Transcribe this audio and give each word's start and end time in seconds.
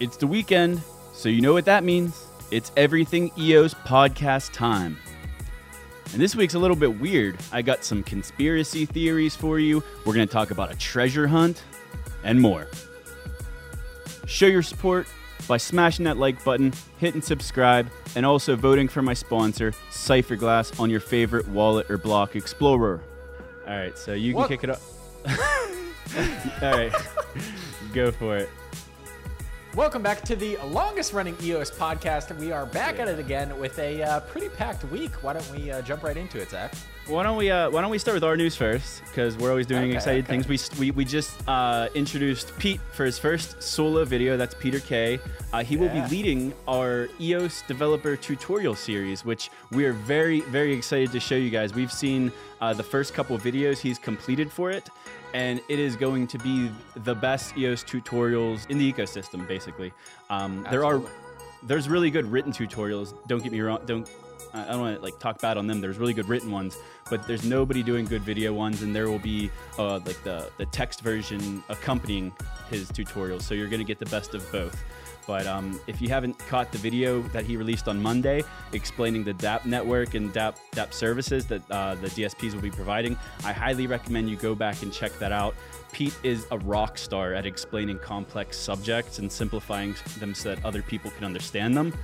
It's 0.00 0.16
the 0.16 0.26
weekend, 0.26 0.80
so 1.12 1.28
you 1.28 1.40
know 1.40 1.52
what 1.52 1.66
that 1.66 1.84
means. 1.84 2.24
It's 2.50 2.72
everything 2.76 3.30
EOS 3.38 3.74
podcast 3.74 4.52
time. 4.52 4.96
And 6.12 6.20
this 6.20 6.34
week's 6.34 6.54
a 6.54 6.58
little 6.58 6.76
bit 6.76 6.98
weird. 6.98 7.36
I 7.52 7.62
got 7.62 7.84
some 7.84 8.02
conspiracy 8.02 8.84
theories 8.86 9.36
for 9.36 9.58
you. 9.60 9.82
We're 10.04 10.14
going 10.14 10.26
to 10.26 10.32
talk 10.32 10.50
about 10.50 10.72
a 10.72 10.76
treasure 10.76 11.26
hunt 11.28 11.62
and 12.24 12.40
more. 12.40 12.66
Show 14.26 14.46
your 14.46 14.62
support 14.62 15.06
by 15.46 15.56
smashing 15.58 16.04
that 16.06 16.16
like 16.16 16.42
button, 16.44 16.72
hitting 16.98 17.22
subscribe, 17.22 17.88
and 18.16 18.26
also 18.26 18.56
voting 18.56 18.88
for 18.88 19.02
my 19.02 19.14
sponsor, 19.14 19.72
Cypherglass, 19.90 20.78
on 20.80 20.90
your 20.90 21.00
favorite 21.00 21.46
wallet 21.48 21.88
or 21.90 21.98
block 21.98 22.34
explorer. 22.34 23.00
All 23.68 23.76
right, 23.76 23.96
so 23.96 24.14
you 24.14 24.32
can 24.32 24.40
What? 24.40 24.48
kick 24.48 24.64
it 24.64 24.70
up. 24.70 24.80
All 26.62 26.72
right, 26.72 26.92
go 27.92 28.10
for 28.10 28.36
it. 28.36 28.48
Welcome 29.76 30.02
back 30.02 30.22
to 30.22 30.34
the 30.34 30.56
longest 30.66 31.12
running 31.12 31.36
EOS 31.40 31.70
podcast. 31.70 32.36
We 32.38 32.50
are 32.50 32.66
back 32.66 32.98
at 32.98 33.06
it 33.06 33.20
again 33.20 33.56
with 33.60 33.78
a 33.78 34.02
uh, 34.02 34.18
pretty 34.20 34.48
packed 34.48 34.82
week. 34.86 35.12
Why 35.22 35.32
don't 35.34 35.48
we 35.52 35.70
uh, 35.70 35.80
jump 35.82 36.02
right 36.02 36.16
into 36.16 36.40
it, 36.40 36.50
Zach? 36.50 36.74
Why 37.06 37.22
don't 37.22 37.36
we 37.36 37.52
uh, 37.52 37.70
Why 37.70 37.80
don't 37.80 37.90
we 37.90 37.98
start 37.98 38.16
with 38.16 38.24
our 38.24 38.36
news 38.36 38.56
first? 38.56 39.04
Because 39.04 39.36
we're 39.36 39.50
always 39.50 39.68
doing 39.68 39.84
Okay, 39.84 39.94
exciting 39.94 40.24
okay. 40.24 40.42
things. 40.42 40.76
We, 40.78 40.86
we 40.86 40.90
we 40.90 41.04
just 41.04 41.40
uh, 41.48 41.88
introduced 41.94 42.56
Pete 42.58 42.80
for 42.92 43.04
his 43.04 43.16
first 43.16 43.62
solo 43.62 44.04
video. 44.04 44.36
That's 44.36 44.54
Peter 44.54 44.80
K. 44.80 45.20
Uh, 45.52 45.62
he 45.62 45.76
will 45.76 45.88
be 45.88 46.02
leading 46.08 46.52
our 46.66 47.08
EOS 47.20 47.62
developer 47.68 48.16
tutorial 48.16 48.74
series, 48.74 49.24
which 49.24 49.50
we 49.70 49.84
are 49.84 49.92
very 49.92 50.40
very 50.40 50.72
excited 50.74 51.12
to 51.12 51.20
show 51.20 51.36
you 51.36 51.50
guys. 51.50 51.74
We've 51.74 51.92
seen 51.92 52.32
uh, 52.60 52.74
the 52.74 52.82
first 52.82 53.14
couple 53.14 53.36
of 53.36 53.42
videos 53.42 53.78
he's 53.78 54.00
completed 54.00 54.50
for 54.50 54.70
it, 54.72 54.88
and 55.34 55.60
it 55.68 55.78
is 55.78 55.96
going 55.96 56.26
to 56.28 56.38
be 56.38 56.70
the 56.96 57.14
best 57.14 57.56
EOS 57.56 57.84
tutorials 57.84 58.68
in 58.70 58.78
the 58.78 58.92
ecosystem. 58.92 59.46
Basically, 59.46 59.92
um, 60.28 60.66
there 60.70 60.84
are 60.84 61.00
there's 61.62 61.88
really 61.88 62.10
good 62.10 62.26
written 62.26 62.52
tutorials. 62.52 63.14
Don't 63.26 63.42
get 63.42 63.52
me 63.52 63.60
wrong. 63.60 63.80
Don't 63.86 64.08
I 64.52 64.72
don't 64.72 64.80
want 64.80 64.96
to 64.96 65.02
like 65.02 65.18
talk 65.18 65.40
bad 65.40 65.56
on 65.56 65.66
them. 65.66 65.80
There's 65.80 65.98
really 65.98 66.14
good 66.14 66.28
written 66.28 66.50
ones, 66.50 66.76
but 67.08 67.26
there's 67.26 67.44
nobody 67.44 67.82
doing 67.82 68.06
good 68.06 68.22
video 68.22 68.52
ones, 68.52 68.82
and 68.82 68.94
there 68.94 69.08
will 69.08 69.18
be 69.18 69.50
uh, 69.78 69.98
like 69.98 70.22
the 70.24 70.50
the 70.58 70.66
text 70.66 71.00
version 71.02 71.62
accompanying 71.68 72.32
his 72.68 72.90
tutorials. 72.90 73.42
So 73.42 73.54
you're 73.54 73.68
gonna 73.68 73.84
get 73.84 73.98
the 73.98 74.06
best 74.06 74.34
of 74.34 74.50
both. 74.50 74.82
But 75.30 75.46
um, 75.46 75.80
if 75.86 76.02
you 76.02 76.08
haven't 76.08 76.36
caught 76.40 76.72
the 76.72 76.78
video 76.78 77.22
that 77.28 77.44
he 77.44 77.56
released 77.56 77.86
on 77.86 78.02
Monday 78.02 78.42
explaining 78.72 79.22
the 79.22 79.32
DAPP 79.34 79.64
network 79.64 80.14
and 80.14 80.32
DAPP, 80.32 80.56
DAPP 80.72 80.92
services 80.92 81.46
that 81.46 81.62
uh, 81.70 81.94
the 81.94 82.08
DSPs 82.08 82.52
will 82.52 82.60
be 82.60 82.70
providing, 82.72 83.16
I 83.44 83.52
highly 83.52 83.86
recommend 83.86 84.28
you 84.28 84.34
go 84.34 84.56
back 84.56 84.82
and 84.82 84.92
check 84.92 85.16
that 85.20 85.30
out. 85.30 85.54
Pete 85.92 86.18
is 86.24 86.48
a 86.50 86.58
rock 86.58 86.98
star 86.98 87.32
at 87.32 87.46
explaining 87.46 88.00
complex 88.00 88.56
subjects 88.56 89.20
and 89.20 89.30
simplifying 89.30 89.94
them 90.18 90.34
so 90.34 90.52
that 90.52 90.64
other 90.64 90.82
people 90.82 91.12
can 91.12 91.24
understand 91.24 91.76
them. 91.76 91.94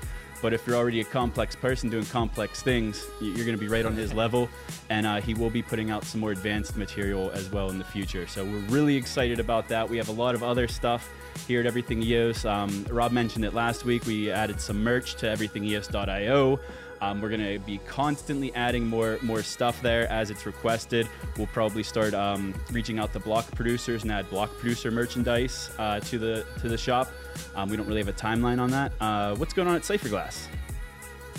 But 0.43 0.53
if 0.53 0.67
you're 0.67 0.77
already 0.77 1.01
a 1.01 1.05
complex 1.05 1.57
person 1.57 1.91
doing 1.91 2.05
complex 2.07 2.63
things, 2.63 3.07
you're 3.21 3.35
going 3.45 3.57
to 3.57 3.57
be 3.57 3.69
right 3.69 3.85
on 3.85 3.95
his 3.95 4.13
level. 4.13 4.49
And 4.91 5.07
uh, 5.07 5.21
he 5.21 5.35
will 5.35 5.51
be 5.51 5.63
putting 5.63 5.91
out 5.91 6.05
some 6.05 6.21
more 6.21 6.33
advanced 6.33 6.77
material 6.77 7.31
as 7.33 7.51
well 7.51 7.71
in 7.71 7.79
the 7.79 7.85
future. 7.85 8.27
So 8.27 8.45
we're 8.45 8.59
really 8.69 8.97
excited 8.97 9.41
about 9.41 9.69
that. 9.69 9.89
We 9.89 9.97
have 9.97 10.09
a 10.09 10.13
lot 10.13 10.35
of 10.35 10.43
other 10.43 10.69
stuff 10.69 11.11
here 11.47 11.61
at 11.61 11.67
Everything 11.67 12.03
EOS. 12.03 12.45
Um, 12.45 12.87
Rob 12.91 13.13
mentioned 13.13 13.45
it 13.45 13.55
last 13.55 13.85
week. 13.85 14.07
We 14.07 14.31
added 14.31 14.61
some 14.61 14.83
merch 14.83 15.17
to 15.17 15.27
everythingeos.io. 15.27 16.61
Um, 17.01 17.21
we're 17.21 17.29
gonna 17.31 17.59
be 17.59 17.79
constantly 17.87 18.55
adding 18.55 18.87
more 18.87 19.19
more 19.23 19.43
stuff 19.43 19.81
there 19.83 20.11
as 20.11 20.31
it's 20.31 20.47
requested. 20.47 21.09
We'll 21.37 21.47
probably 21.49 21.83
start 21.83 22.15
um, 22.15 22.55
reaching 22.73 22.99
out 22.99 23.13
to 23.13 23.21
block 23.21 23.51
producers 23.53 24.03
and 24.03 24.13
add 24.13 24.29
block 24.31 24.51
producer 24.59 24.91
merchandise 24.91 25.71
uh, 25.79 26.01
to 26.01 26.19
the 26.19 26.45
to 26.61 26.69
the 26.69 26.79
shop. 26.79 27.09
Um, 27.55 27.69
we 27.69 27.77
don't 27.77 27.87
really 27.87 28.01
have 28.01 28.09
a 28.09 28.13
timeline 28.13 28.61
on 28.61 28.71
that. 28.71 28.93
Uh, 29.01 29.35
what's 29.37 29.53
going 29.55 29.69
on 29.69 29.77
at 29.77 29.83
Cypherglass? 29.83 30.47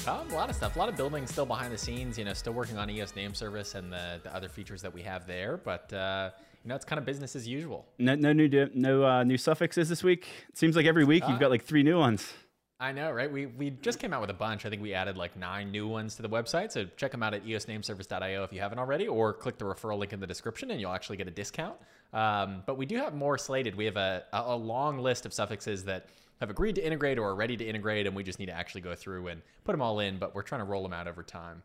Um, 0.07 0.29
a 0.31 0.35
lot 0.35 0.49
of 0.49 0.55
stuff, 0.55 0.75
a 0.75 0.79
lot 0.79 0.87
of 0.87 0.95
building 0.95 1.27
still 1.27 1.45
behind 1.45 1.73
the 1.73 1.77
scenes. 1.77 2.17
You 2.17 2.23
know, 2.25 2.33
still 2.33 2.53
working 2.53 2.77
on 2.77 2.89
EOS 2.89 3.15
name 3.15 3.33
service 3.33 3.75
and 3.75 3.91
the, 3.91 4.19
the 4.23 4.33
other 4.33 4.47
features 4.47 4.81
that 4.83 4.93
we 4.93 5.01
have 5.01 5.27
there. 5.27 5.57
But 5.57 5.91
uh, 5.91 6.29
you 6.63 6.69
know, 6.69 6.75
it's 6.75 6.85
kind 6.85 6.99
of 6.99 7.05
business 7.05 7.35
as 7.35 7.47
usual. 7.47 7.85
No, 7.97 8.15
no 8.15 8.31
new 8.31 8.69
no 8.73 9.03
uh, 9.03 9.23
new 9.23 9.37
suffixes 9.37 9.89
this 9.89 10.03
week. 10.03 10.27
It 10.49 10.57
seems 10.57 10.75
like 10.75 10.85
every 10.85 11.03
week 11.03 11.23
you've 11.27 11.37
Uh, 11.37 11.39
got 11.39 11.49
like 11.49 11.65
three 11.65 11.83
new 11.83 11.97
ones. 11.97 12.31
I 12.79 12.91
know, 12.91 13.11
right? 13.11 13.31
We 13.31 13.47
we 13.47 13.71
just 13.71 13.99
came 13.99 14.13
out 14.13 14.21
with 14.21 14.29
a 14.29 14.35
bunch. 14.35 14.65
I 14.65 14.69
think 14.69 14.83
we 14.83 14.93
added 14.93 15.17
like 15.17 15.35
nine 15.35 15.71
new 15.71 15.87
ones 15.87 16.15
to 16.15 16.21
the 16.21 16.29
website. 16.29 16.71
So 16.71 16.85
check 16.95 17.11
them 17.11 17.23
out 17.23 17.33
at 17.33 17.43
eosnameservice.io 17.43 18.43
if 18.43 18.53
you 18.53 18.59
haven't 18.59 18.77
already, 18.77 19.07
or 19.07 19.33
click 19.33 19.57
the 19.57 19.65
referral 19.65 19.97
link 19.97 20.13
in 20.13 20.19
the 20.19 20.27
description 20.27 20.69
and 20.69 20.79
you'll 20.79 20.93
actually 20.93 21.17
get 21.17 21.27
a 21.27 21.31
discount. 21.31 21.75
Um, 22.13 22.61
but 22.67 22.77
we 22.77 22.85
do 22.85 22.97
have 22.97 23.15
more 23.15 23.37
slated. 23.37 23.75
We 23.75 23.85
have 23.85 23.97
a, 23.97 24.25
a 24.31 24.55
long 24.55 24.99
list 24.99 25.25
of 25.25 25.33
suffixes 25.33 25.85
that 25.85 26.07
have 26.39 26.51
agreed 26.51 26.75
to 26.75 26.85
integrate 26.85 27.17
or 27.17 27.29
are 27.29 27.35
ready 27.35 27.57
to 27.57 27.65
integrate, 27.65 28.05
and 28.05 28.15
we 28.15 28.23
just 28.23 28.37
need 28.37 28.45
to 28.45 28.53
actually 28.53 28.81
go 28.81 28.93
through 28.93 29.27
and 29.27 29.41
put 29.63 29.71
them 29.71 29.81
all 29.81 29.99
in. 29.99 30.19
But 30.19 30.35
we're 30.35 30.43
trying 30.43 30.61
to 30.61 30.65
roll 30.65 30.83
them 30.83 30.93
out 30.93 31.07
over 31.07 31.23
time. 31.23 31.63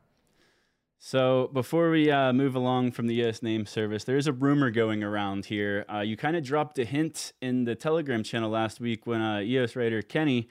So 0.98 1.50
before 1.52 1.90
we 1.90 2.10
uh, 2.10 2.32
move 2.32 2.54
along 2.54 2.92
from 2.92 3.06
the 3.06 3.22
ES 3.22 3.42
name 3.42 3.66
service, 3.66 4.04
there's 4.04 4.28
a 4.28 4.32
rumor 4.32 4.70
going 4.70 5.02
around 5.02 5.46
here. 5.46 5.84
Uh, 5.92 5.98
you 5.98 6.16
kind 6.16 6.36
of 6.36 6.44
dropped 6.44 6.78
a 6.78 6.84
hint 6.84 7.32
in 7.42 7.64
the 7.64 7.74
Telegram 7.74 8.22
channel 8.22 8.48
last 8.48 8.80
week 8.80 9.06
when 9.06 9.20
uh, 9.20 9.40
EOS 9.40 9.76
writer 9.76 10.00
Kenny 10.00 10.48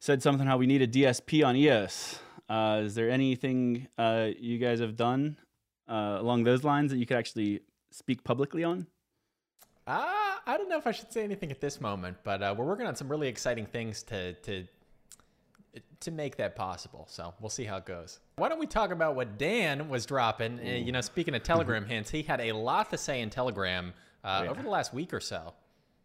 said 0.00 0.22
something 0.22 0.46
how 0.46 0.56
we 0.56 0.66
need 0.66 0.82
a 0.82 0.86
DSP 0.86 1.46
on 1.46 1.56
EOS. 1.56 2.18
Uh, 2.48 2.80
is 2.84 2.94
there 2.94 3.10
anything 3.10 3.88
uh, 3.98 4.28
you 4.38 4.58
guys 4.58 4.80
have 4.80 4.96
done 4.96 5.36
uh, 5.88 6.16
along 6.18 6.44
those 6.44 6.64
lines 6.64 6.90
that 6.90 6.98
you 6.98 7.06
could 7.06 7.16
actually 7.16 7.60
speak 7.90 8.24
publicly 8.24 8.64
on? 8.64 8.86
Uh, 9.86 10.06
I 10.46 10.56
don't 10.56 10.68
know 10.68 10.78
if 10.78 10.86
I 10.86 10.92
should 10.92 11.12
say 11.12 11.24
anything 11.24 11.50
at 11.50 11.60
this 11.60 11.80
moment, 11.80 12.18
but 12.24 12.42
uh, 12.42 12.54
we're 12.56 12.64
working 12.64 12.86
on 12.86 12.96
some 12.96 13.08
really 13.08 13.28
exciting 13.28 13.66
things 13.66 14.02
to 14.04 14.34
to 14.34 14.66
to 16.00 16.10
make 16.10 16.36
that 16.36 16.56
possible. 16.56 17.06
So 17.08 17.34
we'll 17.40 17.50
see 17.50 17.64
how 17.64 17.76
it 17.76 17.84
goes. 17.84 18.20
Why 18.36 18.48
don't 18.48 18.58
we 18.58 18.66
talk 18.66 18.90
about 18.90 19.14
what 19.14 19.38
Dan 19.38 19.88
was 19.88 20.06
dropping? 20.06 20.58
Uh, 20.58 20.62
you 20.62 20.92
know, 20.92 21.00
speaking 21.00 21.34
of 21.34 21.42
Telegram 21.42 21.84
hints, 21.84 22.10
he 22.10 22.22
had 22.22 22.40
a 22.40 22.52
lot 22.52 22.90
to 22.90 22.98
say 22.98 23.20
in 23.20 23.30
Telegram 23.30 23.92
uh, 24.24 24.42
yeah. 24.44 24.50
over 24.50 24.62
the 24.62 24.70
last 24.70 24.94
week 24.94 25.12
or 25.12 25.20
so. 25.20 25.54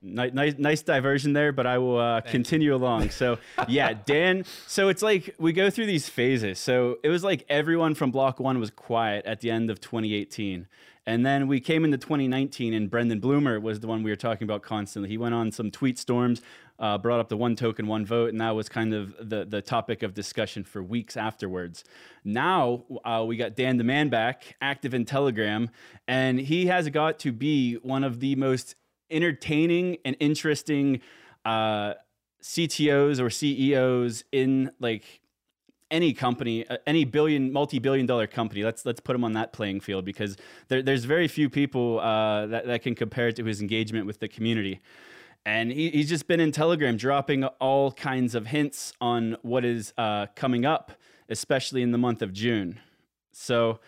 Nice, 0.06 0.34
nice, 0.34 0.56
nice 0.58 0.82
diversion 0.82 1.32
there, 1.32 1.54
but 1.54 1.66
I 1.66 1.78
will 1.78 1.98
uh, 1.98 2.20
continue 2.22 2.76
along. 2.76 3.12
So, 3.12 3.38
yeah, 3.70 3.94
Dan. 4.06 4.44
So 4.68 4.90
it's 4.90 5.02
like 5.02 5.34
we 5.40 5.54
go 5.54 5.70
through 5.70 5.86
these 5.86 6.10
phases. 6.10 6.60
So 6.60 6.98
it 7.04 7.10
was 7.10 7.24
like 7.24 7.46
everyone 7.48 7.96
from 7.96 8.12
Block 8.12 8.42
One 8.42 8.60
was 8.60 8.70
quiet 8.70 9.26
at 9.26 9.40
the 9.40 9.50
end 9.50 9.70
of 9.72 9.80
2018, 9.80 10.68
and 11.06 11.26
then 11.26 11.48
we 11.48 11.62
came 11.62 11.86
into 11.86 11.98
2019, 11.98 12.74
and 12.74 12.90
Brendan 12.90 13.22
Blumer 13.22 13.62
was 13.62 13.80
the 13.80 13.88
one 13.88 14.04
we 14.04 14.12
were 14.12 14.18
talking 14.18 14.44
about 14.44 14.62
constantly. 14.62 15.08
He 15.08 15.18
went 15.18 15.36
on 15.36 15.54
some 15.54 15.72
tweet 15.72 15.98
storms, 15.98 16.42
uh, 16.80 16.98
brought 16.98 17.22
up 17.22 17.30
the 17.30 17.38
one 17.38 17.56
token, 17.56 17.88
one 17.88 18.06
vote, 18.06 18.30
and 18.30 18.42
that 18.42 18.56
was 18.56 18.68
kind 18.68 18.94
of 18.94 19.16
the 19.30 19.46
the 19.46 19.62
topic 19.62 20.04
of 20.04 20.14
discussion 20.14 20.66
for 20.66 20.84
weeks 20.84 21.16
afterwards. 21.16 21.86
Now 22.26 22.84
uh, 23.06 23.24
we 23.26 23.38
got 23.38 23.56
Dan 23.56 23.78
the 23.78 23.86
Man 23.86 24.10
back, 24.10 24.58
active 24.60 24.94
in 24.94 25.06
Telegram, 25.06 25.70
and 26.10 26.40
he 26.40 26.66
has 26.66 26.90
got 26.90 27.20
to 27.20 27.32
be 27.32 27.76
one 27.76 28.04
of 28.04 28.20
the 28.20 28.36
most 28.36 28.76
entertaining 29.10 29.98
and 30.06 30.16
interesting 30.20 31.02
uh, 31.46 31.94
CTOs 32.42 33.20
or 33.20 33.30
CEOs 33.30 34.24
in 34.32 34.72
like 34.80 35.22
any 35.92 36.12
company, 36.12 36.68
uh, 36.68 36.78
any 36.88 37.06
billion, 37.06 37.52
multi-billion 37.54 38.06
dollar 38.06 38.28
company. 38.28 38.64
Let's 38.64 38.86
let's 38.86 39.00
put 39.00 39.16
him 39.16 39.24
on 39.24 39.34
that 39.34 39.54
playing 39.54 39.82
field 39.82 40.06
because 40.06 40.36
there, 40.68 40.82
there's 40.82 41.06
very 41.06 41.28
few 41.28 41.50
people 41.50 42.00
uh, 42.00 42.48
that 42.48 42.66
that 42.66 42.82
can 42.82 42.96
compare 42.96 43.32
to 43.32 43.46
his 43.46 43.62
engagement 43.62 44.06
with 44.08 44.20
the 44.20 44.28
community. 44.28 44.82
And 45.46 45.72
he, 45.72 45.90
he's 45.90 46.10
just 46.10 46.28
been 46.28 46.40
in 46.40 46.52
Telegram 46.52 46.98
dropping 46.98 47.44
all 47.46 47.92
kinds 47.92 48.34
of 48.34 48.48
hints 48.48 48.94
on 49.02 49.38
what 49.42 49.66
is 49.66 49.94
uh, 49.98 50.28
coming 50.36 50.66
up, 50.66 50.94
especially 51.30 51.82
in 51.82 51.92
the 51.92 51.98
month 51.98 52.22
of 52.22 52.34
June. 52.34 52.80
So, 53.32 53.80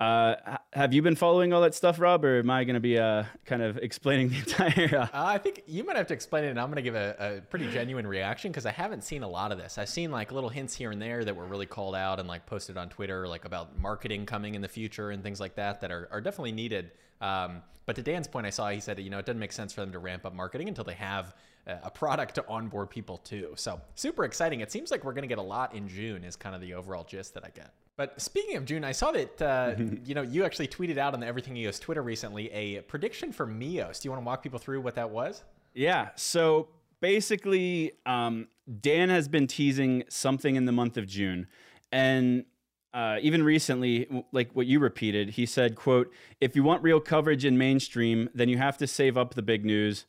uh, 0.00 0.56
have 0.72 0.94
you 0.94 1.02
been 1.02 1.14
following 1.14 1.52
all 1.52 1.60
that 1.60 1.74
stuff, 1.74 2.00
Rob, 2.00 2.24
or 2.24 2.38
am 2.38 2.48
I 2.48 2.64
going 2.64 2.74
to 2.74 2.80
be 2.80 2.98
uh, 2.98 3.24
kind 3.44 3.60
of 3.60 3.76
explaining 3.76 4.30
the 4.30 4.36
entire? 4.38 4.98
Uh, 4.98 5.02
Uh, 5.20 5.24
I 5.26 5.38
think 5.38 5.62
you 5.66 5.84
might 5.84 5.96
have 5.96 6.06
to 6.06 6.14
explain 6.14 6.44
it, 6.44 6.48
and 6.48 6.58
I'm 6.58 6.68
going 6.68 6.76
to 6.76 6.82
give 6.82 6.94
a, 6.94 7.16
a 7.18 7.40
pretty 7.42 7.70
genuine 7.70 8.06
reaction 8.06 8.50
because 8.50 8.64
I 8.64 8.70
haven't 8.70 9.04
seen 9.04 9.22
a 9.22 9.28
lot 9.28 9.52
of 9.52 9.58
this. 9.58 9.76
I've 9.76 9.90
seen 9.90 10.10
like 10.10 10.32
little 10.32 10.48
hints 10.48 10.74
here 10.74 10.90
and 10.90 11.00
there 11.02 11.22
that 11.24 11.36
were 11.36 11.44
really 11.44 11.66
called 11.66 11.94
out 11.94 12.18
and 12.18 12.26
like 12.26 12.46
posted 12.46 12.78
on 12.78 12.88
Twitter, 12.88 13.28
like 13.28 13.44
about 13.44 13.78
marketing 13.78 14.24
coming 14.24 14.54
in 14.54 14.62
the 14.62 14.68
future 14.68 15.10
and 15.10 15.22
things 15.22 15.38
like 15.38 15.56
that 15.56 15.82
that 15.82 15.90
are, 15.90 16.08
are 16.10 16.22
definitely 16.22 16.52
needed. 16.52 16.92
Um, 17.20 17.62
but 17.86 17.96
to 17.96 18.02
Dan's 18.02 18.28
point, 18.28 18.46
I 18.46 18.50
saw 18.50 18.70
he 18.70 18.80
said, 18.80 19.00
you 19.00 19.10
know, 19.10 19.18
it 19.18 19.26
doesn't 19.26 19.40
make 19.40 19.52
sense 19.52 19.72
for 19.72 19.80
them 19.80 19.92
to 19.92 19.98
ramp 19.98 20.24
up 20.24 20.34
marketing 20.34 20.68
until 20.68 20.84
they 20.84 20.94
have 20.94 21.34
a 21.66 21.78
a 21.82 21.90
product 21.90 22.34
to 22.36 22.44
onboard 22.48 22.90
people 22.90 23.18
to. 23.18 23.52
So 23.56 23.80
super 23.94 24.24
exciting. 24.24 24.60
It 24.60 24.72
seems 24.72 24.90
like 24.90 25.04
we're 25.04 25.12
going 25.12 25.22
to 25.22 25.28
get 25.28 25.38
a 25.38 25.42
lot 25.42 25.74
in 25.74 25.88
June, 25.88 26.24
is 26.24 26.36
kind 26.36 26.54
of 26.54 26.60
the 26.60 26.74
overall 26.74 27.04
gist 27.04 27.34
that 27.34 27.44
I 27.44 27.50
get. 27.50 27.72
But 27.96 28.20
speaking 28.20 28.56
of 28.56 28.64
June, 28.64 28.82
I 28.82 28.92
saw 28.92 29.12
that 29.12 29.42
uh, 29.42 29.74
you 30.04 30.14
know 30.14 30.22
you 30.22 30.44
actually 30.44 30.68
tweeted 30.68 30.98
out 30.98 31.14
on 31.14 31.20
the 31.20 31.26
Everything 31.26 31.56
EOS 31.56 31.78
Twitter 31.78 32.02
recently 32.02 32.50
a 32.50 32.80
prediction 32.82 33.32
for 33.32 33.46
Mios. 33.46 34.00
Do 34.00 34.06
you 34.06 34.10
want 34.10 34.22
to 34.22 34.26
walk 34.26 34.42
people 34.42 34.58
through 34.58 34.80
what 34.80 34.94
that 34.94 35.10
was? 35.10 35.44
Yeah. 35.74 36.08
So 36.16 36.68
basically, 37.00 37.92
um, 38.06 38.48
Dan 38.80 39.10
has 39.10 39.28
been 39.28 39.46
teasing 39.46 40.04
something 40.08 40.56
in 40.56 40.64
the 40.64 40.72
month 40.72 40.96
of 40.96 41.06
June, 41.06 41.46
and 41.92 42.44
uh, 42.92 43.18
even 43.20 43.42
recently, 43.42 44.24
like 44.32 44.50
what 44.52 44.66
you 44.66 44.80
repeated, 44.80 45.30
he 45.30 45.46
said, 45.46 45.76
"quote 45.76 46.12
If 46.40 46.56
you 46.56 46.62
want 46.62 46.82
real 46.82 47.00
coverage 47.00 47.44
in 47.44 47.56
mainstream, 47.56 48.28
then 48.34 48.48
you 48.48 48.58
have 48.58 48.76
to 48.78 48.86
save 48.86 49.16
up 49.16 49.34
the 49.34 49.42
big 49.42 49.64
news." 49.64 50.06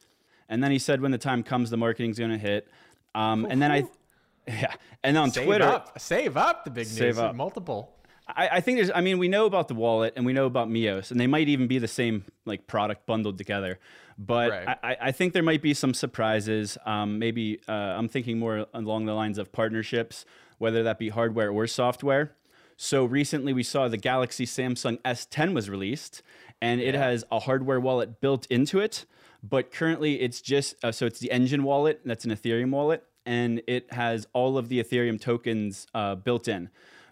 And 0.49 0.63
then 0.63 0.71
he 0.71 0.79
said, 0.79 1.01
"When 1.01 1.11
the 1.11 1.17
time 1.17 1.43
comes, 1.43 1.69
the 1.69 1.77
marketing's 1.77 2.19
going 2.19 2.31
to 2.31 2.37
hit." 2.37 2.67
Um, 3.13 3.45
and 3.49 3.61
then 3.61 3.71
I, 3.71 3.83
yeah, 4.47 4.73
and 5.03 5.17
on 5.17 5.31
Save 5.31 5.45
Twitter, 5.45 5.65
up, 5.65 5.99
save 5.99 6.37
up 6.37 6.65
the 6.65 6.71
big 6.71 6.87
news. 6.87 7.17
up. 7.17 7.35
Multiple. 7.35 7.93
I, 8.27 8.49
I 8.53 8.61
think 8.61 8.77
there's. 8.77 8.91
I 8.93 9.01
mean, 9.01 9.17
we 9.19 9.27
know 9.27 9.45
about 9.45 9.67
the 9.67 9.73
wallet 9.73 10.13
and 10.15 10.25
we 10.25 10.33
know 10.33 10.45
about 10.45 10.69
Mios, 10.69 11.11
and 11.11 11.19
they 11.19 11.27
might 11.27 11.49
even 11.49 11.67
be 11.67 11.79
the 11.79 11.87
same 11.87 12.25
like 12.45 12.67
product 12.67 13.05
bundled 13.05 13.37
together. 13.37 13.79
But 14.17 14.51
Right. 14.51 14.77
I, 14.83 14.97
I 15.01 15.11
think 15.11 15.33
there 15.33 15.43
might 15.43 15.61
be 15.61 15.73
some 15.73 15.93
surprises. 15.93 16.77
Um, 16.85 17.17
maybe 17.19 17.59
uh, 17.67 17.71
I'm 17.71 18.07
thinking 18.07 18.39
more 18.39 18.67
along 18.73 19.05
the 19.05 19.13
lines 19.13 19.37
of 19.37 19.51
partnerships, 19.51 20.25
whether 20.57 20.83
that 20.83 20.99
be 20.99 21.09
hardware 21.09 21.49
or 21.49 21.65
software. 21.67 22.35
So 22.83 23.05
recently, 23.05 23.53
we 23.53 23.61
saw 23.61 23.87
the 23.87 23.95
Galaxy 23.95 24.43
Samsung 24.43 24.99
S10 25.03 25.53
was 25.53 25.69
released, 25.69 26.23
and 26.63 26.81
it 26.81 26.95
has 26.95 27.23
a 27.31 27.37
hardware 27.37 27.79
wallet 27.79 28.19
built 28.21 28.47
into 28.47 28.79
it. 28.79 29.05
But 29.43 29.71
currently, 29.71 30.19
it's 30.19 30.41
just 30.41 30.83
uh, 30.83 30.91
so 30.91 31.05
it's 31.05 31.19
the 31.19 31.29
Enjin 31.31 31.61
wallet. 31.61 32.01
That's 32.03 32.25
an 32.25 32.31
Ethereum 32.31 32.71
wallet, 32.71 33.03
and 33.23 33.61
it 33.67 33.93
has 33.93 34.25
all 34.33 34.57
of 34.57 34.67
the 34.67 34.83
Ethereum 34.83 35.21
tokens 35.21 35.85
uh, 35.93 36.15
built 36.15 36.47
in. 36.47 36.71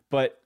But 0.10 0.42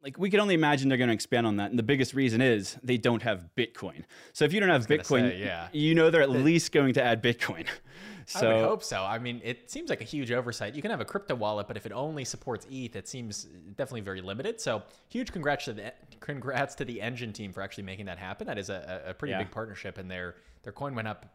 like 0.00 0.16
we 0.16 0.30
can 0.30 0.38
only 0.38 0.54
imagine 0.54 0.88
they're 0.88 0.98
going 0.98 1.08
to 1.08 1.14
expand 1.14 1.46
on 1.46 1.56
that 1.56 1.70
and 1.70 1.78
the 1.78 1.84
biggest 1.84 2.12
reason 2.12 2.40
is 2.40 2.76
they 2.82 2.96
don't 2.96 3.22
have 3.22 3.48
bitcoin 3.56 4.02
so 4.32 4.44
if 4.44 4.52
you 4.52 4.58
don't 4.58 4.68
have 4.68 4.88
bitcoin 4.88 5.30
say, 5.30 5.38
yeah. 5.38 5.68
you 5.72 5.94
know 5.94 6.10
they're 6.10 6.22
at 6.22 6.30
least 6.30 6.72
going 6.72 6.92
to 6.92 7.00
add 7.00 7.22
bitcoin 7.22 7.68
so 8.26 8.50
I 8.50 8.54
would 8.54 8.64
hope 8.64 8.82
so. 8.82 9.02
I 9.02 9.18
mean, 9.18 9.40
it 9.44 9.70
seems 9.70 9.90
like 9.90 10.00
a 10.00 10.04
huge 10.04 10.30
oversight. 10.32 10.74
You 10.74 10.82
can 10.82 10.90
have 10.90 11.00
a 11.00 11.04
crypto 11.04 11.34
wallet, 11.34 11.68
but 11.68 11.76
if 11.76 11.86
it 11.86 11.92
only 11.92 12.24
supports 12.24 12.66
ETH, 12.70 12.94
it 12.96 13.08
seems 13.08 13.44
definitely 13.76 14.00
very 14.02 14.20
limited. 14.20 14.60
So, 14.60 14.82
huge 15.08 15.32
congrats 15.32 15.64
to 15.66 15.72
the 15.74 15.92
congrats 16.20 16.74
to 16.76 16.84
the 16.84 16.98
Enjin 16.98 17.32
team 17.32 17.52
for 17.52 17.62
actually 17.62 17.84
making 17.84 18.06
that 18.06 18.18
happen. 18.18 18.46
That 18.46 18.58
is 18.58 18.70
a, 18.70 19.02
a 19.06 19.14
pretty 19.14 19.32
Yeah. 19.32 19.38
big 19.38 19.50
partnership, 19.50 19.98
and 19.98 20.10
their 20.10 20.36
their 20.62 20.72
coin 20.72 20.94
went 20.94 21.08
up 21.08 21.26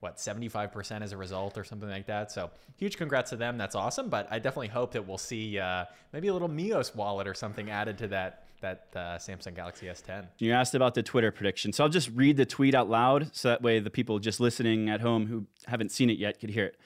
what 0.00 0.16
75% 0.18 1.00
as 1.00 1.12
a 1.12 1.16
result 1.16 1.56
or 1.56 1.64
something 1.64 1.88
like 1.88 2.06
that. 2.06 2.30
So, 2.30 2.50
huge 2.76 2.96
congrats 2.98 3.30
to 3.30 3.36
them. 3.36 3.56
That's 3.56 3.74
awesome. 3.74 4.10
But 4.10 4.28
I 4.30 4.38
definitely 4.38 4.68
hope 4.68 4.92
that 4.92 5.06
we'll 5.06 5.16
see 5.18 5.58
uh, 5.58 5.86
maybe 6.12 6.28
a 6.28 6.32
little 6.32 6.48
Mios 6.48 6.94
wallet 6.94 7.26
or 7.26 7.32
something 7.34 7.70
added 7.70 7.96
to 7.98 8.08
that 8.08 8.43
that 8.60 8.88
uh, 8.94 8.98
Samsung 9.16 9.54
Galaxy 9.54 9.86
S10. 9.86 10.26
you 10.38 10.52
asked 10.52 10.74
about 10.74 10.94
the 10.94 11.02
twitter 11.02 11.30
prediction 11.30 11.72
so 11.72 11.84
i'll 11.84 11.90
just 11.90 12.10
read 12.14 12.36
the 12.36 12.46
tweet 12.46 12.74
out 12.74 12.88
loud 12.88 13.34
so 13.34 13.48
that 13.48 13.62
way 13.62 13.78
the 13.78 13.90
people 13.90 14.18
just 14.18 14.40
listening 14.40 14.88
at 14.88 15.00
home 15.00 15.26
who 15.26 15.46
haven't 15.66 15.90
seen 15.90 16.10
it 16.10 16.18
yet 16.18 16.40
could 16.40 16.50
hear 16.50 16.66
it 16.66 16.76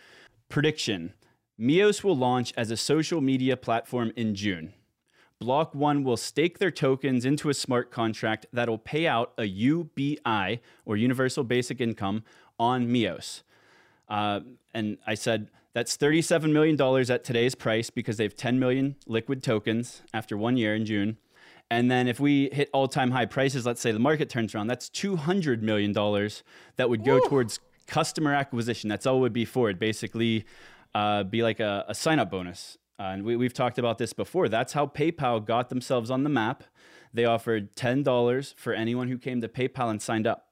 prediction 0.48 1.14
mios 1.60 2.02
will 2.02 2.16
launch 2.16 2.52
as 2.56 2.70
a 2.70 2.76
social 2.76 3.20
media 3.20 3.56
platform 3.56 4.12
in 4.16 4.34
june 4.34 4.72
Block 5.40 5.72
One 5.72 6.02
will 6.02 6.16
stake 6.16 6.58
their 6.58 6.72
tokens 6.72 7.24
into 7.24 7.48
a 7.48 7.54
smart 7.54 7.92
contract 7.92 8.46
that'll 8.52 8.78
pay 8.78 9.06
out 9.06 9.32
a 9.38 9.44
UBI 9.44 10.60
or 10.84 10.96
Universal 10.96 11.44
Basic 11.44 11.80
Income 11.80 12.24
on 12.58 12.88
Mios. 12.88 13.42
Uh, 14.08 14.40
and 14.74 14.98
I 15.06 15.14
said 15.14 15.50
that's 15.74 15.96
$37 15.96 16.50
million 16.50 16.80
at 17.10 17.22
today's 17.22 17.54
price 17.54 17.88
because 17.88 18.16
they 18.16 18.24
have 18.24 18.34
10 18.34 18.58
million 18.58 18.96
liquid 19.06 19.42
tokens 19.42 20.02
after 20.12 20.36
one 20.36 20.56
year 20.56 20.74
in 20.74 20.84
June. 20.84 21.18
And 21.70 21.90
then 21.90 22.08
if 22.08 22.18
we 22.18 22.48
hit 22.52 22.70
all 22.72 22.88
time 22.88 23.10
high 23.10 23.26
prices, 23.26 23.66
let's 23.66 23.80
say 23.80 23.92
the 23.92 23.98
market 23.98 24.30
turns 24.30 24.54
around, 24.54 24.68
that's 24.68 24.88
$200 24.88 25.60
million 25.60 25.92
that 26.76 26.88
would 26.88 27.04
go 27.04 27.20
towards 27.28 27.60
customer 27.86 28.32
acquisition. 28.34 28.88
That's 28.88 29.06
all 29.06 29.16
it 29.16 29.20
would 29.20 29.32
be 29.32 29.44
for 29.44 29.68
it. 29.68 29.78
Basically, 29.78 30.46
uh, 30.94 31.24
be 31.24 31.42
like 31.42 31.60
a, 31.60 31.84
a 31.88 31.94
sign 31.94 32.18
up 32.18 32.30
bonus. 32.30 32.78
Uh, 32.98 33.04
and 33.04 33.24
we, 33.24 33.36
we've 33.36 33.54
talked 33.54 33.78
about 33.78 33.98
this 33.98 34.12
before. 34.12 34.48
That's 34.48 34.72
how 34.72 34.86
PayPal 34.86 35.44
got 35.44 35.68
themselves 35.68 36.10
on 36.10 36.24
the 36.24 36.30
map. 36.30 36.64
They 37.12 37.24
offered 37.24 37.74
$10 37.76 38.54
for 38.54 38.72
anyone 38.72 39.08
who 39.08 39.18
came 39.18 39.40
to 39.40 39.48
PayPal 39.48 39.90
and 39.90 40.00
signed 40.00 40.26
up. 40.26 40.48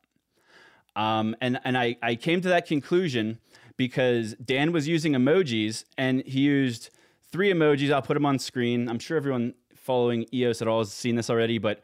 Um, 0.95 1.37
and 1.43 1.61
and 1.65 1.77
I, 1.77 1.97
I 2.03 2.15
came 2.15 2.41
to 2.41 2.49
that 2.49 2.67
conclusion 2.67 3.39
because 3.77 4.35
Dan 4.35 4.73
was 4.73 4.89
using 4.89 5.13
emojis 5.13 5.85
and 5.99 6.23
he 6.27 6.41
used 6.41 6.89
three 7.31 7.53
emojis. 7.53 7.93
I'll 7.93 8.01
put 8.01 8.15
them 8.15 8.25
on 8.25 8.39
screen. 8.39 8.89
I'm 8.89 8.99
sure 8.99 9.19
everyone 9.19 9.55
following 9.91 10.27
EOS 10.35 10.61
at 10.61 10.69
all 10.69 10.81
has 10.81 10.93
seen 10.93 11.15
this 11.17 11.31
already, 11.31 11.57
but 11.59 11.81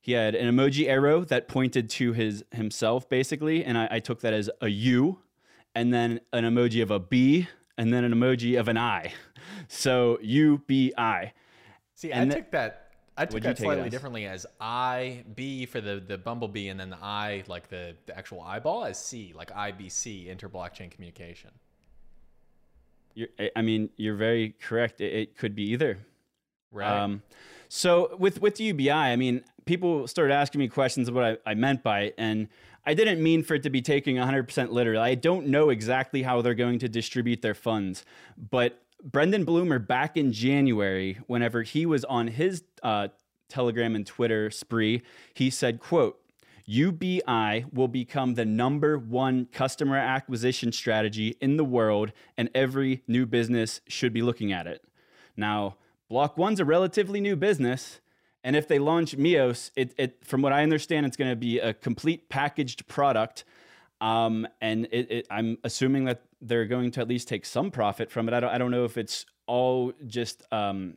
he 0.00 0.12
had 0.12 0.34
an 0.34 0.54
emoji 0.54 0.86
arrow 0.88 1.24
that 1.24 1.48
pointed 1.48 1.90
to 1.90 2.12
his 2.14 2.42
himself 2.52 3.08
basically, 3.08 3.64
and 3.64 3.76
I, 3.76 3.88
I 3.90 3.98
took 4.00 4.20
that 4.20 4.32
as 4.32 4.48
a 4.62 4.68
U, 4.68 5.18
and 5.74 5.92
then 5.92 6.20
an 6.32 6.44
emoji 6.44 6.82
of 6.82 6.90
a 6.90 6.98
B, 7.00 7.48
and 7.76 7.92
then 7.92 8.04
an 8.04 8.12
emoji 8.14 8.58
of 8.58 8.68
an 8.68 8.78
I. 8.78 9.12
So 9.68 10.18
U 10.22 10.62
B 10.66 10.92
I. 10.96 11.32
See, 11.94 12.10
And 12.12 12.30
I 12.30 12.34
the- 12.34 12.40
took 12.40 12.50
that. 12.52 12.86
I 13.16 13.26
took 13.26 13.42
that 13.42 13.58
slightly 13.58 13.84
as? 13.84 13.90
differently 13.90 14.24
as 14.26 14.46
I 14.60 15.24
B 15.34 15.66
for 15.66 15.80
the 15.82 16.02
the 16.04 16.16
bumblebee, 16.16 16.68
and 16.68 16.80
then 16.80 16.90
the 16.90 16.98
I 17.02 17.44
like 17.46 17.68
the 17.68 17.94
the 18.06 18.16
actual 18.16 18.40
eyeball 18.40 18.84
as 18.84 18.98
C, 18.98 19.32
like 19.36 19.50
IBC, 19.50 20.26
inter-blockchain 20.28 20.90
communication. 20.90 21.50
You're, 23.14 23.28
I- 23.38 23.50
I 23.56 23.62
mean, 23.62 23.90
you're 23.96 24.16
very 24.16 24.54
correct. 24.60 25.00
It, 25.00 25.12
it 25.12 25.36
could 25.36 25.54
be 25.54 25.64
either. 25.72 25.98
Right. 26.72 27.02
Um, 27.02 27.22
so 27.68 28.16
with 28.18 28.40
with 28.40 28.60
UBI, 28.60 28.90
I 28.90 29.16
mean, 29.16 29.42
people 29.64 30.06
started 30.08 30.34
asking 30.34 30.58
me 30.58 30.68
questions 30.68 31.08
of 31.08 31.14
what 31.14 31.24
I, 31.24 31.50
I 31.50 31.54
meant 31.54 31.82
by 31.82 32.00
it, 32.02 32.14
and 32.18 32.48
I 32.84 32.94
didn't 32.94 33.22
mean 33.22 33.42
for 33.42 33.54
it 33.54 33.62
to 33.64 33.70
be 33.70 33.82
taking 33.82 34.16
100% 34.16 34.70
literal. 34.70 35.00
I 35.00 35.14
don't 35.14 35.46
know 35.48 35.70
exactly 35.70 36.22
how 36.22 36.42
they're 36.42 36.54
going 36.54 36.78
to 36.80 36.88
distribute 36.88 37.42
their 37.42 37.54
funds, 37.54 38.04
but 38.36 38.82
Brendan 39.04 39.44
Blumer 39.44 39.84
back 39.84 40.16
in 40.16 40.32
January, 40.32 41.18
whenever 41.26 41.62
he 41.62 41.86
was 41.86 42.04
on 42.06 42.28
his 42.28 42.64
uh, 42.82 43.08
Telegram 43.48 43.94
and 43.94 44.06
Twitter 44.06 44.50
spree, 44.50 45.02
he 45.34 45.50
said, 45.50 45.80
"quote." 45.80 46.16
UBI 46.66 47.64
will 47.72 47.88
become 47.88 48.34
the 48.34 48.44
number 48.44 48.96
one 48.96 49.46
customer 49.46 49.96
acquisition 49.96 50.70
strategy 50.70 51.36
in 51.40 51.56
the 51.56 51.64
world, 51.64 52.12
and 52.36 52.48
every 52.54 53.02
new 53.08 53.26
business 53.26 53.80
should 53.88 54.12
be 54.12 54.22
looking 54.22 54.52
at 54.52 54.68
it. 54.68 54.84
Now, 55.36 55.78
Block 56.10 56.36
One's 56.36 56.58
a 56.58 56.64
relatively 56.64 57.20
new 57.20 57.36
business, 57.36 58.00
and 58.42 58.56
if 58.56 58.66
they 58.66 58.80
launch 58.80 59.16
Mios, 59.16 59.70
it, 59.76 59.94
it 59.96 60.24
from 60.24 60.42
what 60.42 60.52
I 60.52 60.64
understand, 60.64 61.06
it's 61.06 61.16
going 61.16 61.30
to 61.30 61.36
be 61.36 61.60
a 61.60 61.72
complete 61.72 62.28
packaged 62.28 62.88
product. 62.88 63.44
Um, 64.00 64.48
and 64.60 64.88
it, 64.90 65.10
it, 65.10 65.26
I'm 65.30 65.58
assuming 65.62 66.06
that 66.06 66.22
they're 66.40 66.64
going 66.64 66.90
to 66.92 67.00
at 67.00 67.06
least 67.08 67.28
take 67.28 67.46
some 67.46 67.70
profit 67.70 68.10
from 68.10 68.26
it. 68.28 68.34
I 68.34 68.40
don't, 68.40 68.50
I 68.50 68.58
don't 68.58 68.72
know 68.72 68.84
if 68.84 68.96
it's 68.96 69.24
all 69.46 69.92
just 70.06 70.42
um, 70.50 70.94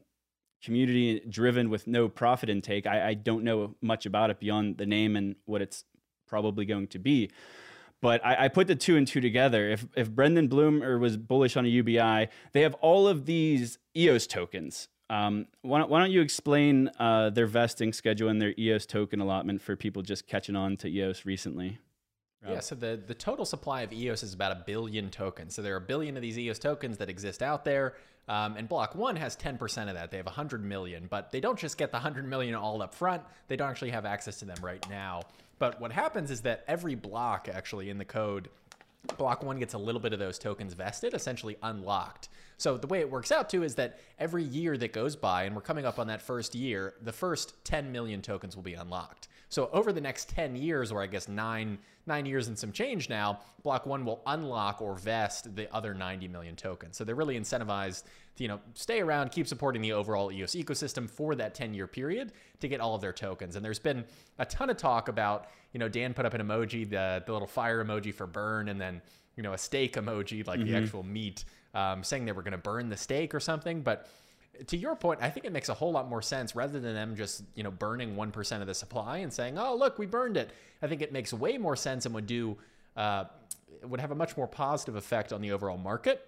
community 0.63 1.21
driven 1.29 1.69
with 1.69 1.85
no 1.85 2.09
profit 2.09 2.49
intake. 2.49 2.87
I, 2.87 3.09
I 3.09 3.13
don't 3.13 3.43
know 3.43 3.75
much 3.81 4.07
about 4.07 4.31
it 4.31 4.39
beyond 4.39 4.77
the 4.77 4.85
name 4.87 5.15
and 5.15 5.35
what 5.45 5.61
it's 5.61 5.83
probably 6.25 6.65
going 6.65 6.87
to 6.87 6.97
be. 6.97 7.29
But 8.01 8.25
I, 8.25 8.45
I 8.45 8.47
put 8.47 8.65
the 8.65 8.75
two 8.75 8.97
and 8.97 9.07
two 9.07 9.21
together. 9.21 9.69
If 9.69 9.85
if 9.95 10.09
Brendan 10.09 10.49
Blumer 10.49 10.99
was 10.99 11.17
bullish 11.17 11.55
on 11.55 11.65
a 11.65 11.69
UBI, 11.69 12.29
they 12.53 12.61
have 12.61 12.73
all 12.75 13.07
of 13.07 13.25
these 13.25 13.77
EOS 13.95 14.25
tokens. 14.27 14.87
Um, 15.09 15.47
why, 15.61 15.79
don't, 15.79 15.89
why 15.89 15.99
don't 15.99 16.11
you 16.11 16.21
explain 16.21 16.89
uh, 16.99 17.29
their 17.29 17.45
vesting 17.45 17.93
schedule 17.93 18.29
and 18.29 18.41
their 18.41 18.53
EOS 18.57 18.85
token 18.85 19.19
allotment 19.19 19.61
for 19.61 19.75
people 19.75 20.01
just 20.01 20.27
catching 20.27 20.55
on 20.55 20.77
to 20.77 20.87
EOS 20.87 21.25
recently? 21.25 21.79
Yeah, 22.47 22.59
so 22.59 22.75
the, 22.75 22.99
the 23.07 23.13
total 23.13 23.45
supply 23.45 23.83
of 23.83 23.93
EOS 23.93 24.21
is 24.23 24.33
about 24.33 24.51
a 24.51 24.63
billion 24.65 25.09
tokens. 25.09 25.55
So 25.55 25.61
there 25.61 25.73
are 25.73 25.77
a 25.77 25.81
billion 25.81 26.17
of 26.17 26.21
these 26.21 26.37
EOS 26.37 26.59
tokens 26.59 26.97
that 26.97 27.09
exist 27.09 27.41
out 27.41 27.63
there. 27.63 27.95
Um, 28.27 28.57
and 28.57 28.67
Block 28.67 28.95
One 28.95 29.15
has 29.15 29.37
10% 29.37 29.87
of 29.87 29.93
that. 29.93 30.11
They 30.11 30.17
have 30.17 30.25
100 30.25 30.63
million, 30.63 31.07
but 31.09 31.31
they 31.31 31.39
don't 31.39 31.57
just 31.57 31.77
get 31.77 31.91
the 31.91 31.97
100 31.97 32.27
million 32.27 32.53
all 32.55 32.81
up 32.81 32.93
front. 32.93 33.21
They 33.47 33.55
don't 33.55 33.69
actually 33.69 33.91
have 33.91 34.05
access 34.05 34.39
to 34.39 34.45
them 34.45 34.57
right 34.61 34.85
now. 34.89 35.21
But 35.57 35.79
what 35.79 35.93
happens 35.93 36.31
is 36.31 36.41
that 36.41 36.65
every 36.67 36.95
block 36.95 37.47
actually 37.49 37.89
in 37.89 37.97
the 37.97 38.05
code 38.05 38.49
Block 39.17 39.43
one 39.43 39.59
gets 39.59 39.73
a 39.73 39.77
little 39.77 39.99
bit 39.99 40.13
of 40.13 40.19
those 40.19 40.39
tokens 40.39 40.73
vested, 40.73 41.13
essentially 41.13 41.57
unlocked. 41.61 42.29
So 42.63 42.77
the 42.77 42.87
way 42.87 43.01
it 43.01 43.11
works 43.11 43.29
out 43.29 43.49
too 43.49 43.63
is 43.63 43.75
that 43.75 43.99
every 44.17 44.45
year 44.45 44.77
that 44.77 44.93
goes 44.93 45.17
by, 45.17 45.43
and 45.43 45.53
we're 45.53 45.61
coming 45.61 45.85
up 45.85 45.99
on 45.99 46.07
that 46.07 46.21
first 46.21 46.55
year, 46.55 46.93
the 47.01 47.11
first 47.11 47.61
10 47.65 47.91
million 47.91 48.21
tokens 48.21 48.55
will 48.55 48.63
be 48.63 48.75
unlocked. 48.75 49.27
So 49.49 49.69
over 49.73 49.91
the 49.91 49.99
next 49.99 50.29
10 50.29 50.55
years, 50.55 50.89
or 50.89 51.01
I 51.01 51.07
guess 51.07 51.27
nine 51.27 51.77
nine 52.05 52.25
years 52.25 52.47
and 52.47 52.57
some 52.57 52.71
change 52.71 53.09
now, 53.09 53.39
Block 53.63 53.85
One 53.85 54.05
will 54.05 54.21
unlock 54.27 54.81
or 54.81 54.95
vest 54.95 55.53
the 55.57 55.73
other 55.75 55.93
90 55.93 56.29
million 56.29 56.55
tokens. 56.55 56.95
So 56.95 57.03
they're 57.03 57.15
really 57.15 57.37
incentivized 57.37 58.03
to 58.37 58.43
you 58.43 58.47
know 58.47 58.61
stay 58.75 59.01
around, 59.01 59.31
keep 59.31 59.45
supporting 59.45 59.81
the 59.81 59.91
overall 59.91 60.31
EOS 60.31 60.55
ecosystem 60.55 61.09
for 61.09 61.35
that 61.35 61.53
10 61.53 61.73
year 61.73 61.85
period 61.85 62.31
to 62.61 62.69
get 62.69 62.79
all 62.79 62.95
of 62.95 63.01
their 63.01 63.11
tokens. 63.11 63.57
And 63.57 63.65
there's 63.65 63.77
been 63.77 64.05
a 64.39 64.45
ton 64.45 64.69
of 64.69 64.77
talk 64.77 65.09
about 65.09 65.47
you 65.73 65.81
know 65.81 65.89
Dan 65.89 66.13
put 66.13 66.25
up 66.25 66.33
an 66.33 66.39
emoji, 66.39 66.89
the 66.89 67.23
the 67.25 67.33
little 67.33 67.45
fire 67.45 67.83
emoji 67.83 68.13
for 68.13 68.25
burn, 68.25 68.69
and 68.69 68.79
then 68.79 69.01
you 69.35 69.43
know 69.43 69.51
a 69.51 69.57
steak 69.57 69.95
emoji 69.95 70.47
like 70.47 70.59
the 70.59 70.67
mm-hmm. 70.67 70.83
actual 70.83 71.03
meat, 71.03 71.43
um, 71.73 72.03
saying 72.03 72.25
they 72.25 72.31
were 72.31 72.41
going 72.41 72.53
to 72.53 72.57
burn 72.57 72.89
the 72.89 72.97
stake 72.97 73.33
or 73.33 73.39
something, 73.39 73.81
but 73.81 74.07
to 74.67 74.77
your 74.77 74.95
point, 74.95 75.19
I 75.21 75.29
think 75.29 75.45
it 75.45 75.51
makes 75.51 75.69
a 75.69 75.73
whole 75.73 75.91
lot 75.91 76.07
more 76.07 76.21
sense 76.21 76.55
rather 76.55 76.79
than 76.79 76.93
them 76.93 77.15
just, 77.15 77.43
you 77.55 77.63
know, 77.63 77.71
burning 77.71 78.15
1% 78.15 78.61
of 78.61 78.67
the 78.67 78.73
supply 78.73 79.19
and 79.19 79.33
saying, 79.33 79.57
oh, 79.57 79.75
look, 79.75 79.97
we 79.97 80.05
burned 80.05 80.37
it. 80.37 80.51
I 80.81 80.87
think 80.87 81.01
it 81.01 81.11
makes 81.11 81.33
way 81.33 81.57
more 81.57 81.75
sense 81.75 82.05
and 82.05 82.13
would 82.13 82.27
do, 82.27 82.57
uh, 82.95 83.25
would 83.83 83.99
have 83.99 84.11
a 84.11 84.15
much 84.15 84.37
more 84.37 84.47
positive 84.47 84.95
effect 84.95 85.33
on 85.33 85.41
the 85.41 85.51
overall 85.51 85.77
market 85.77 86.27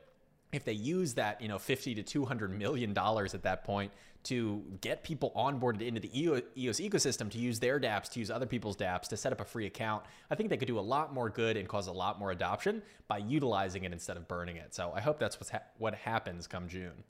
if 0.56 0.64
they 0.64 0.74
use 0.74 1.14
that, 1.16 1.42
you 1.42 1.48
know, 1.48 1.60
50 1.60 1.96
to 1.96 2.04
200 2.04 2.58
million 2.58 2.94
dollars 2.94 3.34
at 3.34 3.44
that 3.44 3.64
point 3.64 3.92
to 4.24 4.64
get 4.82 5.04
people 5.04 5.32
onboarded 5.36 5.82
into 5.82 6.02
the 6.02 6.20
EOS 6.20 6.80
ecosystem 6.80 7.30
to 7.30 7.38
use 7.38 7.60
their 7.60 7.80
dApps, 7.80 8.10
to 8.10 8.20
use 8.20 8.32
other 8.32 8.48
people's 8.48 8.76
dApps, 8.76 9.08
to 9.08 9.16
set 9.16 9.32
up 9.32 9.40
a 9.40 9.46
free 9.46 9.68
account, 9.68 10.04
I 10.32 10.36
think 10.36 10.50
they 10.50 10.58
could 10.58 10.68
do 10.68 10.80
a 10.80 10.82
lot 10.82 11.14
more 11.14 11.30
good 11.30 11.58
and 11.58 11.68
cause 11.68 11.86
a 11.86 11.92
lot 11.92 12.18
more 12.18 12.32
adoption 12.32 12.82
by 13.08 13.20
utilizing 13.20 13.84
it 13.84 13.94
instead 13.94 14.18
of 14.18 14.28
burning 14.28 14.56
it. 14.56 14.74
So 14.74 14.92
I 14.96 15.02
hope 15.02 15.20
that's 15.20 15.40
what's 15.40 15.52
ha- 15.52 15.62
what 15.78 15.94
happens 15.94 16.48
come 16.48 16.68
June. 16.68 17.04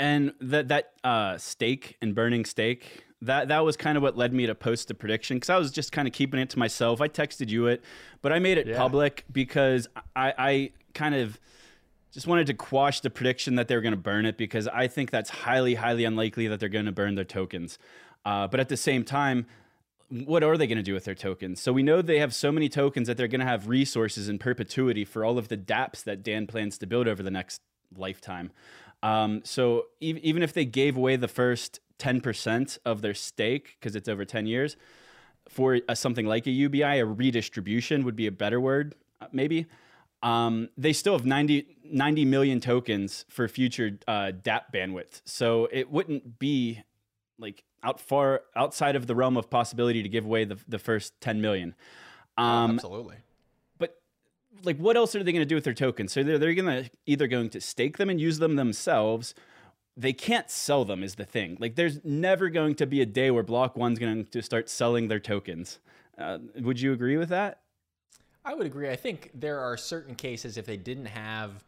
And 0.00 0.32
that 0.40 0.68
that 0.68 0.92
uh, 1.04 1.38
stake 1.38 1.96
and 2.02 2.14
burning 2.14 2.44
stake 2.44 3.04
that 3.22 3.48
that 3.48 3.64
was 3.64 3.76
kind 3.76 3.96
of 3.96 4.02
what 4.02 4.16
led 4.16 4.32
me 4.32 4.46
to 4.46 4.54
post 4.54 4.88
the 4.88 4.94
prediction 4.94 5.36
because 5.36 5.50
I 5.50 5.58
was 5.58 5.70
just 5.70 5.92
kind 5.92 6.06
of 6.06 6.14
keeping 6.14 6.40
it 6.40 6.50
to 6.50 6.58
myself. 6.58 7.00
I 7.00 7.08
texted 7.08 7.48
you 7.48 7.66
it, 7.66 7.82
but 8.22 8.32
I 8.32 8.38
made 8.38 8.58
it 8.58 8.66
yeah. 8.66 8.76
public 8.76 9.24
because 9.32 9.88
I, 10.14 10.34
I 10.38 10.70
kind 10.94 11.14
of 11.14 11.38
just 12.12 12.26
wanted 12.26 12.46
to 12.46 12.54
quash 12.54 13.00
the 13.00 13.10
prediction 13.10 13.56
that 13.56 13.68
they 13.68 13.74
were 13.74 13.80
going 13.80 13.92
to 13.92 13.96
burn 13.96 14.24
it 14.24 14.36
because 14.36 14.66
I 14.68 14.88
think 14.88 15.10
that's 15.10 15.30
highly, 15.30 15.74
highly 15.74 16.04
unlikely 16.04 16.48
that 16.48 16.60
they're 16.60 16.68
going 16.68 16.86
to 16.86 16.92
burn 16.92 17.14
their 17.14 17.24
tokens. 17.24 17.78
Uh, 18.24 18.46
but 18.46 18.60
at 18.60 18.68
the 18.68 18.76
same 18.76 19.04
time, 19.04 19.46
what 20.08 20.42
are 20.42 20.56
they 20.56 20.66
going 20.66 20.78
to 20.78 20.82
do 20.82 20.94
with 20.94 21.04
their 21.04 21.14
tokens? 21.14 21.60
So 21.60 21.72
we 21.72 21.82
know 21.82 22.00
they 22.00 22.18
have 22.18 22.34
so 22.34 22.50
many 22.50 22.68
tokens 22.68 23.08
that 23.08 23.16
they're 23.16 23.28
going 23.28 23.40
to 23.40 23.46
have 23.46 23.68
resources 23.68 24.28
in 24.28 24.38
perpetuity 24.38 25.04
for 25.04 25.24
all 25.24 25.36
of 25.36 25.48
the 25.48 25.56
dApps 25.56 26.02
that 26.04 26.22
Dan 26.22 26.46
plans 26.46 26.78
to 26.78 26.86
build 26.86 27.08
over 27.08 27.22
the 27.22 27.30
next 27.30 27.60
lifetime. 27.96 28.50
Um, 29.02 29.42
so 29.44 29.86
even 30.00 30.42
if 30.42 30.52
they 30.52 30.64
gave 30.64 30.96
away 30.96 31.16
the 31.16 31.28
first 31.28 31.80
10% 31.98 32.78
of 32.84 33.02
their 33.02 33.14
stake, 33.14 33.76
because 33.78 33.94
it's 33.94 34.08
over 34.08 34.24
10 34.24 34.46
years, 34.46 34.76
for 35.48 35.80
a, 35.88 35.94
something 35.94 36.26
like 36.26 36.46
a 36.46 36.50
UBI, 36.50 37.00
a 37.00 37.04
redistribution 37.04 38.04
would 38.04 38.16
be 38.16 38.26
a 38.26 38.32
better 38.32 38.60
word, 38.60 38.94
uh, 39.20 39.26
maybe 39.32 39.66
um, 40.22 40.68
they 40.76 40.92
still 40.92 41.16
have 41.16 41.26
90, 41.26 41.76
90 41.84 42.24
million 42.24 42.60
tokens 42.60 43.24
for 43.28 43.46
future 43.48 43.98
uh, 44.08 44.32
DApp 44.42 44.72
bandwidth. 44.74 45.22
So 45.24 45.68
it 45.70 45.90
wouldn't 45.90 46.38
be 46.38 46.82
like 47.38 47.62
out 47.82 48.00
far 48.00 48.42
outside 48.56 48.96
of 48.96 49.06
the 49.06 49.14
realm 49.14 49.36
of 49.36 49.48
possibility 49.48 50.02
to 50.02 50.08
give 50.08 50.24
away 50.24 50.44
the, 50.44 50.58
the 50.66 50.78
first 50.78 51.20
10 51.20 51.40
million. 51.40 51.74
Oh, 52.36 52.42
um, 52.42 52.70
oh, 52.70 52.74
absolutely. 52.74 53.16
But 53.78 54.00
like, 54.64 54.78
what 54.78 54.96
else 54.96 55.14
are 55.14 55.22
they 55.22 55.32
going 55.32 55.42
to 55.42 55.46
do 55.46 55.54
with 55.54 55.64
their 55.64 55.74
tokens? 55.74 56.12
So 56.12 56.22
they're, 56.22 56.38
they're 56.38 56.54
going 56.54 56.84
to 56.84 56.90
either 57.06 57.28
going 57.28 57.50
to 57.50 57.60
stake 57.60 57.98
them 57.98 58.10
and 58.10 58.20
use 58.20 58.38
them 58.38 58.56
themselves. 58.56 59.34
They 59.96 60.12
can't 60.12 60.50
sell 60.50 60.84
them 60.84 61.02
is 61.02 61.16
the 61.16 61.24
thing. 61.24 61.56
Like, 61.60 61.74
there's 61.74 62.04
never 62.04 62.50
going 62.50 62.76
to 62.76 62.86
be 62.86 63.00
a 63.00 63.06
day 63.06 63.32
where 63.32 63.42
Block 63.42 63.76
One's 63.76 63.98
going 63.98 64.26
to 64.26 64.42
start 64.42 64.68
selling 64.68 65.08
their 65.08 65.18
tokens. 65.18 65.80
Uh, 66.16 66.38
would 66.60 66.80
you 66.80 66.92
agree 66.92 67.16
with 67.16 67.28
that? 67.30 67.60
I 68.48 68.54
would 68.54 68.66
agree. 68.66 68.88
I 68.88 68.96
think 68.96 69.30
there 69.34 69.60
are 69.60 69.76
certain 69.76 70.14
cases 70.14 70.56
if 70.56 70.64
they 70.64 70.78
didn't 70.78 71.06
have 71.06 71.62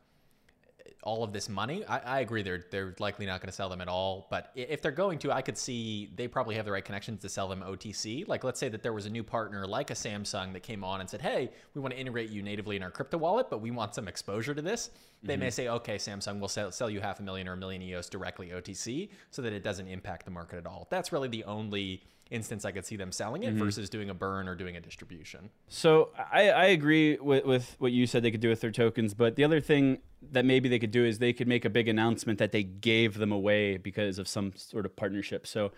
all 1.03 1.25
of 1.25 1.33
this 1.33 1.49
money, 1.49 1.85
I, 1.87 1.99
I 1.99 2.21
agree 2.21 2.43
they're 2.43 2.65
they're 2.71 2.95
likely 2.99 3.27
not 3.27 3.41
going 3.41 3.49
to 3.49 3.55
sell 3.55 3.69
them 3.69 3.81
at 3.81 3.89
all. 3.89 4.27
But 4.31 4.51
if 4.55 4.83
they're 4.83 4.91
going 4.91 5.19
to, 5.21 5.33
I 5.33 5.43
could 5.43 5.57
see 5.57 6.11
they 6.17 6.29
probably 6.29 6.55
have 6.57 6.65
the 6.65 6.73
right 6.73 6.85
connections 6.85 7.21
to 7.23 7.29
sell 7.29 7.49
them 7.49 7.63
OTC. 7.67 8.29
Like 8.29 8.45
let's 8.45 8.61
say 8.61 8.69
that 8.69 8.83
there 8.83 8.93
was 8.93 9.07
a 9.07 9.11
new 9.11 9.23
partner 9.23 9.67
like 9.67 9.91
a 9.91 9.95
Samsung 9.95 10.53
that 10.53 10.63
came 10.63 10.85
on 10.85 11.01
and 11.01 11.09
said, 11.09 11.23
"Hey, 11.23 11.51
we 11.75 11.81
want 11.81 11.95
to 11.95 12.01
integrate 12.01 12.31
you 12.31 12.43
natively 12.43 12.77
in 12.77 12.83
our 12.83 12.91
crypto 12.91 13.19
wallet, 13.19 13.49
but 13.51 13.61
we 13.61 13.71
want 13.71 13.95
some 13.95 14.09
exposure 14.09 14.55
to 14.55 14.63
this." 14.63 14.91
They 15.23 15.35
mm-hmm. 15.35 15.41
may 15.41 15.51
say, 15.51 15.69
"Okay, 15.69 15.97
Samsung, 15.97 16.39
we'll 16.39 16.49
sell, 16.49 16.71
sell 16.71 16.91
you 16.91 17.01
half 17.01 17.21
a 17.21 17.23
million 17.23 17.49
or 17.49 17.55
a 17.55 17.57
million 17.57 17.83
EOS 17.83 18.09
directly 18.09 18.49
OTC, 18.49 19.11
so 19.31 19.43
that 19.43 19.53
it 19.53 19.63
doesn't 19.63 19.89
impact 19.89 20.25
the 20.25 20.31
market 20.31 20.59
at 20.59 20.67
all." 20.67 20.87
That's 20.91 21.13
really 21.13 21.29
the 21.29 21.45
only 21.45 22.03
instance 22.31 22.65
I 22.65 22.71
could 22.71 22.87
see 22.87 22.97
them 22.97 23.13
selling 23.13 23.43
it 23.43 23.51
mm-hmm. 23.51 23.65
versus 23.65 23.91
doing 23.91 24.09
a 24.09 24.15
burn 24.15 24.49
or 24.49 24.55
doing 24.55 24.77
a 24.77 24.81
distribution. 24.81 25.51
So 25.69 26.11
I, 26.33 26.51
I 26.51 26.65
agree 26.67 27.19
with, 27.19 27.45
with 27.45 27.77
what 27.79 27.93
you 27.93 28.07
said 28.07 28.23
they 28.23 28.31
could 28.31 28.41
do 28.41 28.49
with 28.49 28.61
their 28.61 28.71
tokens, 28.71 29.15
but 29.15 29.37
the 29.37 29.45
other 29.45 29.61
thing 29.61 29.99
that 30.33 30.45
maybe 30.45 30.69
they 30.69 30.79
could 30.79 30.91
do 30.91 31.05
is 31.05 31.19
they 31.19 31.33
could 31.33 31.49
make 31.49 31.65
a 31.65 31.71
big 31.71 31.89
announcement 31.89 32.39
that 32.39 32.53
they 32.53 32.63
gave 32.63 33.19
them 33.19 33.33
away 33.33 33.77
because 33.77 34.19
of 34.19 34.29
some 34.29 34.53
sort 34.55 34.87
of 34.87 34.95
partnership. 34.95 35.47
So 35.47 35.73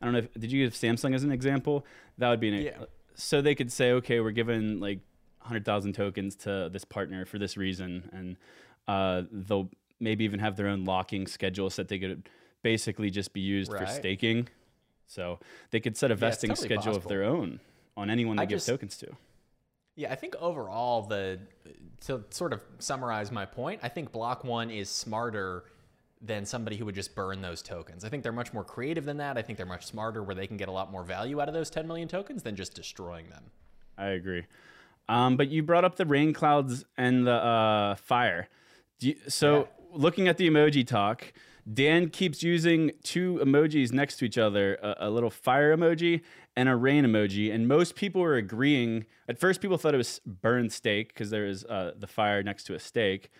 I 0.00 0.04
don't 0.04 0.12
know 0.12 0.20
if 0.20 0.32
did 0.34 0.52
you 0.52 0.60
use 0.60 0.74
Samsung 0.74 1.14
as 1.14 1.24
an 1.24 1.32
example? 1.32 1.84
That 2.18 2.30
would 2.30 2.40
be 2.40 2.48
an 2.48 2.62
yeah. 2.62 2.84
so 3.14 3.40
they 3.40 3.54
could 3.54 3.72
say, 3.72 3.92
okay, 3.92 4.20
we're 4.20 4.30
giving 4.30 4.80
like 4.80 5.00
hundred 5.40 5.64
thousand 5.64 5.94
tokens 5.94 6.36
to 6.36 6.68
this 6.72 6.84
partner 6.84 7.24
for 7.24 7.38
this 7.38 7.56
reason, 7.56 8.10
and 8.12 8.36
uh, 8.88 9.22
they'll 9.30 9.70
maybe 9.98 10.24
even 10.24 10.40
have 10.40 10.56
their 10.56 10.68
own 10.68 10.84
locking 10.84 11.26
schedule 11.26 11.70
so 11.70 11.82
that 11.82 11.88
they 11.88 11.98
could 11.98 12.28
basically 12.62 13.10
just 13.10 13.32
be 13.32 13.40
used 13.40 13.72
right. 13.72 13.80
for 13.80 13.86
staking 13.86 14.48
so 15.06 15.38
they 15.70 15.80
could 15.80 15.96
set 15.96 16.10
a 16.10 16.14
vesting 16.14 16.50
yeah, 16.50 16.54
totally 16.54 16.68
schedule 16.68 16.92
possible. 16.94 17.04
of 17.04 17.08
their 17.08 17.24
own 17.24 17.60
on 17.96 18.10
anyone 18.10 18.36
they 18.36 18.42
I 18.42 18.46
give 18.46 18.56
just, 18.56 18.66
tokens 18.66 18.96
to. 18.98 19.08
Yeah, 19.94 20.12
I 20.12 20.14
think 20.14 20.36
overall 20.36 21.02
the 21.02 21.38
to 22.02 22.24
sort 22.30 22.52
of 22.52 22.60
summarize 22.78 23.32
my 23.32 23.46
point, 23.46 23.80
I 23.82 23.88
think 23.88 24.12
Block 24.12 24.44
One 24.44 24.70
is 24.70 24.90
smarter 24.90 25.64
than 26.20 26.44
somebody 26.44 26.76
who 26.76 26.84
would 26.84 26.94
just 26.94 27.14
burn 27.14 27.40
those 27.42 27.62
tokens. 27.62 28.04
I 28.04 28.08
think 28.08 28.22
they're 28.22 28.32
much 28.32 28.52
more 28.52 28.64
creative 28.64 29.04
than 29.04 29.18
that. 29.18 29.36
I 29.36 29.42
think 29.42 29.56
they're 29.56 29.66
much 29.66 29.86
smarter 29.86 30.22
where 30.22 30.34
they 30.34 30.46
can 30.46 30.56
get 30.56 30.68
a 30.68 30.72
lot 30.72 30.90
more 30.90 31.04
value 31.04 31.40
out 31.40 31.48
of 31.48 31.54
those 31.54 31.70
10 31.70 31.86
million 31.86 32.08
tokens 32.08 32.42
than 32.42 32.56
just 32.56 32.74
destroying 32.74 33.28
them. 33.28 33.44
I 33.98 34.08
agree. 34.08 34.44
Um, 35.08 35.36
but 35.36 35.48
you 35.48 35.62
brought 35.62 35.84
up 35.84 35.96
the 35.96 36.06
rain 36.06 36.32
clouds 36.32 36.84
and 36.96 37.26
the 37.26 37.32
uh, 37.32 37.94
fire. 37.96 38.48
You, 39.00 39.16
so 39.28 39.58
yeah. 39.58 39.64
looking 39.92 40.26
at 40.28 40.36
the 40.36 40.48
emoji 40.48 40.86
talk, 40.86 41.32
Dan 41.72 42.10
keeps 42.10 42.42
using 42.42 42.92
two 43.02 43.40
emojis 43.42 43.92
next 43.92 44.16
to 44.18 44.24
each 44.24 44.38
other 44.38 44.76
a, 44.76 45.08
a, 45.08 45.10
little 45.10 45.30
fire 45.30 45.76
emoji 45.76 46.22
and 46.54 46.68
a 46.68 46.76
rain 46.76 47.04
emoji. 47.04 47.52
And 47.52 47.66
most 47.66 47.96
people 47.96 48.20
were 48.20 48.36
agreeing. 48.36 49.04
At 49.28 49.38
first, 49.38 49.60
people 49.60 49.76
thought 49.76 49.92
it 49.92 49.98
was 49.98 50.20
burned 50.24 50.72
steak 50.72 51.08
because 51.08 51.30
there 51.30 51.46
is 51.46 51.64
uh, 51.64 51.92
the 51.98 52.06
fire 52.06 52.42
next 52.42 52.64
to 52.64 52.74
a 52.74 52.78
steak. 52.78 53.30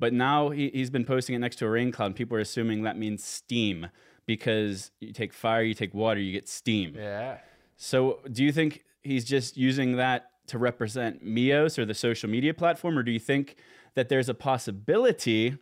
But 0.00 0.12
now 0.12 0.50
he, 0.50 0.70
he's 0.70 0.90
been 0.90 1.04
posting 1.04 1.36
it 1.36 1.38
next 1.38 1.56
to 1.56 1.66
a 1.66 1.70
rain 1.70 1.92
cloud. 1.92 2.06
And 2.06 2.16
people 2.16 2.36
are 2.36 2.40
assuming 2.40 2.82
that 2.82 2.98
means 2.98 3.22
steam 3.22 3.88
because 4.26 4.90
you 4.98 5.12
take 5.12 5.32
fire, 5.32 5.62
you 5.62 5.74
take 5.74 5.94
water, 5.94 6.20
you 6.20 6.32
get 6.32 6.48
steam. 6.48 6.94
Yeah. 6.96 7.38
So 7.76 8.18
do 8.30 8.42
you 8.42 8.50
think 8.50 8.84
he's 9.02 9.24
just 9.24 9.56
using 9.56 9.96
that 9.96 10.30
to 10.48 10.58
represent 10.58 11.24
Mios 11.24 11.78
or 11.78 11.84
the 11.84 11.94
social 11.94 12.28
media 12.28 12.52
platform? 12.52 12.98
Or 12.98 13.04
do 13.04 13.12
you 13.12 13.20
think 13.20 13.56
that 13.94 14.08
there's 14.08 14.28
a 14.28 14.34
possibility? 14.34 15.56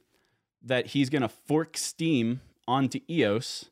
That 0.64 0.88
he's 0.88 1.10
going 1.10 1.22
to 1.22 1.28
fork 1.28 1.76
Steem 1.76 2.40
onto 2.66 3.00
EOS 3.08 3.66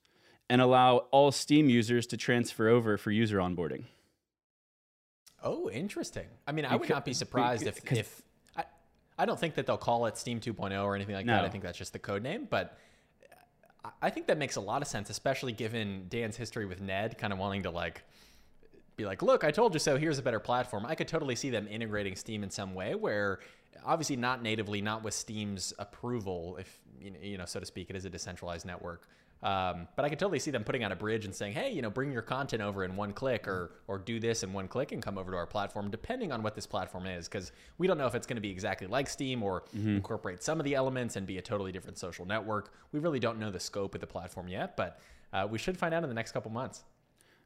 and 0.50 0.60
allow 0.60 0.98
all 1.10 1.32
Steem 1.32 1.68
users 1.70 2.06
to 2.08 2.16
transfer 2.16 2.68
over 2.68 2.98
for 2.98 3.10
user 3.10 3.38
onboarding. 3.38 3.84
Oh, 5.42 5.70
interesting. 5.70 6.26
I 6.46 6.52
mean, 6.52 6.64
I 6.64 6.76
would 6.76 6.88
not 6.88 7.04
be 7.04 7.14
surprised 7.14 7.66
if, 7.66 7.90
if 7.90 8.22
I, 8.56 8.64
I 9.18 9.24
don't 9.24 9.40
think 9.40 9.54
that 9.54 9.66
they'll 9.66 9.76
call 9.76 10.06
it 10.06 10.16
Steem 10.16 10.40
2.0 10.40 10.84
or 10.84 10.94
anything 10.94 11.14
like 11.14 11.26
no. 11.26 11.34
that. 11.34 11.44
I 11.44 11.48
think 11.48 11.64
that's 11.64 11.78
just 11.78 11.92
the 11.92 11.98
code 11.98 12.22
name, 12.22 12.46
but 12.48 12.78
I 14.00 14.10
think 14.10 14.26
that 14.28 14.38
makes 14.38 14.56
a 14.56 14.60
lot 14.60 14.82
of 14.82 14.88
sense, 14.88 15.10
especially 15.10 15.52
given 15.52 16.06
Dan's 16.08 16.36
history 16.36 16.66
with 16.66 16.80
Ned, 16.80 17.18
kind 17.18 17.32
of 17.32 17.38
wanting 17.38 17.64
to 17.64 17.70
like 17.70 18.04
be 18.96 19.04
like, 19.04 19.22
look, 19.22 19.42
I 19.44 19.50
told 19.50 19.74
you 19.74 19.80
so. 19.80 19.96
Here's 19.96 20.18
a 20.18 20.22
better 20.22 20.38
platform. 20.38 20.86
I 20.86 20.94
could 20.94 21.08
totally 21.08 21.34
see 21.34 21.50
them 21.50 21.66
integrating 21.68 22.14
Steam 22.14 22.42
in 22.44 22.50
some 22.50 22.74
way 22.74 22.94
where 22.94 23.40
obviously 23.84 24.16
not 24.16 24.42
natively, 24.42 24.80
not 24.80 25.02
with 25.02 25.14
Steem's 25.14 25.72
approval, 25.78 26.56
if 26.58 26.78
you 27.00 27.36
know, 27.36 27.46
so 27.46 27.60
to 27.60 27.66
speak, 27.66 27.90
it 27.90 27.96
is 27.96 28.04
a 28.04 28.10
decentralized 28.10 28.64
network. 28.64 29.08
Um, 29.42 29.88
but 29.96 30.04
I 30.04 30.08
can 30.08 30.18
totally 30.18 30.38
see 30.38 30.52
them 30.52 30.62
putting 30.62 30.84
out 30.84 30.92
a 30.92 30.96
bridge 30.96 31.24
and 31.24 31.34
saying, 31.34 31.54
"Hey, 31.54 31.72
you 31.72 31.82
know, 31.82 31.90
bring 31.90 32.12
your 32.12 32.22
content 32.22 32.62
over 32.62 32.84
in 32.84 32.94
one 32.94 33.12
click, 33.12 33.48
or 33.48 33.72
or 33.88 33.98
do 33.98 34.20
this 34.20 34.44
in 34.44 34.52
one 34.52 34.68
click 34.68 34.92
and 34.92 35.02
come 35.02 35.18
over 35.18 35.32
to 35.32 35.36
our 35.36 35.46
platform." 35.46 35.90
Depending 35.90 36.30
on 36.30 36.44
what 36.44 36.54
this 36.54 36.66
platform 36.66 37.06
is, 37.06 37.28
because 37.28 37.50
we 37.76 37.88
don't 37.88 37.98
know 37.98 38.06
if 38.06 38.14
it's 38.14 38.26
going 38.26 38.36
to 38.36 38.42
be 38.42 38.50
exactly 38.50 38.86
like 38.86 39.08
Steem 39.08 39.42
or 39.42 39.62
mm-hmm. 39.76 39.96
incorporate 39.96 40.44
some 40.44 40.60
of 40.60 40.64
the 40.64 40.76
elements 40.76 41.16
and 41.16 41.26
be 41.26 41.38
a 41.38 41.42
totally 41.42 41.72
different 41.72 41.98
social 41.98 42.24
network. 42.24 42.72
We 42.92 43.00
really 43.00 43.18
don't 43.18 43.40
know 43.40 43.50
the 43.50 43.58
scope 43.58 43.96
of 43.96 44.00
the 44.00 44.06
platform 44.06 44.46
yet, 44.46 44.76
but 44.76 45.00
uh, 45.32 45.48
we 45.50 45.58
should 45.58 45.76
find 45.76 45.92
out 45.92 46.04
in 46.04 46.08
the 46.08 46.14
next 46.14 46.30
couple 46.30 46.52
months. 46.52 46.84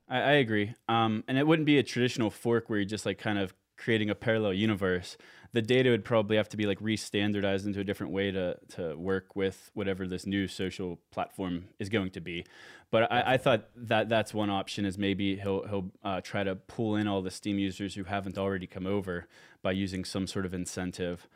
I, 0.07 0.19
I 0.19 0.33
agree, 0.33 0.75
um, 0.89 1.25
and 1.29 1.39
it 1.39 1.47
wouldn't 1.47 1.67
be 1.67 1.79
a 1.79 1.83
traditional 1.83 2.29
fork 2.29 2.69
where 2.69 2.79
you're 2.79 2.85
just 2.85 3.07
like 3.07 3.17
kind 3.17 3.39
of 3.39 3.55
creating 3.77 4.11
a 4.11 4.15
parallel 4.15 4.53
universe 4.53 5.17
the 5.57 5.63
data 5.63 5.89
would 5.89 6.05
probably 6.05 6.37
have 6.37 6.51
to 6.51 6.57
be 6.59 6.67
like 6.67 6.77
re-standardized 6.83 7.67
into 7.67 7.81
a 7.81 7.85
different 7.85 8.13
way 8.13 8.31
to 8.31 8.59
to 8.69 8.95
work 8.95 9.35
with 9.35 9.71
whatever 9.73 10.07
this 10.07 10.27
new 10.27 10.47
social 10.47 10.99
platform 11.11 11.65
is 11.79 11.89
going 11.89 12.11
to 12.11 12.21
be. 12.21 12.45
But 12.91 13.11
I, 13.11 13.35
I 13.35 13.37
thought 13.39 13.69
that 13.75 14.11
that's 14.11 14.35
one 14.35 14.51
option 14.51 14.85
is 14.85 14.99
maybe 14.99 15.37
he'll 15.37 15.67
he'll 15.67 15.91
uh, 16.05 16.21
try 16.21 16.45
to 16.45 16.57
pull 16.57 16.97
in 16.97 17.09
all 17.09 17.23
the 17.23 17.31
Steem 17.31 17.59
users 17.59 17.95
who 17.95 18.05
haven't 18.05 18.37
already 18.37 18.67
come 18.67 18.87
over 18.87 19.29
by 19.63 19.73
using 19.73 20.05
some 20.05 20.27
sort 20.27 20.45
of 20.45 20.53
incentive. 20.53 21.27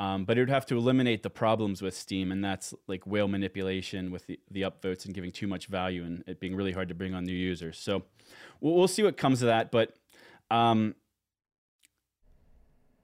Um, 0.00 0.24
but 0.24 0.36
it 0.36 0.40
would 0.42 0.50
have 0.50 0.66
to 0.66 0.76
eliminate 0.76 1.22
the 1.22 1.30
problems 1.30 1.80
with 1.80 1.94
Steem, 1.94 2.32
and 2.32 2.44
that's 2.44 2.74
like 2.88 3.04
whale 3.06 3.28
manipulation 3.28 4.10
with 4.10 4.26
the, 4.26 4.40
the 4.50 4.62
upvotes 4.62 5.04
and 5.04 5.14
giving 5.14 5.30
too 5.30 5.46
much 5.46 5.66
value 5.66 6.04
and 6.04 6.24
it 6.26 6.40
being 6.40 6.56
really 6.56 6.72
hard 6.72 6.88
to 6.88 6.94
bring 6.94 7.14
on 7.14 7.24
new 7.24 7.32
users. 7.32 7.78
So 7.78 8.02
we'll, 8.60 8.74
we'll 8.74 8.88
see 8.88 9.04
what 9.04 9.16
comes 9.16 9.40
of 9.42 9.46
that. 9.46 9.70
But 9.70 9.94
um, 10.50 10.94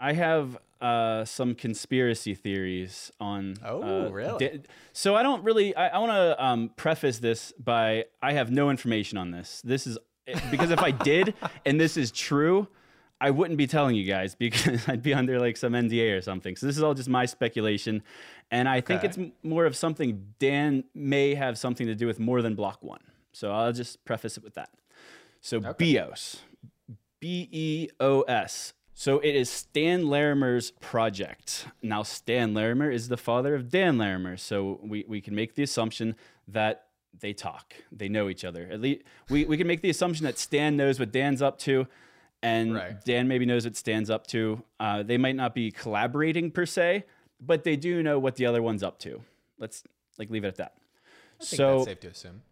I 0.01 0.13
have 0.13 0.59
uh, 0.81 1.25
some 1.25 1.55
conspiracy 1.55 2.35
theories 2.35 3.11
on. 3.21 3.57
Oh, 3.65 4.07
uh, 4.07 4.11
really? 4.11 4.39
Di- 4.49 4.61
so 4.93 5.15
I 5.15 5.23
don't 5.23 5.43
really. 5.45 5.75
I, 5.75 5.89
I 5.89 5.99
want 5.99 6.13
to 6.13 6.45
um, 6.45 6.71
preface 6.77 7.19
this 7.19 7.53
by 7.53 8.05
I 8.23 8.33
have 8.33 8.51
no 8.51 8.71
information 8.71 9.17
on 9.19 9.31
this. 9.31 9.63
This 9.65 9.87
is 9.87 9.99
because 10.51 10.71
if 10.71 10.81
I 10.81 10.91
did 10.91 11.35
and 11.67 11.81
this 11.81 11.97
is 11.97 12.11
true, 12.11 12.69
I 13.21 13.31
wouldn't 13.31 13.57
be 13.57 13.67
telling 13.67 13.97
you 13.97 14.05
guys 14.05 14.35
because 14.39 14.89
I'd 14.89 15.03
be 15.03 15.15
under 15.15 15.39
like 15.41 15.57
some 15.57 15.73
NDA 15.73 16.17
or 16.17 16.21
something. 16.21 16.57
So 16.57 16.67
this 16.67 16.77
is 16.77 16.83
all 16.83 16.95
just 16.95 17.09
my 17.09 17.25
speculation, 17.27 18.03
and 18.51 18.69
I 18.69 18.81
think 18.81 19.03
it's 19.05 19.19
m- 19.19 19.33
more 19.43 19.65
of 19.65 19.77
something 19.77 20.35
Dan 20.39 20.85
may 20.95 21.35
have 21.35 21.57
something 21.59 21.87
to 21.87 21.95
do 21.95 22.07
with 22.07 22.19
more 22.19 22.43
than 22.43 22.55
Block 22.55 22.83
One. 22.83 23.01
So 23.33 23.51
I'll 23.53 23.73
just 23.73 24.05
preface 24.05 24.37
it 24.37 24.45
with 24.45 24.55
that. 24.55 24.71
So 25.41 25.61
BEOS, 25.79 26.41
B 27.21 27.49
E 27.51 27.89
O 28.01 28.23
S. 28.23 28.75
So 28.97 29.19
it 29.19 29.35
is 29.35 29.51
Stan 29.51 30.09
Larimer's 30.09 30.71
project. 30.71 31.67
Now 31.83 32.03
Stan 32.05 32.55
Larimer 32.55 32.91
is 32.91 33.09
the 33.09 33.17
father 33.17 33.55
of 33.55 33.69
Dan 33.69 33.99
Larimer, 33.99 34.37
so 34.37 34.79
we, 34.83 35.05
we 35.09 35.21
can 35.21 35.35
make 35.35 35.55
the 35.57 35.63
assumption 35.65 36.15
that 36.49 36.85
they 37.21 37.33
talk, 37.33 37.75
they 37.93 38.09
know 38.09 38.29
each 38.29 38.45
other. 38.45 38.69
At 38.71 38.81
least 38.81 39.03
we, 39.29 39.45
we 39.45 39.57
can 39.57 39.67
make 39.67 39.83
the 39.83 39.91
assumption 39.91 40.25
that 40.27 40.39
Stan 40.39 40.77
knows 40.77 40.99
what 41.01 41.11
Dan's 41.13 41.43
up 41.43 41.59
to, 41.61 41.87
and 42.43 42.75
Right. 42.75 43.05
Dan 43.05 43.27
maybe 43.29 43.47
knows 43.47 43.65
what 43.65 43.77
Stan's 43.77 44.11
up 44.11 44.27
to. 44.29 44.63
Uh, 44.79 45.03
they 45.03 45.17
might 45.19 45.37
not 45.37 45.55
be 45.55 45.71
collaborating 45.71 46.51
per 46.51 46.67
se, 46.67 47.05
but 47.41 47.65
they 47.65 47.77
do 47.77 48.03
know 48.03 48.19
what 48.19 48.37
the 48.37 48.47
other 48.47 48.63
one's 48.63 48.83
up 48.83 48.99
to. 49.01 49.23
Let's 49.59 49.83
like 50.19 50.31
leave 50.31 50.45
it 50.45 50.49
at 50.49 50.57
that. 50.57 50.75
I 51.41 51.45
think 51.45 51.57
so 51.59 51.77
that's 51.79 51.87
safe 51.87 52.01
to 52.01 52.09
assume. 52.09 52.43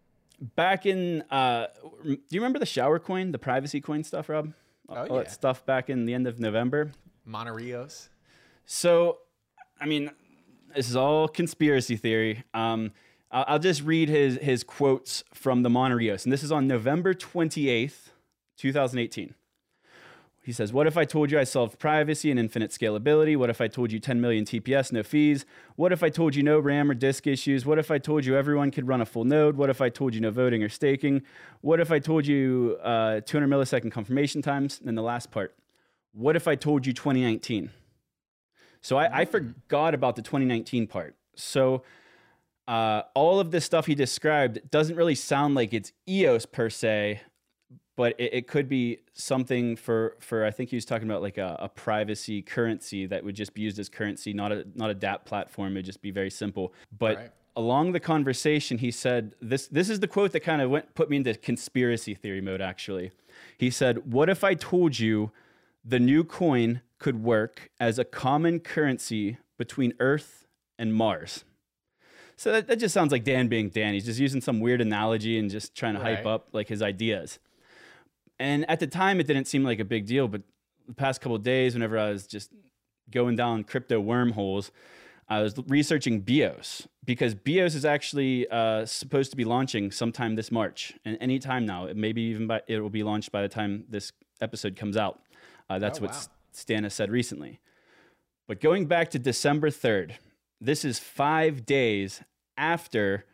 back 0.57 0.87
in 0.87 1.23
uh 1.31 1.67
do 2.05 2.19
you 2.31 2.41
remember 2.41 2.59
the 2.59 2.67
shower 2.67 2.99
coin 2.99 3.31
the 3.31 3.39
privacy 3.39 3.81
coin 3.81 4.03
stuff 4.03 4.29
rob 4.29 4.53
Oh, 4.89 4.95
all 4.95 5.07
yeah. 5.07 5.23
that 5.23 5.31
stuff 5.33 5.65
back 5.65 5.89
in 5.91 6.05
the 6.05 6.15
end 6.15 6.27
of 6.27 6.39
november 6.41 6.93
Monterios. 7.29 8.09
so 8.65 9.19
i 9.81 9.87
mean 9.87 10.11
this 10.75 10.89
is 10.89 10.97
all 10.97 11.29
conspiracy 11.29 11.97
theory 11.97 12.43
um 12.55 12.93
i'll, 13.31 13.45
I'll 13.49 13.59
just 13.59 13.83
read 13.83 14.09
his 14.09 14.37
his 14.39 14.65
quotes 14.65 15.25
from 15.33 15.63
the 15.63 15.69
monterios 15.69 16.25
and 16.25 16.33
this 16.33 16.43
is 16.43 16.53
on 16.53 16.67
november 16.67 17.15
28th 17.15 18.11
2018 18.57 19.35
he 20.43 20.53
says, 20.53 20.73
What 20.73 20.89
if 20.89 20.97
I 20.97 21.05
told 21.05 21.31
you 21.31 21.39
I 21.39 21.45
solved 21.45 21.79
privacy 21.79 22.29
and 22.31 22.39
infinite 22.39 22.73
scalability? 22.73 23.37
What 23.37 23.49
if 23.49 23.61
I 23.61 23.69
told 23.69 23.93
you 23.93 24.01
10 24.01 24.21
million 24.21 24.45
TPS, 24.45 24.91
no 24.91 25.05
fees? 25.05 25.47
What 25.77 25.93
if 25.93 26.03
I 26.03 26.11
told 26.11 26.35
you 26.35 26.43
no 26.43 26.59
RAM 26.59 26.91
or 26.91 26.95
disk 26.95 27.29
issues? 27.29 27.65
What 27.65 27.79
if 27.79 27.93
I 27.93 27.99
told 27.99 28.25
you 28.25 28.37
everyone 28.37 28.73
could 28.73 28.89
run 28.89 29.01
a 29.01 29.07
full 29.07 29.25
node? 29.25 29.57
What 29.57 29.71
if 29.71 29.81
I 29.81 29.89
told 29.89 30.15
you 30.15 30.21
no 30.21 30.33
voting 30.33 30.65
or 30.65 30.69
staking? 30.69 31.23
What 31.61 31.79
if 31.79 31.93
I 31.93 32.01
told 32.01 32.27
you 32.27 32.77
uh, 32.83 33.21
200 33.21 33.49
millisecond 33.49 33.93
confirmation 33.93 34.43
times? 34.43 34.81
And 34.85 34.99
the 34.99 35.03
last 35.03 35.31
part, 35.31 35.55
what 36.13 36.35
if 36.35 36.49
I 36.49 36.57
told 36.57 36.87
you 36.87 36.93
2019? 36.93 37.71
So 38.81 38.97
I, 38.97 39.21
I 39.21 39.25
forgot 39.25 39.95
about 39.95 40.17
the 40.17 40.23
2019 40.23 40.89
part. 40.89 41.15
So 41.37 41.85
uh, 42.67 43.03
all 43.15 43.39
of 43.39 43.53
this 43.53 43.65
stuff 43.65 43.87
he 43.87 43.95
described 43.95 44.71
doesn't 44.73 44.97
really 44.97 45.15
sound 45.15 45.55
like 45.55 45.73
it's 45.73 45.93
EOS 46.09 46.47
per 46.47 46.69
se, 46.69 47.21
but 48.03 48.17
it, 48.19 48.35
it 48.35 48.47
could 48.49 48.69
be 48.69 48.99
something 49.15 49.77
for 49.77 50.17
for 50.19 50.45
I 50.45 50.51
think 50.51 50.71
he 50.71 50.77
was 50.77 50.85
talking 50.85 51.09
about 51.09 51.23
like 51.23 51.39
a, 51.39 51.57
a 51.61 51.69
privacy 51.69 52.43
currency 52.43 53.07
that 53.07 53.23
would 53.23 53.37
just 53.37 53.55
be 53.55 53.63
used 53.63 53.79
as 53.79 53.89
currency, 53.89 54.33
not 54.33 54.51
a 54.51 54.67
not 54.75 54.91
a 54.91 54.95
DApp 54.97 55.25
platform. 55.25 55.77
It'd 55.77 55.87
just 55.87 56.03
be 56.03 56.11
very 56.11 56.29
simple. 56.29 56.75
But 56.99 57.17
Right. 57.17 57.31
along 57.55 57.93
the 57.93 58.01
conversation, 58.01 58.79
he 58.79 58.91
said 58.91 59.37
this 59.41 59.69
this 59.69 59.89
is 59.89 60.01
the 60.01 60.09
quote 60.09 60.33
that 60.33 60.41
kind 60.41 60.61
of 60.61 60.69
went 60.69 60.93
put 60.97 61.11
me 61.11 61.17
into 61.19 61.33
conspiracy 61.35 62.13
theory 62.13 62.41
mode. 62.41 62.61
Actually, 62.61 63.13
he 63.57 63.71
said, 63.71 64.13
"What 64.13 64.29
if 64.29 64.43
I 64.43 64.55
told 64.55 64.99
you 64.99 65.31
the 65.85 66.01
new 66.01 66.25
coin 66.25 66.81
could 66.99 67.23
work 67.23 67.71
as 67.79 68.01
a 68.01 68.05
common 68.05 68.59
currency 68.59 69.39
between 69.59 69.95
Earth 70.01 70.49
and 70.77 70.93
Mars?" 70.93 71.45
So 72.37 72.51
that, 72.51 72.67
that 72.67 72.81
just 72.81 72.95
sounds 72.95 73.13
like 73.13 73.23
Dan 73.23 73.47
being 73.47 73.69
Dan. 73.69 73.95
He's 73.95 74.07
just 74.07 74.19
using 74.19 74.41
some 74.41 74.59
weird 74.59 74.81
analogy 74.81 75.39
and 75.39 75.49
just 75.49 75.77
trying 75.77 75.95
to 75.95 76.01
hype 76.01 76.27
up 76.27 76.49
like 76.53 76.67
his 76.67 76.83
ideas. 76.83 77.39
And 78.39 78.69
at 78.69 78.81
the 78.81 78.87
time, 78.87 79.21
it 79.21 79.27
didn't 79.27 79.47
seem 79.47 79.63
like 79.65 79.79
a 79.79 79.85
big 79.85 80.07
deal. 80.07 80.29
But 80.29 80.43
the 80.87 80.95
past 80.95 81.21
couple 81.21 81.37
of 81.37 81.43
days, 81.43 81.75
whenever 81.75 81.99
I 81.99 82.11
was 82.11 82.27
just 82.27 82.51
going 83.11 83.37
down 83.37 83.65
crypto 83.65 84.01
wormholes, 84.01 84.73
I 85.29 85.41
was 85.41 85.55
researching 85.69 86.21
BEOS 86.21 86.89
because 87.05 87.35
BEOS 87.35 87.75
is 87.75 87.85
actually 87.85 88.49
uh, 88.49 88.85
supposed 88.85 89.31
to 89.31 89.37
be 89.37 89.45
launching 89.45 89.91
sometime 89.91 90.35
this 90.35 90.51
March 90.51 90.95
and 91.05 91.17
any 91.21 91.39
time 91.39 91.65
now. 91.65 91.87
It 91.87 91.97
maybe 91.97 92.23
even 92.23 92.47
by, 92.47 92.63
it 92.67 92.81
will 92.81 92.91
be 92.91 93.03
launched 93.03 93.33
by 93.33 93.43
the 93.43 93.49
time 93.49 93.85
this 93.89 94.13
episode 94.41 94.77
comes 94.77 94.97
out. 94.97 95.21
Uh, 95.71 95.79
that's 95.79 95.99
Oh, 96.01 96.03
what 96.03 96.11
wow. 96.13 96.89
Said 96.91 97.11
recently. 97.11 97.61
But 98.47 98.61
going 98.61 98.87
back 98.87 99.11
to 99.13 99.19
December 99.19 99.71
3rd, 99.71 100.13
this 100.61 100.85
is 100.85 100.99
five 100.99 101.65
days 101.65 102.23
after 102.59 103.25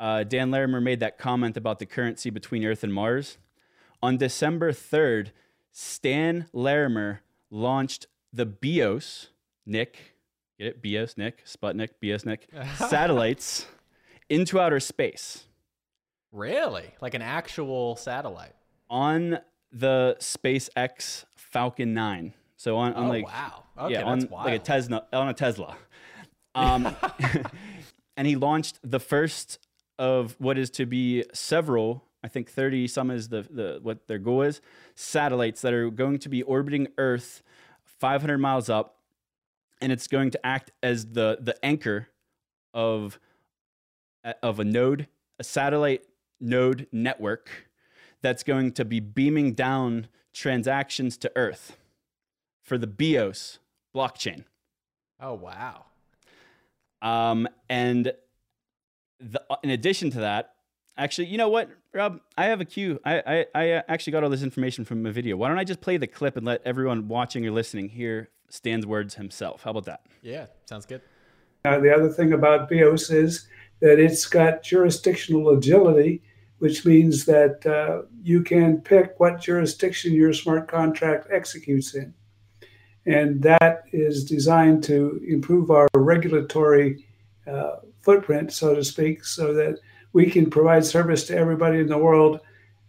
uh, 0.00 0.24
Dan 0.24 0.50
Larimer 0.50 0.80
made 0.80 0.98
that 1.00 1.18
comment 1.18 1.56
about 1.56 1.78
the 1.78 1.86
currency 1.86 2.30
between 2.30 2.64
Earth 2.64 2.82
and 2.82 2.92
Mars. 2.92 3.38
On 4.04 4.18
December 4.18 4.70
3rd, 4.70 5.30
Stan 5.72 6.46
Larimer 6.52 7.22
launched 7.50 8.06
the 8.32 8.44
BEOS, 8.44 9.30
Nick, 9.64 10.16
get 10.58 10.66
it? 10.66 10.82
BEOS, 10.82 11.16
Nick, 11.16 11.46
Sputnik, 11.46 11.88
BEOS, 12.00 12.26
Nick, 12.26 12.48
satellites 12.76 13.66
into 14.28 14.60
outer 14.60 14.80
space 14.80 15.46
Really? 16.32 16.92
Like 17.00 17.14
an 17.14 17.22
actual 17.22 17.96
satellite? 17.96 18.54
on 18.90 19.38
the 19.72 20.16
SpaceX 20.20 21.24
Falcon 21.36 21.94
9. 21.94 22.34
So 22.56 22.76
on, 22.76 22.92
on 22.92 23.06
oh, 23.06 23.08
like 23.08 23.26
wow. 23.26 23.64
Okay, 23.78 23.94
yeah, 23.94 24.02
on 24.02 24.18
that's 24.20 24.30
wild. 24.30 24.46
like 24.46 24.60
a 24.60 24.62
Tesla 24.62 25.06
on 25.12 25.28
a 25.28 25.34
Tesla. 25.34 25.76
Um, 26.54 26.94
and 28.16 28.26
he 28.26 28.36
launched 28.36 28.78
the 28.82 29.00
first 29.00 29.58
of 29.98 30.36
what 30.38 30.58
is 30.58 30.70
to 30.70 30.86
be 30.86 31.24
several. 31.32 32.04
I 32.24 32.28
think 32.28 32.50
thirty 32.50 32.88
some 32.88 33.10
is 33.10 33.28
the 33.28 33.42
the 33.42 33.78
what 33.82 34.08
their 34.08 34.18
goal 34.18 34.42
is. 34.42 34.62
Satellites 34.94 35.60
that 35.60 35.74
are 35.74 35.90
going 35.90 36.18
to 36.20 36.30
be 36.30 36.42
orbiting 36.42 36.88
Earth, 36.96 37.42
five 37.84 38.22
hundred 38.22 38.38
miles 38.38 38.70
up, 38.70 38.96
and 39.82 39.92
it's 39.92 40.08
going 40.08 40.30
to 40.30 40.44
act 40.44 40.70
as 40.82 41.12
the 41.12 41.36
the 41.38 41.54
anchor 41.62 42.08
of 42.72 43.20
of 44.42 44.58
a 44.58 44.64
node, 44.64 45.06
a 45.38 45.44
satellite 45.44 46.06
node 46.40 46.86
network 46.90 47.68
that's 48.22 48.42
going 48.42 48.72
to 48.72 48.86
be 48.86 49.00
beaming 49.00 49.52
down 49.52 50.08
transactions 50.32 51.18
to 51.18 51.30
Earth 51.36 51.76
for 52.62 52.78
the 52.78 52.86
BEOS 52.86 53.58
blockchain. 53.94 54.44
oh, 55.20 55.34
wow. 55.34 55.84
Um, 57.02 57.46
and 57.68 58.14
the, 59.20 59.42
in 59.62 59.68
addition 59.68 60.10
to 60.12 60.20
that, 60.20 60.53
actually, 60.96 61.28
you 61.28 61.38
know 61.38 61.48
what, 61.48 61.70
Rob? 61.92 62.20
I 62.36 62.46
have 62.46 62.60
a 62.60 62.64
cue. 62.64 63.00
I, 63.04 63.22
I, 63.26 63.46
I 63.54 63.70
uh, 63.72 63.82
actually 63.88 64.12
got 64.12 64.24
all 64.24 64.30
this 64.30 64.42
information 64.42 64.84
from 64.84 65.04
a 65.06 65.12
video. 65.12 65.36
Why 65.36 65.48
don't 65.48 65.58
I 65.58 65.64
just 65.64 65.80
play 65.80 65.96
the 65.96 66.06
clip 66.06 66.36
and 66.36 66.46
let 66.46 66.62
everyone 66.64 67.08
watching 67.08 67.46
or 67.46 67.50
listening 67.50 67.88
hear 67.88 68.30
Stan's 68.48 68.86
words 68.86 69.14
himself? 69.14 69.62
How 69.62 69.70
about 69.70 69.86
that? 69.86 70.00
Yeah, 70.22 70.46
sounds 70.66 70.86
good. 70.86 71.02
Uh, 71.64 71.78
the 71.78 71.94
other 71.94 72.10
thing 72.10 72.32
about 72.32 72.68
BEOS 72.68 73.10
is 73.10 73.48
that 73.80 73.98
it's 73.98 74.26
got 74.26 74.62
jurisdictional 74.62 75.50
agility, 75.50 76.22
which 76.58 76.84
means 76.84 77.24
that 77.24 77.64
uh, 77.66 78.06
you 78.22 78.42
can 78.42 78.80
pick 78.80 79.14
what 79.18 79.40
jurisdiction 79.40 80.12
your 80.12 80.32
smart 80.32 80.68
contract 80.68 81.28
executes 81.30 81.94
in. 81.94 82.14
And 83.06 83.42
that 83.42 83.84
is 83.92 84.24
designed 84.24 84.82
to 84.84 85.20
improve 85.26 85.70
our 85.70 85.88
regulatory 85.94 87.04
uh, 87.46 87.76
footprint, 88.00 88.52
so 88.52 88.74
to 88.74 88.82
speak, 88.82 89.24
so 89.24 89.52
that 89.54 89.78
we 90.14 90.30
can 90.30 90.48
provide 90.48 90.86
service 90.86 91.26
to 91.26 91.36
everybody 91.36 91.80
in 91.80 91.88
the 91.88 91.98
world 91.98 92.40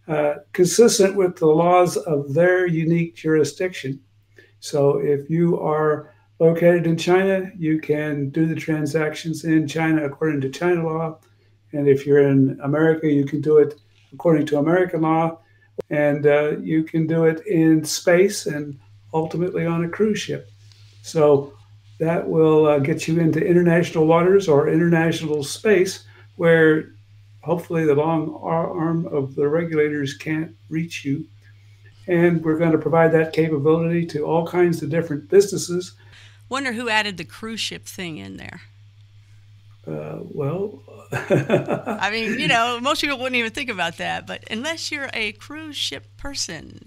uh, 0.08 0.36
consistent 0.52 1.16
with 1.16 1.36
the 1.36 1.46
laws 1.46 1.96
of 1.96 2.32
their 2.32 2.66
unique 2.66 3.16
jurisdiction. 3.16 4.00
So 4.60 4.98
if 4.98 5.28
you 5.28 5.60
are 5.60 6.14
located 6.38 6.86
in 6.86 6.96
China, 6.96 7.50
you 7.58 7.80
can 7.80 8.30
do 8.30 8.46
the 8.46 8.54
transactions 8.54 9.44
in 9.44 9.66
China 9.66 10.04
according 10.04 10.40
to 10.42 10.50
China 10.50 10.86
law. 10.86 11.18
And 11.72 11.88
if 11.88 12.06
you're 12.06 12.28
in 12.28 12.58
America, 12.62 13.08
you 13.08 13.26
can 13.26 13.40
do 13.40 13.58
it 13.58 13.74
according 14.12 14.46
to 14.46 14.58
American 14.58 15.02
law. 15.02 15.40
And 15.90 16.26
uh, 16.26 16.58
you 16.60 16.84
can 16.84 17.08
do 17.08 17.24
it 17.24 17.44
in 17.46 17.84
space 17.84 18.46
and 18.46 18.78
ultimately 19.12 19.66
on 19.66 19.84
a 19.84 19.88
cruise 19.88 20.20
ship. 20.20 20.48
So 21.02 21.52
that 21.98 22.28
will 22.28 22.66
uh, 22.66 22.78
get 22.78 23.08
you 23.08 23.18
into 23.18 23.44
international 23.44 24.06
waters 24.06 24.48
or 24.48 24.68
international 24.68 25.42
space 25.42 26.04
where 26.36 26.95
hopefully 27.46 27.84
the 27.86 27.94
long 27.94 28.38
arm 28.42 29.06
of 29.06 29.34
the 29.34 29.48
regulators 29.48 30.14
can't 30.14 30.54
reach 30.68 31.04
you. 31.04 31.24
And 32.06 32.44
we're 32.44 32.58
going 32.58 32.72
to 32.72 32.78
provide 32.78 33.12
that 33.12 33.32
capability 33.32 34.06
to 34.06 34.24
all 34.24 34.46
kinds 34.46 34.82
of 34.82 34.90
different 34.90 35.28
businesses 35.28 35.96
Wonder 36.48 36.72
who 36.72 36.88
added 36.88 37.16
the 37.16 37.24
cruise 37.24 37.60
ship 37.60 37.86
thing 37.86 38.18
in 38.18 38.36
there. 38.36 38.60
Uh, 39.86 40.18
well, 40.22 40.82
I 41.12 42.08
mean, 42.10 42.38
you 42.38 42.48
know, 42.48 42.80
most 42.80 43.00
people 43.00 43.18
wouldn't 43.18 43.36
even 43.36 43.50
think 43.50 43.70
about 43.70 43.98
that, 43.98 44.26
but 44.26 44.44
unless 44.50 44.90
you're 44.90 45.10
a 45.12 45.32
cruise 45.32 45.76
ship 45.76 46.06
person, 46.16 46.86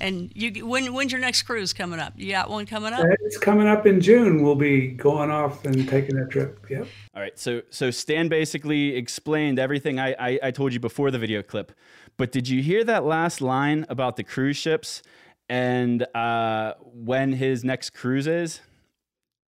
and 0.00 0.30
you 0.34 0.66
when 0.66 0.92
when's 0.92 1.12
your 1.12 1.20
next 1.20 1.42
cruise 1.42 1.72
coming 1.72 2.00
up? 2.00 2.12
You 2.16 2.32
got 2.32 2.50
one 2.50 2.66
coming 2.66 2.92
up? 2.92 3.04
it's 3.20 3.38
coming 3.38 3.66
up 3.66 3.86
in 3.86 4.00
June. 4.00 4.42
We'll 4.42 4.54
be 4.54 4.88
going 4.88 5.30
off 5.30 5.64
and 5.64 5.88
taking 5.88 6.16
a 6.18 6.26
trip. 6.26 6.64
Yep. 6.68 6.86
All 7.14 7.22
right, 7.22 7.38
so 7.38 7.62
so 7.70 7.90
Stan 7.90 8.28
basically 8.28 8.96
explained 8.96 9.58
everything 9.58 9.98
I, 9.98 10.14
I 10.18 10.38
I 10.44 10.50
told 10.50 10.72
you 10.72 10.80
before 10.80 11.10
the 11.10 11.18
video 11.18 11.42
clip, 11.42 11.72
but 12.16 12.32
did 12.32 12.48
you 12.48 12.62
hear 12.62 12.84
that 12.84 13.04
last 13.04 13.40
line 13.40 13.86
about 13.88 14.16
the 14.16 14.24
cruise 14.24 14.56
ships 14.56 15.02
And 15.48 16.02
uh, 16.14 16.74
when 16.82 17.32
his 17.32 17.64
next 17.64 17.90
cruise 17.90 18.26
is, 18.26 18.60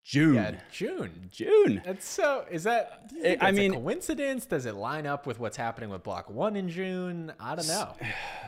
June. 0.08 0.34
Yeah, 0.36 0.54
June. 0.72 1.28
June. 1.30 1.82
That's 1.84 2.08
so. 2.08 2.46
Is 2.50 2.64
that? 2.64 3.10
you 3.14 3.36
I 3.42 3.50
mean- 3.52 3.74
coincidence. 3.74 4.46
Does 4.46 4.64
it 4.64 4.74
line 4.74 5.06
up 5.06 5.26
with 5.26 5.38
what's 5.38 5.58
happening 5.58 5.90
with 5.90 6.02
Block 6.02 6.30
One 6.30 6.56
in 6.56 6.70
June? 6.70 7.30
I 7.38 7.54
don't 7.54 7.68
know. 7.68 7.92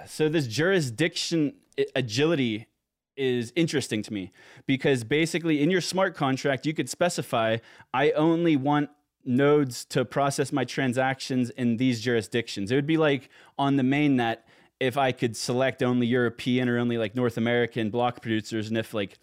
So 0.06 0.30
this 0.30 0.46
jurisdiction 0.46 1.56
agility 1.94 2.66
is 3.14 3.52
interesting 3.54 4.02
to 4.02 4.12
me 4.12 4.32
because 4.66 5.04
basically 5.04 5.62
in 5.62 5.70
your 5.70 5.82
smart 5.82 6.16
contract 6.16 6.64
you 6.64 6.72
could 6.72 6.88
specify 6.88 7.58
I 7.92 8.12
only 8.12 8.56
want 8.56 8.88
nodes 9.26 9.84
to 9.84 10.06
process 10.06 10.52
my 10.52 10.64
transactions 10.64 11.50
in 11.50 11.76
these 11.76 12.00
jurisdictions. 12.00 12.72
It 12.72 12.76
would 12.76 12.86
be 12.86 12.96
like 12.96 13.28
on 13.58 13.76
the 13.76 13.82
mainnet 13.82 14.38
if 14.80 14.96
I 14.96 15.12
could 15.12 15.36
select 15.36 15.82
only 15.82 16.06
European 16.06 16.66
or 16.66 16.78
only 16.78 16.96
like 16.96 17.14
North 17.14 17.36
American 17.36 17.90
block 17.90 18.22
producers 18.22 18.68
and 18.68 18.78
if 18.78 18.94
like 18.94 19.18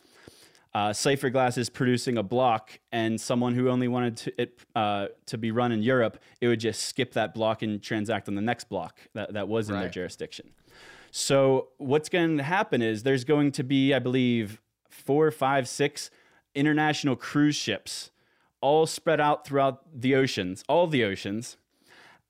uh, 0.73 0.89
Cypherglass 0.89 1.57
is 1.57 1.69
producing 1.69 2.17
a 2.17 2.23
block, 2.23 2.79
and 2.91 3.19
someone 3.19 3.55
who 3.55 3.69
only 3.69 3.87
wanted 3.87 4.17
to, 4.17 4.41
it 4.41 4.59
uh, 4.75 5.07
to 5.25 5.37
be 5.37 5.51
run 5.51 5.71
in 5.71 5.81
Europe, 5.81 6.19
it 6.41 6.47
would 6.47 6.59
just 6.59 6.83
skip 6.83 7.13
that 7.13 7.33
block 7.33 7.61
and 7.61 7.81
transact 7.81 8.27
on 8.27 8.35
the 8.35 8.41
next 8.41 8.69
block 8.69 8.99
that, 9.13 9.33
that 9.33 9.47
was 9.47 9.69
in 9.69 9.75
their 9.75 9.89
jurisdiction. 9.89 10.51
So 11.11 11.69
what's 11.77 12.09
going 12.09 12.37
to 12.37 12.43
happen 12.43 12.81
is 12.81 13.03
there's 13.03 13.23
going 13.23 13.51
to 13.53 13.63
be, 13.63 13.93
I 13.93 13.99
believe, 13.99 14.61
four, 14.89 15.31
five, 15.31 15.67
six 15.67 16.11
international 16.53 17.15
cruise 17.15 17.55
ships, 17.55 18.11
all 18.61 18.85
spread 18.85 19.21
out 19.21 19.45
throughout 19.45 19.81
the 19.93 20.15
oceans, 20.15 20.63
all 20.67 20.87
the 20.87 21.03
oceans. 21.03 21.57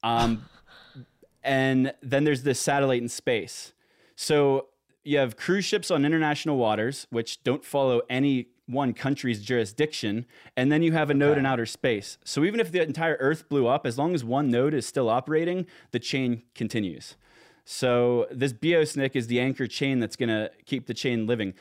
Um, 0.04 0.46
and 1.44 1.94
then 2.02 2.24
there's 2.24 2.44
this 2.44 2.60
satellite 2.60 3.02
in 3.02 3.10
space. 3.10 3.74
So 4.16 4.68
you 5.08 5.18
have 5.20 5.38
cruise 5.38 5.64
ships 5.64 5.90
on 5.90 6.04
international 6.04 6.58
waters, 6.58 7.08
which 7.10 7.42
don't 7.44 7.64
follow 7.64 8.02
any 8.10 8.50
one 8.66 8.94
country's 8.94 9.42
jurisdiction, 9.42 10.26
and 10.58 10.70
then 10.70 10.84
you 10.84 10.92
have 10.92 11.10
a 11.10 11.14
node 11.14 11.38
in 11.38 11.46
outer 11.46 11.66
space. 11.66 12.18
So 12.26 12.44
even 12.44 12.60
if 12.60 12.74
the 12.74 12.82
entire 12.82 13.16
Earth 13.22 13.48
blew 13.48 13.68
up, 13.68 13.88
as 13.88 13.98
long 13.98 14.14
as 14.14 14.26
one 14.26 14.52
node 14.52 14.74
is 14.74 14.86
still 14.86 15.08
operating, 15.08 15.66
the 15.92 16.00
chain 16.00 16.44
continues. 16.54 17.16
So 17.64 18.28
this 18.32 18.52
BEOSNIK 18.52 19.16
is 19.16 19.28
the 19.28 19.40
anchor 19.40 19.66
chain 19.66 20.00
that's 20.00 20.18
going 20.18 20.28
to 20.28 20.52
keep 20.66 20.88
the 20.88 20.94
chain 20.94 21.26
living. 21.26 21.54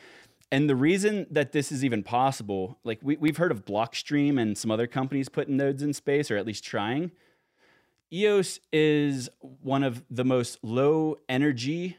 And 0.50 0.68
the 0.68 0.76
reason 0.76 1.26
that 1.30 1.52
this 1.52 1.70
is 1.70 1.84
even 1.84 2.02
possible, 2.02 2.78
like 2.82 2.98
we, 3.00 3.16
we've 3.16 3.36
heard 3.36 3.52
of 3.52 3.64
Blockstream 3.64 4.40
and 4.40 4.58
some 4.58 4.72
other 4.72 4.88
companies 4.88 5.28
putting 5.28 5.56
nodes 5.56 5.84
in 5.84 5.92
space, 5.92 6.32
or 6.32 6.36
at 6.36 6.46
least 6.46 6.64
trying. 6.64 7.12
EOS 8.12 8.58
is 8.72 9.28
one 9.40 9.84
of 9.84 10.02
the 10.10 10.24
most 10.24 10.58
low 10.62 11.16
energy 11.28 11.96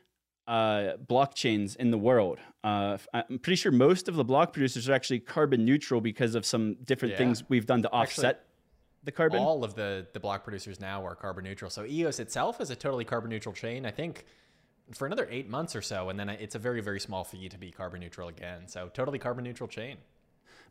uh, 0.48 0.94
blockchains 1.06 1.76
in 1.76 1.92
the 1.92 1.98
world. 1.98 2.40
Uh, 2.64 2.98
I'm 3.14 3.40
pretty 3.40 3.56
sure 3.58 3.72
most 3.72 4.08
of 4.08 4.16
the 4.16 4.24
block 4.24 4.54
producers 4.54 4.88
are 4.90 4.94
actually 4.94 5.20
carbon 5.20 5.66
neutral 5.66 6.02
because 6.02 6.36
of 6.36 6.46
some 6.46 6.76
different 6.84 7.14
Yeah. 7.14 7.18
things 7.18 7.44
we've 7.50 7.66
done 7.66 7.82
to 7.82 7.90
Actually, 7.94 8.28
offset 8.28 8.46
the 9.04 9.12
carbon. 9.12 9.40
All 9.40 9.64
of 9.64 9.76
the 9.76 10.08
the 10.14 10.20
block 10.20 10.44
producers 10.44 10.80
now 10.80 11.06
are 11.06 11.16
carbon 11.16 11.44
neutral. 11.44 11.70
So 11.70 11.86
EOS 11.86 12.20
itself 12.20 12.62
is 12.62 12.70
a 12.70 12.76
totally 12.76 13.06
carbon 13.06 13.30
neutral 13.30 13.54
chain. 13.54 13.86
I 13.86 13.92
think 13.92 14.26
for 14.94 15.06
another 15.06 15.28
eight 15.30 15.50
months 15.50 15.76
or 15.76 15.82
so, 15.82 16.10
and 16.10 16.20
then 16.20 16.30
it's 16.30 16.56
a 16.56 16.60
very 16.60 16.82
very 16.82 17.00
small 17.00 17.24
fee 17.24 17.50
to 17.50 17.58
be 17.58 17.72
carbon 17.72 18.00
neutral 18.00 18.30
again. 18.30 18.68
So 18.68 18.90
totally 18.94 19.20
carbon 19.20 19.44
neutral 19.44 19.68
chain. 19.68 19.98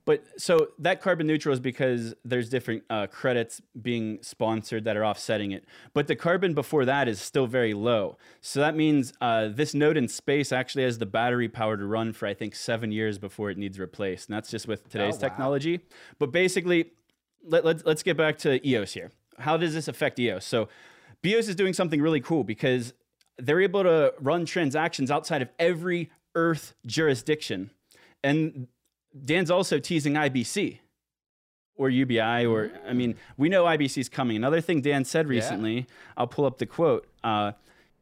But 0.07 0.25
so 0.41 0.69
that 0.79 1.01
carbon 1.01 1.27
neutral 1.27 1.53
is 1.53 1.59
because 1.59 2.15
there's 2.25 2.49
different 2.49 2.85
uh, 2.89 3.09
credits 3.09 3.61
being 3.83 4.21
sponsored 4.23 4.85
that 4.85 4.97
are 4.97 5.05
offsetting 5.05 5.51
it. 5.51 5.65
But 5.95 6.07
the 6.07 6.15
carbon 6.15 6.55
before 6.55 6.85
that 6.85 7.09
is 7.09 7.21
still 7.21 7.49
very 7.49 7.75
low. 7.75 8.17
So 8.41 8.61
that 8.61 8.77
means 8.77 9.13
uh, 9.21 9.49
this 9.49 9.75
node 9.75 9.97
in 9.97 10.07
space 10.07 10.53
actually 10.53 10.85
has 10.85 10.99
the 10.99 11.07
battery 11.07 11.49
power 11.49 11.77
to 11.77 11.85
run 11.85 12.13
for 12.13 12.27
I 12.27 12.35
think 12.35 12.55
seven 12.55 12.93
years 12.93 13.19
before 13.19 13.51
it 13.51 13.59
needs 13.59 13.81
replaced. 13.81 14.29
And 14.29 14.37
that's 14.37 14.49
just 14.49 14.69
with 14.69 14.89
today's 14.89 15.15
wow. 15.15 15.21
technology. 15.21 15.81
But 16.21 16.31
basically, 16.31 16.93
let, 17.45 17.65
let's 17.65 17.85
let's 17.85 18.05
get 18.05 18.17
back 18.17 18.39
to 18.39 18.65
EOS 18.67 18.93
here. 18.93 19.11
How 19.41 19.57
does 19.57 19.75
this 19.75 19.89
affect 19.89 20.21
EOS? 20.21 20.47
So 20.47 20.69
BEOS 21.23 21.49
is 21.49 21.57
doing 21.57 21.73
something 21.73 22.01
really 22.01 22.21
cool 22.21 22.45
because 22.45 22.95
they're 23.39 23.61
able 23.61 23.83
to 23.83 24.15
run 24.21 24.47
transactions 24.47 25.11
outside 25.11 25.43
of 25.43 25.49
every 25.59 26.11
Earth 26.37 26.75
jurisdiction. 26.87 27.71
And 28.23 28.69
Dan's 29.25 29.51
also 29.51 29.79
teasing 29.79 30.15
IBC 30.15 30.79
or 31.77 31.91
UBI, 31.91 32.47
or 32.47 32.71
I 32.87 32.93
mean, 32.93 33.17
we 33.37 33.49
know 33.49 33.65
IBC 33.65 33.99
is 33.99 34.09
coming. 34.09 34.37
Another 34.37 34.61
thing 34.61 34.81
Dan 34.81 35.05
said 35.05 35.29
recently, 35.29 35.87
I'll 36.17 36.27
pull 36.27 36.45
up 36.47 36.59
the 36.59 36.67
quote. 36.67 37.07
Uh, 37.23 37.53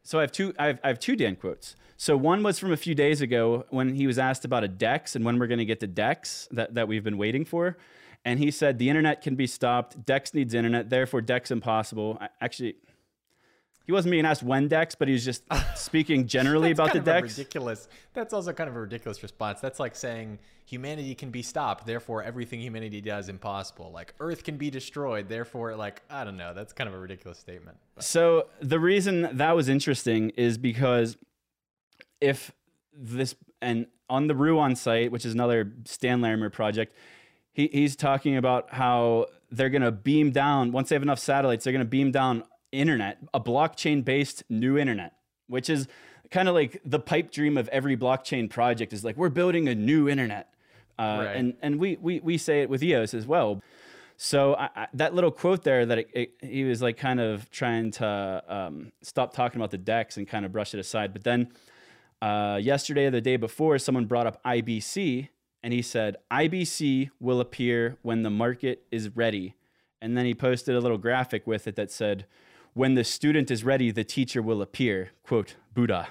so 0.02 0.18
I 0.18 0.22
have 0.22 0.32
two. 0.32 0.54
I 0.58 0.66
have, 0.66 0.80
I 0.84 0.88
have 0.88 0.98
two 0.98 1.16
Dan 1.16 1.36
quotes. 1.36 1.76
So 1.96 2.16
one 2.16 2.42
was 2.42 2.58
from 2.58 2.72
a 2.72 2.76
few 2.76 2.94
days 2.94 3.20
ago 3.20 3.66
when 3.70 3.94
he 3.94 4.06
was 4.06 4.18
asked 4.18 4.44
about 4.44 4.64
a 4.64 4.68
DEX 4.68 5.14
and 5.16 5.24
when 5.24 5.38
we're 5.38 5.46
going 5.46 5.58
to 5.58 5.64
get 5.64 5.80
the 5.80 5.86
DEX 5.86 6.48
that, 6.50 6.74
that 6.74 6.88
we've 6.88 7.04
been 7.04 7.18
waiting 7.18 7.44
for. 7.44 7.76
And 8.24 8.38
he 8.38 8.50
said 8.50 8.78
the 8.78 8.88
internet 8.88 9.22
can 9.22 9.36
be 9.36 9.46
stopped. 9.46 10.04
DEX 10.04 10.34
needs 10.34 10.54
internet, 10.54 10.90
therefore 10.90 11.20
DEX 11.20 11.50
impossible. 11.50 12.18
I, 12.20 12.28
actually, 12.40 12.76
he 13.84 13.92
wasn't 13.92 14.12
being 14.12 14.24
asked 14.24 14.42
when 14.42 14.68
DEX, 14.68 14.94
but 14.94 15.08
he 15.08 15.12
was 15.12 15.24
just 15.24 15.42
speaking 15.76 16.26
generally 16.26 16.70
about 16.70 16.92
the 16.92 17.00
kind 17.00 17.08
of 17.08 17.16
a 17.16 17.20
DEX. 17.22 17.38
ridiculous. 17.38 17.88
That's 18.14 18.32
also 18.32 18.52
kind 18.52 18.68
of 18.68 18.76
a 18.76 18.80
ridiculous 18.80 19.22
response. 19.22 19.60
That's 19.60 19.78
like 19.78 19.94
saying 19.94 20.38
humanity 20.64 21.14
can 21.14 21.30
be 21.30 21.42
stopped, 21.42 21.86
therefore 21.86 22.22
everything 22.22 22.60
humanity 22.60 23.00
does 23.00 23.26
is 23.26 23.28
impossible. 23.28 23.90
Like 23.92 24.14
Earth 24.20 24.42
can 24.42 24.56
be 24.56 24.70
destroyed, 24.70 25.28
therefore 25.28 25.76
like 25.76 26.02
I 26.08 26.24
don't 26.24 26.36
know. 26.38 26.54
That's 26.54 26.72
kind 26.72 26.88
of 26.88 26.94
a 26.94 26.98
ridiculous 26.98 27.38
statement. 27.38 27.76
But 27.94 28.04
So 28.04 28.48
the 28.60 28.80
reason 28.80 29.28
that 29.36 29.54
was 29.54 29.68
interesting 29.68 30.30
is 30.30 30.56
because 30.56 31.18
if 32.20 32.52
this 32.96 33.34
and 33.60 33.86
on 34.08 34.26
the 34.26 34.34
Ruan 34.34 34.76
site, 34.76 35.10
which 35.12 35.26
is 35.26 35.34
another 35.34 35.72
Stan 35.84 36.20
Larimer 36.20 36.50
project, 36.50 36.94
he, 37.52 37.68
he's 37.72 37.96
talking 37.96 38.36
about 38.36 38.72
how 38.72 39.26
they're 39.50 39.70
going 39.70 39.82
to 39.82 39.92
beam 39.92 40.30
down 40.30 40.72
once 40.72 40.88
they 40.88 40.94
have 40.94 41.02
enough 41.02 41.18
satellites. 41.18 41.64
They're 41.64 41.72
going 41.72 41.84
to 41.84 41.88
beam 41.88 42.10
down 42.10 42.44
internet, 42.80 43.18
a 43.32 43.40
blockchain 43.40 44.04
based 44.04 44.42
new 44.48 44.76
internet, 44.78 45.14
which 45.48 45.68
is 45.70 45.86
kind 46.30 46.48
of 46.48 46.54
like 46.54 46.80
the 46.84 46.98
pipe 46.98 47.30
dream 47.30 47.56
of 47.56 47.68
every 47.68 47.96
blockchain 47.96 48.48
project. 48.50 48.92
Is 48.92 49.04
like 49.04 49.16
we're 49.16 49.28
building 49.28 49.68
a 49.68 49.74
new 49.74 50.08
internet, 50.08 50.52
uh, 50.98 51.02
Right. 51.26 51.36
and 51.36 51.54
and 51.62 51.78
we, 51.78 51.96
we 52.00 52.20
we 52.20 52.38
say 52.38 52.62
it 52.62 52.68
with 52.70 52.82
EOS 52.82 53.14
as 53.14 53.26
well. 53.26 53.62
So 54.16 54.54
I, 54.54 54.68
I, 54.76 54.86
that 54.94 55.12
little 55.14 55.32
quote 55.32 55.64
there 55.64 55.84
that 55.86 55.98
it, 55.98 56.08
it, 56.12 56.30
he 56.40 56.62
was 56.64 56.80
like 56.80 56.96
kind 56.96 57.20
of 57.20 57.50
trying 57.50 57.90
to 57.92 58.42
um, 58.48 58.92
stop 59.02 59.34
talking 59.34 59.60
about 59.60 59.72
the 59.72 59.78
DEX 59.78 60.16
and 60.16 60.28
kind 60.28 60.44
of 60.46 60.52
brush 60.52 60.72
it 60.72 60.78
aside. 60.78 61.12
But 61.12 61.24
then 61.24 61.48
uh, 62.22 62.60
yesterday 62.62 63.06
or 63.06 63.10
the 63.10 63.20
day 63.20 63.36
before, 63.36 63.76
someone 63.78 64.06
brought 64.06 64.28
up 64.28 64.42
IBC 64.44 65.28
and 65.64 65.72
he 65.72 65.82
said, 65.82 66.16
IBC 66.30 67.10
will 67.18 67.40
appear 67.40 67.96
when 68.02 68.22
the 68.22 68.30
market 68.30 68.84
is 68.92 69.16
ready. 69.16 69.56
And 70.00 70.16
then 70.16 70.26
he 70.26 70.34
posted 70.34 70.76
a 70.76 70.80
little 70.80 70.98
graphic 70.98 71.44
with 71.46 71.66
it 71.66 71.74
that 71.76 71.90
said, 71.90 72.26
when 72.74 72.94
the 72.94 73.04
student 73.04 73.50
is 73.50 73.64
ready, 73.64 73.90
the 73.90 74.04
teacher 74.04 74.42
will 74.42 74.60
appear, 74.62 75.10
quote, 75.24 75.54
Buddha. 75.74 76.08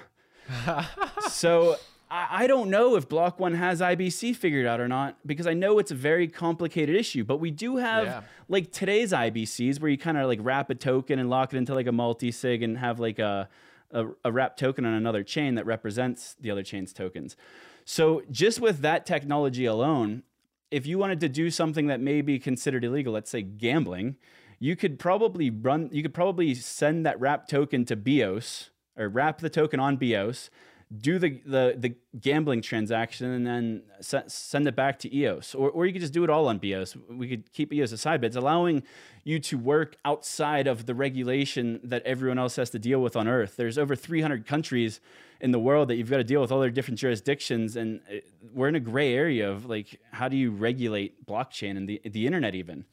so 1.30 1.76
I, 2.10 2.44
I 2.44 2.46
don't 2.46 2.70
know 2.70 2.96
if 2.96 3.08
Block 3.08 3.38
One 3.40 3.54
has 3.54 3.80
IBC 3.80 4.36
figured 4.36 4.66
out 4.66 4.80
or 4.80 4.88
not 4.88 5.16
because 5.26 5.46
I 5.46 5.54
know 5.54 5.78
it's 5.78 5.90
a 5.90 5.94
very 5.94 6.28
complicated 6.28 6.96
issue. 6.96 7.24
But 7.24 7.38
we 7.38 7.50
do 7.50 7.76
have 7.76 8.04
Yeah. 8.06 8.20
like 8.48 8.72
today's 8.72 9.12
IBCs 9.12 9.80
where 9.80 9.90
you 9.90 9.98
kind 9.98 10.18
of 10.18 10.26
like 10.26 10.40
wrap 10.42 10.70
a 10.70 10.74
token 10.74 11.18
and 11.18 11.30
lock 11.30 11.52
it 11.54 11.56
into 11.56 11.74
like 11.74 11.86
a 11.86 11.92
multi 11.92 12.30
sig 12.30 12.62
and 12.62 12.78
have 12.78 13.00
like 13.00 13.18
a, 13.18 13.48
a 13.90 14.06
a 14.24 14.32
wrap 14.32 14.56
token 14.56 14.84
on 14.84 14.94
another 14.94 15.22
chain 15.22 15.54
that 15.54 15.66
represents 15.66 16.36
the 16.40 16.50
other 16.50 16.62
chain's 16.62 16.92
tokens. 16.92 17.36
So 17.84 18.22
just 18.30 18.60
with 18.60 18.78
that 18.80 19.04
technology 19.06 19.66
alone, 19.66 20.22
if 20.70 20.86
you 20.86 20.98
wanted 20.98 21.20
to 21.20 21.28
do 21.28 21.50
something 21.50 21.86
that 21.88 22.00
may 22.00 22.22
be 22.22 22.38
considered 22.38 22.82
illegal, 22.84 23.12
let's 23.12 23.30
say 23.30 23.42
gambling, 23.42 24.16
you 24.58 24.76
could 24.76 24.98
probably 24.98 25.50
run 25.50 25.88
you 25.92 26.02
could 26.02 26.14
probably 26.14 26.54
send 26.54 27.04
that 27.06 27.18
wrap 27.20 27.48
token 27.48 27.84
to 27.86 27.96
BEOS 27.96 28.70
or 28.96 29.08
wrap 29.08 29.38
the 29.38 29.50
token 29.50 29.80
on 29.80 29.96
BEOS, 29.96 30.50
do 30.96 31.18
the 31.18 31.40
the, 31.44 31.74
the 31.76 31.94
gambling 32.20 32.62
transaction 32.62 33.30
and 33.30 33.46
then 33.46 33.82
se- 34.00 34.24
send 34.28 34.66
it 34.68 34.76
back 34.76 34.98
to 35.00 35.14
EOS. 35.14 35.54
Or, 35.54 35.70
or 35.70 35.86
you 35.86 35.92
could 35.92 36.02
just 36.02 36.12
do 36.12 36.24
it 36.24 36.30
all 36.30 36.48
on 36.48 36.58
BEOS. 36.58 36.96
We 37.08 37.28
could 37.28 37.52
keep 37.52 37.72
EOS 37.72 37.92
aside, 37.92 38.20
but 38.20 38.28
it's 38.28 38.36
allowing 38.36 38.82
you 39.24 39.38
to 39.40 39.58
work 39.58 39.96
outside 40.04 40.66
of 40.66 40.86
the 40.86 40.94
regulation 40.94 41.80
that 41.82 42.02
everyone 42.04 42.38
else 42.38 42.56
has 42.56 42.70
to 42.70 42.78
deal 42.78 43.00
with 43.00 43.16
on 43.16 43.26
Earth. 43.26 43.56
There's 43.56 43.78
over 43.78 43.96
300 43.96 44.46
countries 44.46 45.00
in 45.40 45.50
the 45.50 45.58
world 45.58 45.88
that 45.88 45.96
you've 45.96 46.10
got 46.10 46.18
to 46.18 46.24
deal 46.24 46.40
with 46.40 46.50
all 46.50 46.60
their 46.60 46.70
different 46.70 46.98
jurisdictions 46.98 47.76
and 47.76 48.00
uh, 48.10 48.16
we're 48.52 48.68
in 48.68 48.74
a 48.74 48.80
gray 48.80 49.12
area 49.12 49.50
of 49.50 49.66
like 49.66 50.00
how 50.12 50.28
do 50.28 50.36
you 50.36 50.50
regulate 50.50 51.26
blockchain 51.26 51.76
and 51.76 51.88
the 51.88 52.00
the 52.04 52.24
internet 52.26 52.54
even 52.54 52.84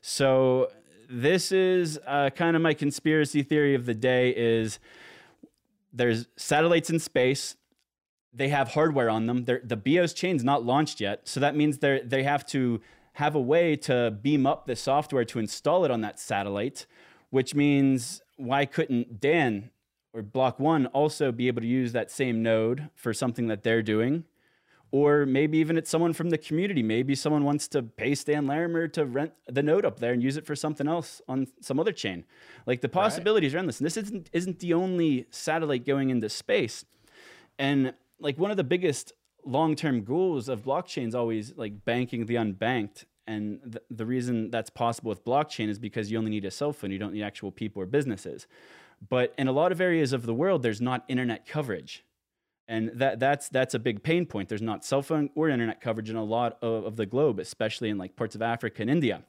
so 0.00 0.68
this 1.12 1.52
is 1.52 2.00
uh, 2.06 2.30
kind 2.30 2.56
of 2.56 2.62
my 2.62 2.72
conspiracy 2.72 3.42
theory 3.42 3.74
of 3.74 3.84
the 3.84 3.94
day 3.94 4.30
is 4.30 4.78
there's 5.92 6.26
satellites 6.36 6.88
in 6.88 6.98
space. 6.98 7.56
They 8.32 8.48
have 8.48 8.68
hardware 8.68 9.10
on 9.10 9.26
them. 9.26 9.44
They're, 9.44 9.60
the 9.62 9.76
BEOS 9.76 10.14
chain's 10.14 10.42
not 10.42 10.64
launched 10.64 11.00
yet 11.00 11.28
so 11.28 11.38
that 11.40 11.54
means 11.54 11.78
they 11.78 12.00
they 12.04 12.22
have 12.22 12.46
to 12.46 12.80
have 13.14 13.34
a 13.34 13.40
way 13.40 13.76
to 13.76 14.10
beam 14.22 14.46
up 14.46 14.66
the 14.66 14.74
software 14.74 15.24
to 15.26 15.38
install 15.38 15.84
it 15.84 15.90
on 15.90 16.00
that 16.00 16.18
satellite 16.18 16.86
which 17.28 17.54
means 17.54 18.22
why 18.36 18.64
couldn't 18.64 19.20
dan 19.20 19.70
or 20.14 20.22
block 20.22 20.58
one 20.58 20.86
also 20.86 21.30
be 21.30 21.46
able 21.46 21.60
to 21.60 21.66
use 21.66 21.92
that 21.92 22.10
same 22.10 22.42
node 22.42 22.88
for 22.94 23.12
something 23.12 23.48
that 23.48 23.62
they're 23.62 23.82
doing 23.82 24.24
or 24.92 25.24
maybe 25.24 25.56
even 25.56 25.78
it's 25.78 25.90
someone 25.90 26.12
from 26.12 26.28
the 26.28 26.36
community. 26.36 26.82
Maybe 26.82 27.14
someone 27.14 27.44
wants 27.44 27.66
to 27.68 27.82
pay 27.82 28.14
Stan 28.14 28.46
Larimer 28.46 28.88
to 28.88 29.06
rent 29.06 29.32
the 29.48 29.62
node 29.62 29.86
up 29.86 29.98
there 29.98 30.12
and 30.12 30.22
use 30.22 30.36
it 30.36 30.46
for 30.46 30.54
something 30.54 30.86
else 30.86 31.22
on 31.26 31.48
some 31.62 31.80
other 31.80 31.92
chain. 31.92 32.24
Like 32.66 32.82
the 32.82 32.90
possibilities 32.90 33.54
right. 33.54 33.56
are 33.56 33.60
endless. 33.60 33.80
And 33.80 33.86
this 33.86 33.96
isn't 33.96 34.28
isn't 34.34 34.58
the 34.58 34.74
only 34.74 35.26
satellite 35.30 35.86
going 35.86 36.10
into 36.10 36.28
space. 36.28 36.84
And 37.58 37.94
like 38.20 38.38
one 38.38 38.50
of 38.50 38.58
the 38.58 38.64
biggest 38.64 39.14
long-term 39.44 40.04
goals 40.04 40.48
of 40.48 40.62
blockchain 40.62 41.08
is 41.08 41.14
always 41.14 41.56
like 41.56 41.84
banking 41.86 42.26
the 42.26 42.34
unbanked. 42.34 43.06
And 43.26 43.60
th- 43.62 43.84
the 43.90 44.04
reason 44.04 44.50
that's 44.50 44.68
possible 44.68 45.08
with 45.08 45.24
blockchain 45.24 45.68
is 45.68 45.78
because 45.78 46.10
you 46.10 46.18
only 46.18 46.30
need 46.30 46.44
a 46.44 46.50
cell 46.50 46.72
phone. 46.72 46.90
You 46.90 46.98
don't 46.98 47.14
need 47.14 47.22
actual 47.22 47.50
people 47.50 47.80
or 47.80 47.86
businesses. 47.86 48.46
But 49.08 49.34
in 49.38 49.48
a 49.48 49.52
lot 49.52 49.72
of 49.72 49.80
areas 49.80 50.12
of 50.12 50.26
the 50.26 50.34
world, 50.34 50.62
there's 50.62 50.80
not 50.82 51.04
internet 51.08 51.46
coverage 51.46 52.04
and 52.68 52.90
that 52.94 53.18
that's 53.20 53.48
that's 53.48 53.74
a 53.74 53.78
big 53.78 54.02
pain 54.02 54.26
point. 54.26 54.48
There's 54.48 54.62
not 54.62 54.84
cell 54.84 55.02
phone 55.02 55.30
or 55.34 55.48
internet 55.48 55.80
coverage 55.80 56.10
in 56.10 56.16
a 56.16 56.24
lot 56.24 56.58
of, 56.62 56.84
of 56.84 56.96
the 56.96 57.06
globe, 57.06 57.38
especially 57.38 57.88
in 57.88 57.98
like 57.98 58.16
parts 58.16 58.34
of 58.34 58.42
Africa 58.42 58.82
and 58.82 58.90
India. 58.90 59.22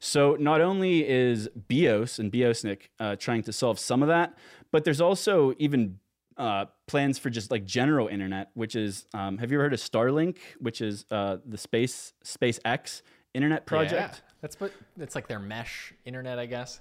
So 0.00 0.36
not 0.38 0.60
only 0.60 1.08
is 1.08 1.48
BEOS 1.48 2.18
and 2.18 2.30
BEOSNIK 2.30 2.90
uh, 3.00 3.16
trying 3.16 3.42
to 3.42 3.52
solve 3.52 3.78
some 3.78 4.02
of 4.02 4.08
that, 4.08 4.36
but 4.70 4.84
there's 4.84 5.00
also 5.00 5.54
even 5.58 5.98
uh, 6.36 6.66
plans 6.86 7.18
for 7.18 7.30
just 7.30 7.50
like 7.50 7.64
general 7.64 8.06
internet, 8.06 8.50
which 8.54 8.76
is 8.76 9.06
um, 9.12 9.38
have 9.38 9.50
you 9.50 9.58
ever 9.58 9.64
heard 9.64 9.72
of 9.72 9.80
Starlink, 9.80 10.36
which 10.60 10.80
is 10.80 11.04
uh, 11.10 11.38
the 11.44 11.58
space 11.58 12.12
SpaceX 12.24 13.02
internet 13.34 13.66
project? 13.66 14.14
Yeah, 14.22 14.30
that's 14.40 14.60
what 14.60 14.72
it's 14.98 15.14
like 15.14 15.26
their 15.26 15.40
mesh 15.40 15.92
internet, 16.04 16.38
I 16.38 16.46
guess. 16.46 16.80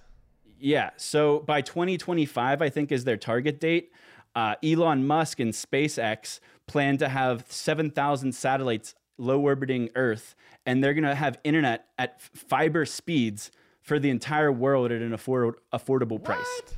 Yeah. 0.60 0.92
So 0.98 1.40
by 1.40 1.62
2025, 1.62 2.62
I 2.62 2.70
think 2.70 2.92
is 2.92 3.04
their 3.04 3.18
target 3.18 3.60
date 3.60 3.92
uh, 4.38 4.54
Elon 4.64 5.08
Musk 5.08 5.40
and 5.40 5.52
SpaceX 5.52 6.40
plan 6.68 6.98
to 6.98 7.10
have 7.10 7.46
7,000 7.50 8.34
satellites 8.34 8.94
low 9.18 9.42
orbiting 9.42 9.90
Earth, 9.96 10.36
and 10.64 10.84
they're 10.84 10.94
going 10.94 11.06
to 11.06 11.16
have 11.16 11.40
internet 11.44 11.88
at 11.98 12.22
fiber 12.22 12.86
speeds 12.86 13.50
for 13.82 13.98
the 13.98 14.12
entire 14.12 14.52
world 14.52 14.92
at 14.92 15.02
an 15.02 15.12
afford- 15.12 15.56
affordable 15.74 16.24
price. 16.24 16.38
What? 16.38 16.78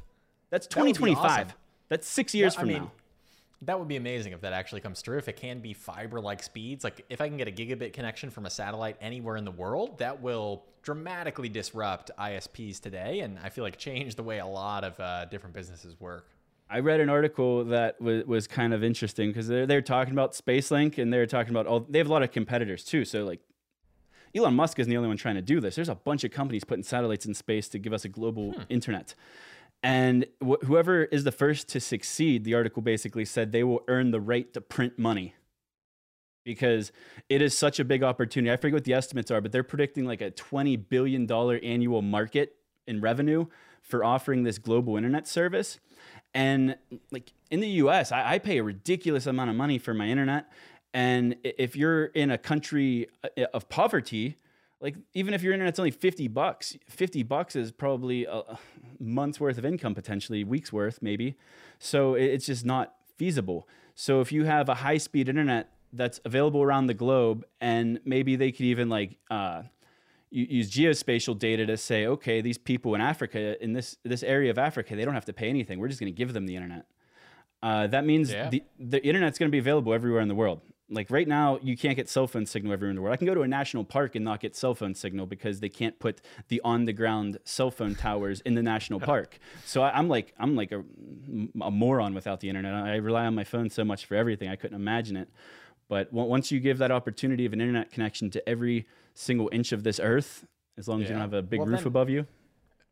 That's 0.51 0.67
2025. 0.67 1.21
That 1.21 1.29
awesome. 1.29 1.57
That's 1.89 2.07
six 2.07 2.33
years 2.33 2.53
yeah, 2.53 2.59
from 2.61 2.69
I 2.69 2.73
mean, 2.73 2.81
now. 2.83 2.91
That 3.63 3.77
would 3.77 3.89
be 3.89 3.97
amazing 3.97 4.31
if 4.31 4.39
that 4.39 4.53
actually 4.53 4.79
comes 4.79 5.01
true. 5.01 5.17
If 5.17 5.27
it 5.27 5.35
can 5.35 5.59
be 5.59 5.73
fiber 5.73 6.21
like 6.21 6.41
speeds, 6.41 6.85
like 6.85 7.03
if 7.09 7.19
I 7.19 7.27
can 7.27 7.35
get 7.35 7.49
a 7.49 7.51
gigabit 7.51 7.91
connection 7.91 8.29
from 8.29 8.45
a 8.45 8.49
satellite 8.49 8.95
anywhere 9.01 9.35
in 9.35 9.43
the 9.43 9.51
world, 9.51 9.97
that 9.97 10.21
will 10.21 10.63
dramatically 10.81 11.49
disrupt 11.49 12.09
ISPs 12.17 12.79
today. 12.79 13.19
And 13.19 13.37
I 13.43 13.49
feel 13.49 13.65
like 13.65 13.77
change 13.77 14.15
the 14.15 14.23
way 14.23 14.39
a 14.39 14.47
lot 14.47 14.85
of 14.85 14.97
uh, 14.97 15.25
different 15.25 15.53
businesses 15.53 15.99
work. 15.99 16.25
I 16.69 16.79
read 16.79 16.99
an 16.99 17.09
article 17.09 17.65
that 17.65 17.99
was, 17.99 18.25
was 18.25 18.47
kind 18.47 18.73
of 18.73 18.83
interesting 18.83 19.29
because 19.29 19.47
they're, 19.47 19.65
they're 19.65 19.81
talking 19.81 20.13
about 20.13 20.33
SpaceLink 20.33 20.97
and 20.99 21.11
they're 21.11 21.25
talking 21.25 21.51
about 21.51 21.65
all, 21.65 21.79
they 21.79 21.97
have 21.97 22.07
a 22.07 22.11
lot 22.11 22.21
of 22.21 22.31
competitors 22.31 22.83
too. 22.83 23.05
So, 23.05 23.25
like, 23.25 23.39
Elon 24.35 24.53
Musk 24.53 24.77
isn't 24.77 24.89
the 24.89 24.97
only 24.97 25.07
one 25.07 25.17
trying 25.17 25.35
to 25.35 25.41
do 25.41 25.59
this. 25.59 25.75
There's 25.75 25.89
a 25.89 25.95
bunch 25.95 26.23
of 26.23 26.29
companies 26.29 26.63
putting 26.63 26.83
satellites 26.83 27.25
in 27.25 27.33
space 27.33 27.67
to 27.69 27.79
give 27.79 27.93
us 27.93 28.05
a 28.05 28.09
global 28.09 28.51
hmm. 28.51 28.61
internet. 28.69 29.15
And 29.81 30.25
wh- 30.45 30.63
whoever 30.63 31.05
is 31.05 31.23
the 31.23 31.31
first 31.31 31.67
to 31.69 31.79
succeed, 31.79 32.43
the 32.43 32.53
article 32.53 32.83
basically 32.83 33.25
said 33.25 33.51
they 33.51 33.63
will 33.63 33.81
earn 33.87 34.11
the 34.11 34.19
right 34.19 34.53
to 34.53 34.61
print 34.61 34.99
money 34.99 35.33
because 36.43 36.91
it 37.29 37.41
is 37.41 37.57
such 37.57 37.79
a 37.79 37.85
big 37.85 38.03
opportunity. 38.03 38.51
I 38.51 38.57
forget 38.57 38.73
what 38.73 38.83
the 38.83 38.93
estimates 38.93 39.31
are, 39.31 39.41
but 39.41 39.51
they're 39.51 39.63
predicting 39.63 40.05
like 40.05 40.21
a 40.21 40.31
$20 40.31 40.89
billion 40.89 41.31
annual 41.31 42.01
market 42.01 42.55
in 42.87 43.01
revenue 43.01 43.45
for 43.81 44.03
offering 44.03 44.43
this 44.43 44.57
global 44.57 44.97
internet 44.97 45.27
service. 45.27 45.79
And 46.33 46.77
like 47.11 47.33
in 47.49 47.59
the 47.59 47.69
US, 47.83 48.11
I, 48.11 48.33
I, 48.33 48.39
pay 48.39 48.59
a 48.59 48.63
ridiculous 48.63 49.25
amount 49.25 49.49
of 49.49 49.55
money 49.55 49.77
for 49.79 49.93
my 49.93 50.07
internet. 50.07 50.51
And 50.93 51.35
if 51.43 51.75
you're 51.75 52.05
in 52.05 52.31
a 52.31 52.37
country 52.37 53.07
uh, 53.23 53.45
of 53.53 53.67
poverty, 53.69 54.37
like 54.81 54.95
even 55.13 55.33
if 55.33 55.43
your 55.43 55.53
internet's 55.53 55.79
only 55.79 55.91
50 55.91 56.27
bucks, 56.29 56.77
50 56.87 57.23
bucks 57.23 57.55
is 57.55 57.71
probably 57.71 58.25
a 58.25 58.57
month's 58.99 59.39
worth 59.39 59.57
of 59.57 59.65
income, 59.65 59.93
potentially, 59.93 60.43
week's 60.43 60.71
worth, 60.71 60.99
maybe. 61.01 61.35
So 61.79 62.13
it's 62.13 62.45
just 62.45 62.65
not 62.65 62.93
feasible. 63.17 63.67
So 63.95 64.21
if 64.21 64.31
you 64.31 64.45
have 64.45 64.69
a 64.69 64.75
high 64.75 64.97
speed 64.97 65.27
internet 65.27 65.71
that's 65.91 66.21
available 66.23 66.61
around 66.61 66.87
the 66.87 66.93
globe, 66.93 67.45
and 67.59 67.99
maybe 68.05 68.35
they 68.35 68.51
could 68.51 68.65
even 68.65 68.87
like, 68.87 69.17
uh, 69.29 69.63
you 70.31 70.45
use 70.49 70.69
geospatial 70.69 71.37
data 71.37 71.65
to 71.65 71.77
say, 71.77 72.05
okay, 72.05 72.41
these 72.41 72.57
people 72.57 72.95
in 72.95 73.01
Africa, 73.01 73.61
in 73.63 73.73
this 73.73 73.97
this 74.03 74.23
area 74.23 74.51
of 74.51 74.57
Africa, 74.57 74.95
they 74.95 75.05
don't 75.05 75.13
have 75.13 75.25
to 75.25 75.33
pay 75.33 75.49
anything. 75.49 75.79
We're 75.79 75.87
just 75.87 75.99
going 75.99 76.11
to 76.11 76.17
give 76.17 76.33
them 76.33 76.45
the 76.45 76.55
internet. 76.55 76.85
Uh, 77.61 77.87
that 77.87 78.05
means 78.05 78.31
yeah. 78.31 78.49
the 78.49 78.63
the 78.79 79.03
internet's 79.03 79.37
going 79.37 79.49
to 79.49 79.51
be 79.51 79.59
available 79.59 79.93
everywhere 79.93 80.21
in 80.21 80.27
the 80.27 80.35
world. 80.35 80.61
Like 80.91 81.11
right 81.11 81.27
now, 81.27 81.59
you 81.61 81.77
can't 81.77 81.95
get 81.95 82.09
cell 82.09 82.25
phone 82.25 82.47
signal 82.47 82.73
everywhere 82.73 82.89
in 82.89 82.95
the 82.95 83.01
world. 83.01 83.13
I 83.13 83.17
can 83.17 83.27
go 83.27 83.35
to 83.35 83.41
a 83.41 83.47
national 83.47 83.83
park 83.83 84.15
and 84.15 84.25
not 84.25 84.39
get 84.39 84.55
cell 84.55 84.73
phone 84.73 84.95
signal 84.95 85.27
because 85.27 85.59
they 85.59 85.69
can't 85.69 85.99
put 85.99 86.21
the 86.47 86.61
on 86.63 86.85
the 86.85 86.93
ground 86.93 87.37
cell 87.43 87.69
phone 87.69 87.93
towers 87.93 88.41
in 88.41 88.55
the 88.55 88.63
national 88.63 88.99
park. 89.11 89.39
So 89.65 89.83
I, 89.83 89.97
am 89.97 90.09
like 90.09 90.33
I'm 90.39 90.55
like 90.55 90.71
a, 90.71 90.83
a 91.61 91.71
moron 91.71 92.13
without 92.13 92.39
the 92.39 92.49
internet. 92.49 92.73
I 92.73 92.95
rely 92.95 93.25
on 93.25 93.35
my 93.35 93.43
phone 93.43 93.69
so 93.69 93.83
much 93.83 94.05
for 94.05 94.15
everything. 94.15 94.49
I 94.49 94.55
couldn't 94.55 94.79
imagine 94.79 95.17
it. 95.17 95.29
But 95.89 96.13
once 96.13 96.51
you 96.51 96.59
give 96.59 96.77
that 96.77 96.91
opportunity 96.91 97.47
of 97.47 97.53
an 97.53 97.61
internet 97.61 97.91
connection 97.91 98.29
to 98.31 98.47
every 98.47 98.85
single 99.19 99.49
inch 99.51 99.71
of 99.71 99.83
this 99.83 99.99
earth, 99.99 100.45
as 100.77 100.87
long 100.87 101.01
as 101.01 101.03
yeah. 101.03 101.09
you 101.09 101.13
don't 101.15 101.21
have 101.21 101.33
a 101.33 101.41
big 101.41 101.59
well, 101.59 101.67
roof 101.67 101.79
then, 101.79 101.87
above 101.87 102.09
you. 102.09 102.25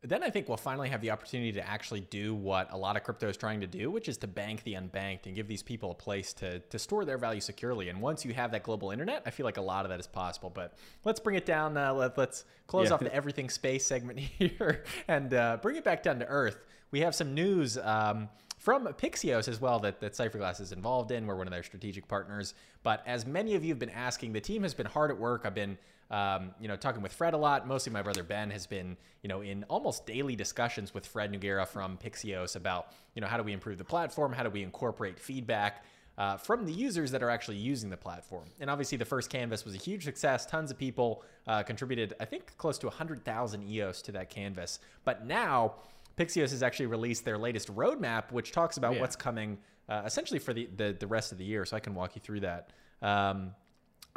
Then 0.03 0.23
I 0.23 0.29
think 0.29 0.47
we'll 0.47 0.57
finally 0.57 0.89
have 0.89 1.01
the 1.01 1.09
opportunity 1.09 1.53
to 1.53 1.67
actually 1.67 2.01
do 2.01 2.35
what 2.35 2.71
a 2.71 2.77
lot 2.77 2.97
of 2.97 3.03
crypto 3.03 3.29
is 3.29 3.37
trying 3.37 3.61
to 3.61 3.67
do, 3.67 3.89
which 3.89 4.09
is 4.09 4.17
to 4.17 4.27
bank 4.27 4.63
the 4.63 4.73
unbanked 4.73 5.25
and 5.25 5.35
give 5.35 5.47
these 5.47 5.63
people 5.63 5.91
a 5.91 5.95
place 5.95 6.33
to, 6.33 6.59
to 6.59 6.77
store 6.77 7.05
their 7.05 7.17
value 7.17 7.41
securely. 7.41 7.89
And 7.89 8.01
once 8.01 8.23
you 8.25 8.33
have 8.33 8.51
that 8.51 8.63
global 8.63 8.91
internet, 8.91 9.23
I 9.25 9.31
feel 9.31 9.45
like 9.45 9.57
a 9.57 9.61
lot 9.61 9.85
of 9.85 9.89
that 9.89 9.99
is 9.99 10.07
possible. 10.07 10.51
But 10.53 10.75
let's 11.03 11.19
bring 11.19 11.35
it 11.35 11.45
down. 11.45 11.77
Uh, 11.77 11.93
let, 11.93 12.19
us 12.19 12.45
close 12.67 12.89
yeah. 12.89 12.93
off 12.93 12.99
the 12.99 13.13
everything 13.13 13.49
space 13.49 13.85
segment 13.85 14.19
here 14.19 14.83
and 15.07 15.33
uh, 15.33 15.57
bring 15.61 15.77
it 15.77 15.83
back 15.83 16.03
down 16.03 16.19
to 16.19 16.27
earth. 16.27 16.57
We 16.91 16.99
have 17.01 17.15
some 17.15 17.33
news. 17.33 17.77
Um, 17.77 18.29
from 18.57 18.85
PixEOS 18.85 19.47
as 19.47 19.61
well 19.61 19.79
that, 19.79 20.01
that 20.01 20.13
Cypherglass 20.13 20.59
is 20.59 20.71
involved 20.71 21.11
in. 21.11 21.25
We're 21.25 21.35
one 21.35 21.47
of 21.47 21.53
their 21.53 21.63
strategic 21.63 22.07
partners. 22.07 22.53
But 22.83 23.03
as 23.05 23.25
many 23.25 23.55
of 23.55 23.63
you 23.63 23.69
have 23.69 23.79
been 23.79 23.91
asking, 23.91 24.33
the 24.33 24.41
team 24.41 24.63
has 24.63 24.73
been 24.73 24.87
hard 24.87 25.11
at 25.11 25.17
work. 25.17 25.43
I've 25.45 25.55
been 25.55 25.77
um, 26.11 26.51
you 26.59 26.67
know, 26.67 26.75
talking 26.75 27.01
with 27.01 27.13
Fred 27.13 27.33
a 27.33 27.37
lot. 27.37 27.67
Mostly 27.67 27.91
my 27.91 28.01
brother 28.01 28.23
Ben 28.23 28.49
has 28.51 28.65
been, 28.65 28.97
you 29.23 29.27
know, 29.27 29.41
in 29.41 29.63
almost 29.65 30.05
daily 30.05 30.35
discussions 30.35 30.93
with 30.93 31.05
Fred 31.05 31.31
Noguera 31.31 31.67
from 31.67 31.97
PixEOS 31.97 32.55
about, 32.55 32.93
you 33.15 33.21
know, 33.21 33.27
how 33.27 33.37
do 33.37 33.43
we 33.43 33.53
improve 33.53 33.77
the 33.77 33.83
platform? 33.83 34.31
How 34.31 34.43
do 34.43 34.49
we 34.49 34.63
incorporate 34.63 35.19
feedback? 35.19 35.83
Uh, 36.17 36.35
from 36.35 36.65
the 36.65 36.73
users 36.73 37.11
that 37.11 37.21
are 37.21 37.29
actually 37.29 37.57
using 37.57 37.91
the 37.91 37.97
platform. 37.97 38.45
And 38.59 38.71
obviously, 38.71 38.97
the 38.97 39.05
first 39.05 39.29
canvas 39.29 39.63
was 39.63 39.75
a 39.75 39.77
huge 39.77 40.03
success. 40.03 40.47
Tons 40.47 40.71
of 40.71 40.77
people 40.77 41.23
uh, 41.45 41.61
contributed, 41.61 42.15
I 42.19 42.25
think, 42.25 42.57
close 42.57 42.79
to 42.79 42.87
100,000 42.87 43.63
EOS 43.69 44.01
to 44.01 44.11
that 44.13 44.31
canvas. 44.31 44.79
But 45.05 45.27
now, 45.27 45.75
PixEOS 46.17 46.49
has 46.49 46.63
actually 46.63 46.87
released 46.87 47.23
their 47.23 47.37
latest 47.37 47.73
roadmap, 47.75 48.31
which 48.31 48.51
talks 48.51 48.77
about 48.77 48.95
yeah. 48.95 49.01
what's 49.01 49.15
coming 49.15 49.59
uh, 49.89 50.01
essentially 50.05 50.39
for 50.39 50.53
the, 50.53 50.67
the, 50.75 50.97
the 50.99 51.05
rest 51.05 51.31
of 51.31 51.37
the 51.37 51.45
year. 51.45 51.65
So 51.65 51.77
I 51.77 51.79
can 51.79 51.93
walk 51.93 52.15
you 52.15 52.21
through 52.21 52.39
that. 52.39 52.71
Um, 53.03 53.51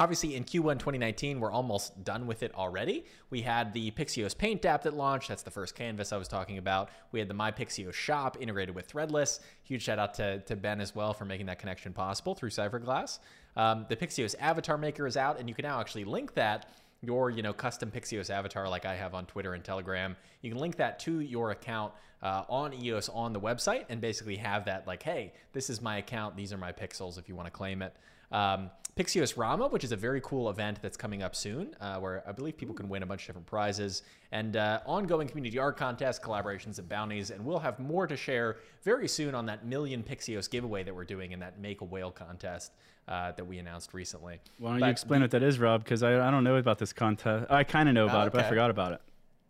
Obviously, 0.01 0.35
in 0.35 0.43
Q1 0.43 0.79
2019, 0.79 1.39
we're 1.39 1.51
almost 1.51 2.03
done 2.03 2.25
with 2.25 2.41
it 2.41 2.51
already. 2.55 3.05
We 3.29 3.43
had 3.43 3.71
the 3.71 3.91
PixEOS 3.91 4.35
Paint 4.35 4.65
app 4.65 4.81
that 4.81 4.95
launched. 4.95 5.27
That's 5.27 5.43
the 5.43 5.51
first 5.51 5.75
canvas 5.75 6.11
I 6.11 6.17
was 6.17 6.27
talking 6.27 6.57
about. 6.57 6.89
We 7.11 7.19
had 7.19 7.27
the 7.27 7.35
My 7.35 7.51
PixEOS 7.51 7.93
shop 7.93 8.35
integrated 8.39 8.73
with 8.73 8.91
Threadless. 8.91 9.41
Huge 9.61 9.83
shout 9.83 9.99
out 9.99 10.15
to, 10.15 10.39
to 10.39 10.55
Ben 10.55 10.81
as 10.81 10.95
well 10.95 11.13
for 11.13 11.25
making 11.25 11.45
that 11.45 11.59
connection 11.59 11.93
possible 11.93 12.33
through 12.33 12.49
Cypherglass. 12.49 13.19
Um, 13.55 13.85
the 13.89 13.95
PixEOS 13.95 14.33
Avatar 14.39 14.75
Maker 14.75 15.05
is 15.05 15.17
out, 15.17 15.39
and 15.39 15.47
you 15.47 15.53
can 15.53 15.61
now 15.61 15.79
actually 15.79 16.05
link 16.05 16.33
that 16.33 16.71
your 17.03 17.29
you 17.29 17.43
know 17.43 17.53
custom 17.53 17.91
PixEOS 17.91 18.31
avatar 18.31 18.67
like 18.69 18.85
I 18.85 18.95
have 18.95 19.13
on 19.13 19.27
Twitter 19.27 19.53
and 19.53 19.63
Telegram. 19.63 20.15
You 20.41 20.49
can 20.49 20.59
link 20.59 20.77
that 20.77 20.97
to 21.01 21.19
your 21.19 21.51
account 21.51 21.93
uh, 22.23 22.43
on 22.49 22.73
EOS 22.73 23.09
on 23.09 23.33
the 23.33 23.39
website 23.39 23.85
and 23.89 24.01
basically 24.01 24.37
have 24.37 24.65
that 24.65 24.87
like, 24.87 25.03
hey, 25.03 25.33
this 25.53 25.69
is 25.69 25.79
my 25.79 25.97
account. 25.97 26.35
These 26.35 26.53
are 26.53 26.57
my 26.57 26.71
pixels 26.71 27.19
if 27.19 27.29
you 27.29 27.35
want 27.35 27.45
to 27.45 27.51
claim 27.51 27.83
it. 27.83 27.95
Um, 28.31 28.71
PixEOS 28.97 29.37
Rama, 29.37 29.67
which 29.69 29.83
is 29.83 29.93
a 29.93 29.95
very 29.95 30.19
cool 30.21 30.49
event 30.49 30.79
that's 30.81 30.97
coming 30.97 31.23
up 31.23 31.33
soon, 31.33 31.75
uh, 31.79 31.97
where 31.97 32.23
I 32.27 32.33
believe 32.33 32.57
people 32.57 32.75
can 32.75 32.89
win 32.89 33.03
a 33.03 33.05
bunch 33.05 33.21
of 33.21 33.27
different 33.27 33.47
prizes 33.47 34.03
and 34.31 34.57
uh, 34.57 34.81
ongoing 34.85 35.27
community 35.27 35.57
art 35.57 35.77
contests, 35.77 36.19
collaborations, 36.19 36.77
and 36.77 36.89
bounties. 36.89 37.31
And 37.31 37.45
we'll 37.45 37.59
have 37.59 37.79
more 37.79 38.05
to 38.05 38.17
share 38.17 38.57
very 38.83 39.07
soon 39.07 39.33
on 39.33 39.45
that 39.45 39.65
million 39.65 40.03
PixEOS 40.03 40.49
giveaway 40.49 40.83
that 40.83 40.93
we're 40.93 41.05
doing 41.05 41.31
in 41.31 41.39
that 41.39 41.59
Make 41.59 41.81
a 41.81 41.85
Whale 41.85 42.11
contest 42.11 42.73
uh, 43.07 43.31
that 43.31 43.45
we 43.45 43.59
announced 43.59 43.93
recently. 43.93 44.39
Why 44.57 44.71
don't 44.71 44.79
but 44.81 44.85
you 44.87 44.91
explain 44.91 45.21
the, 45.21 45.25
what 45.25 45.31
that 45.31 45.43
is, 45.43 45.57
Rob? 45.57 45.83
Because 45.83 46.03
I, 46.03 46.27
I 46.27 46.29
don't 46.29 46.43
know 46.43 46.57
about 46.57 46.77
this 46.77 46.91
contest. 46.91 47.49
I 47.49 47.63
kind 47.63 47.87
of 47.87 47.95
know 47.95 48.05
about 48.05 48.27
okay. 48.27 48.27
it, 48.27 48.33
but 48.33 48.45
I 48.45 48.49
forgot 48.49 48.69
about 48.69 48.91
it. 48.93 49.01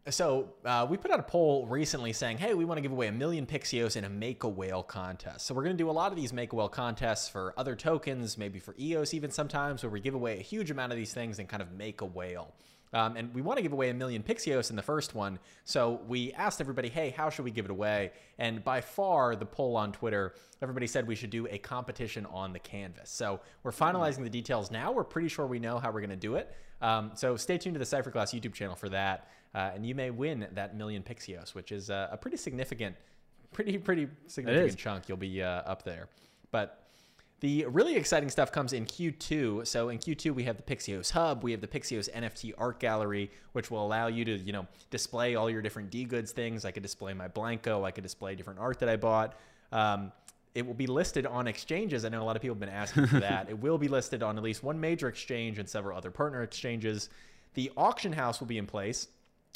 So 0.10 0.50
uh, 0.66 0.88
we 0.90 0.98
put 0.98 1.12
out 1.12 1.20
a 1.20 1.24
poll 1.24 1.68
recently 1.68 2.12
saying, 2.12 2.40
hey, 2.40 2.56
we 2.56 2.66
want 2.66 2.80
to 2.80 2.82
give 2.82 2.92
away 2.92 3.06
a 3.06 3.12
million 3.12 3.46
PixEOS 3.46 3.96
in 3.98 4.04
a 4.04 4.10
Make 4.10 4.44
a 4.44 4.50
Whale 4.50 4.82
contest. 4.82 5.46
So 5.46 5.54
we're 5.54 5.64
going 5.64 5.78
to 5.78 5.84
do 5.84 5.92
a 5.92 5.92
lot 5.92 6.12
of 6.12 6.18
these 6.18 6.34
Make 6.34 6.54
a 6.54 6.56
Whale 6.56 6.70
contests 6.70 7.30
for 7.30 7.54
other 7.56 7.76
tokens, 7.76 8.36
maybe 8.36 8.58
for 8.58 8.76
EOS 8.80 9.14
even 9.14 9.30
sometimes, 9.30 9.84
where 9.84 9.92
we 9.92 10.00
give 10.00 10.16
away 10.16 10.40
a 10.40 10.42
huge 10.42 10.72
amount 10.72 10.92
of 10.92 10.98
these 10.98 11.14
things 11.14 11.38
and 11.38 11.48
kind 11.48 11.62
of 11.62 11.72
make 11.74 12.02
a 12.02 12.06
whale. 12.06 12.52
Um, 12.94 13.16
and 13.16 13.34
we 13.34 13.42
want 13.42 13.58
to 13.58 13.64
give 13.64 13.74
away 13.74 13.90
a 13.90 13.94
million 13.94 14.24
PixEOS 14.24 14.72
in 14.72 14.76
the 14.76 14.82
first 14.82 15.14
one. 15.14 15.38
So 15.66 16.02
we 16.08 16.34
asked 16.34 16.60
everybody, 16.60 16.90
hey, 16.90 17.12
how 17.12 17.30
should 17.30 17.46
we 17.46 17.52
give 17.52 17.66
it 17.66 17.72
away? 17.72 18.12
And 18.40 18.64
by 18.64 18.82
far, 18.82 19.36
the 19.36 19.46
poll 19.46 19.78
on 19.78 19.92
Twitter, 19.92 20.34
everybody 20.64 20.88
said 20.88 21.08
we 21.08 21.16
should 21.16 21.30
do 21.30 21.48
a 21.50 21.60
competition 21.60 22.26
on 22.26 22.54
the 22.54 22.60
canvas. 22.60 23.12
So 23.12 23.40
we're 23.64 23.72
finalizing 23.72 24.24
the 24.24 24.30
details 24.30 24.72
now. 24.72 24.92
We're 24.92 25.04
pretty 25.04 25.30
sure 25.30 25.46
we 25.46 25.60
know 25.60 25.78
how 25.78 25.92
we're 25.92 26.02
going 26.02 26.10
to 26.10 26.16
do 26.16 26.36
it. 26.36 26.54
Um, 26.82 27.12
so 27.14 27.38
stay 27.38 27.58
tuned 27.58 27.76
to 27.76 27.80
the 27.80 27.86
Cypherglass 27.86 28.38
YouTube 28.38 28.54
channel 28.54 28.76
for 28.76 28.90
that. 28.90 29.30
Uh, 29.54 29.72
and 29.76 29.86
you 29.86 29.94
may 29.94 30.10
win 30.10 30.48
that 30.54 30.76
million 30.76 31.04
PixEOS, 31.04 31.54
which 31.54 31.72
is 31.72 31.90
uh, 31.90 32.08
a 32.12 32.18
pretty 32.18 32.38
significant, 32.38 32.96
pretty, 33.52 33.78
pretty 33.78 34.08
significant 34.28 34.78
chunk. 34.78 35.10
You'll 35.10 35.18
be 35.18 35.44
uh, 35.44 35.48
up 35.48 35.84
there. 35.84 36.08
But 36.52 36.82
the 37.42 37.66
really 37.66 37.96
exciting 37.96 38.30
stuff 38.30 38.52
comes 38.52 38.72
in 38.72 38.86
Q2. 38.86 39.66
So 39.68 39.90
in 39.90 39.98
Q2, 39.98 40.34
we 40.34 40.44
have 40.44 40.58
the 40.58 40.64
PixEOS 40.64 41.12
Hub, 41.12 41.44
we 41.44 41.52
have 41.52 41.60
the 41.60 41.68
PixEOS 41.68 42.10
NFT 42.14 42.54
Art 42.58 42.80
Gallery, 42.80 43.32
which 43.54 43.72
will 43.72 43.86
allow 43.86 44.08
you 44.08 44.24
to, 44.26 44.38
you 44.38 44.54
know, 44.54 44.68
display 44.92 45.36
all 45.36 45.50
your 45.50 45.62
different 45.62 45.90
D 45.90 46.06
goods 46.06 46.32
things. 46.32 46.66
I 46.66 46.72
could 46.72 46.84
display 46.84 47.14
my 47.14 47.28
Blanco, 47.28 47.84
I 47.84 47.92
could 47.92 48.04
display 48.04 48.36
different 48.36 48.60
art 48.60 48.80
that 48.80 48.90
I 48.90 48.96
bought. 48.96 49.38
Um, 49.72 50.12
it 50.54 50.66
will 50.66 50.76
be 50.76 50.86
listed 50.86 51.26
on 51.26 51.48
exchanges. 51.48 52.06
I 52.06 52.10
know 52.10 52.22
a 52.22 52.26
lot 52.26 52.36
of 52.36 52.42
people 52.42 52.56
have 52.56 52.60
been 52.60 52.70
asking 52.70 53.08
for 53.08 53.20
that. 53.22 53.50
it 53.50 53.58
will 53.58 53.78
be 53.78 53.88
listed 53.88 54.22
on 54.22 54.38
at 54.38 54.44
least 54.44 54.64
one 54.64 54.80
major 54.80 55.08
exchange 55.08 55.60
and 55.60 55.68
several 55.68 55.98
other 55.98 56.12
partner 56.12 56.44
exchanges. 56.44 57.10
The 57.56 57.72
auction 57.76 58.14
house 58.14 58.40
will 58.40 58.48
be 58.48 58.60
in 58.60 58.68
place 58.68 59.08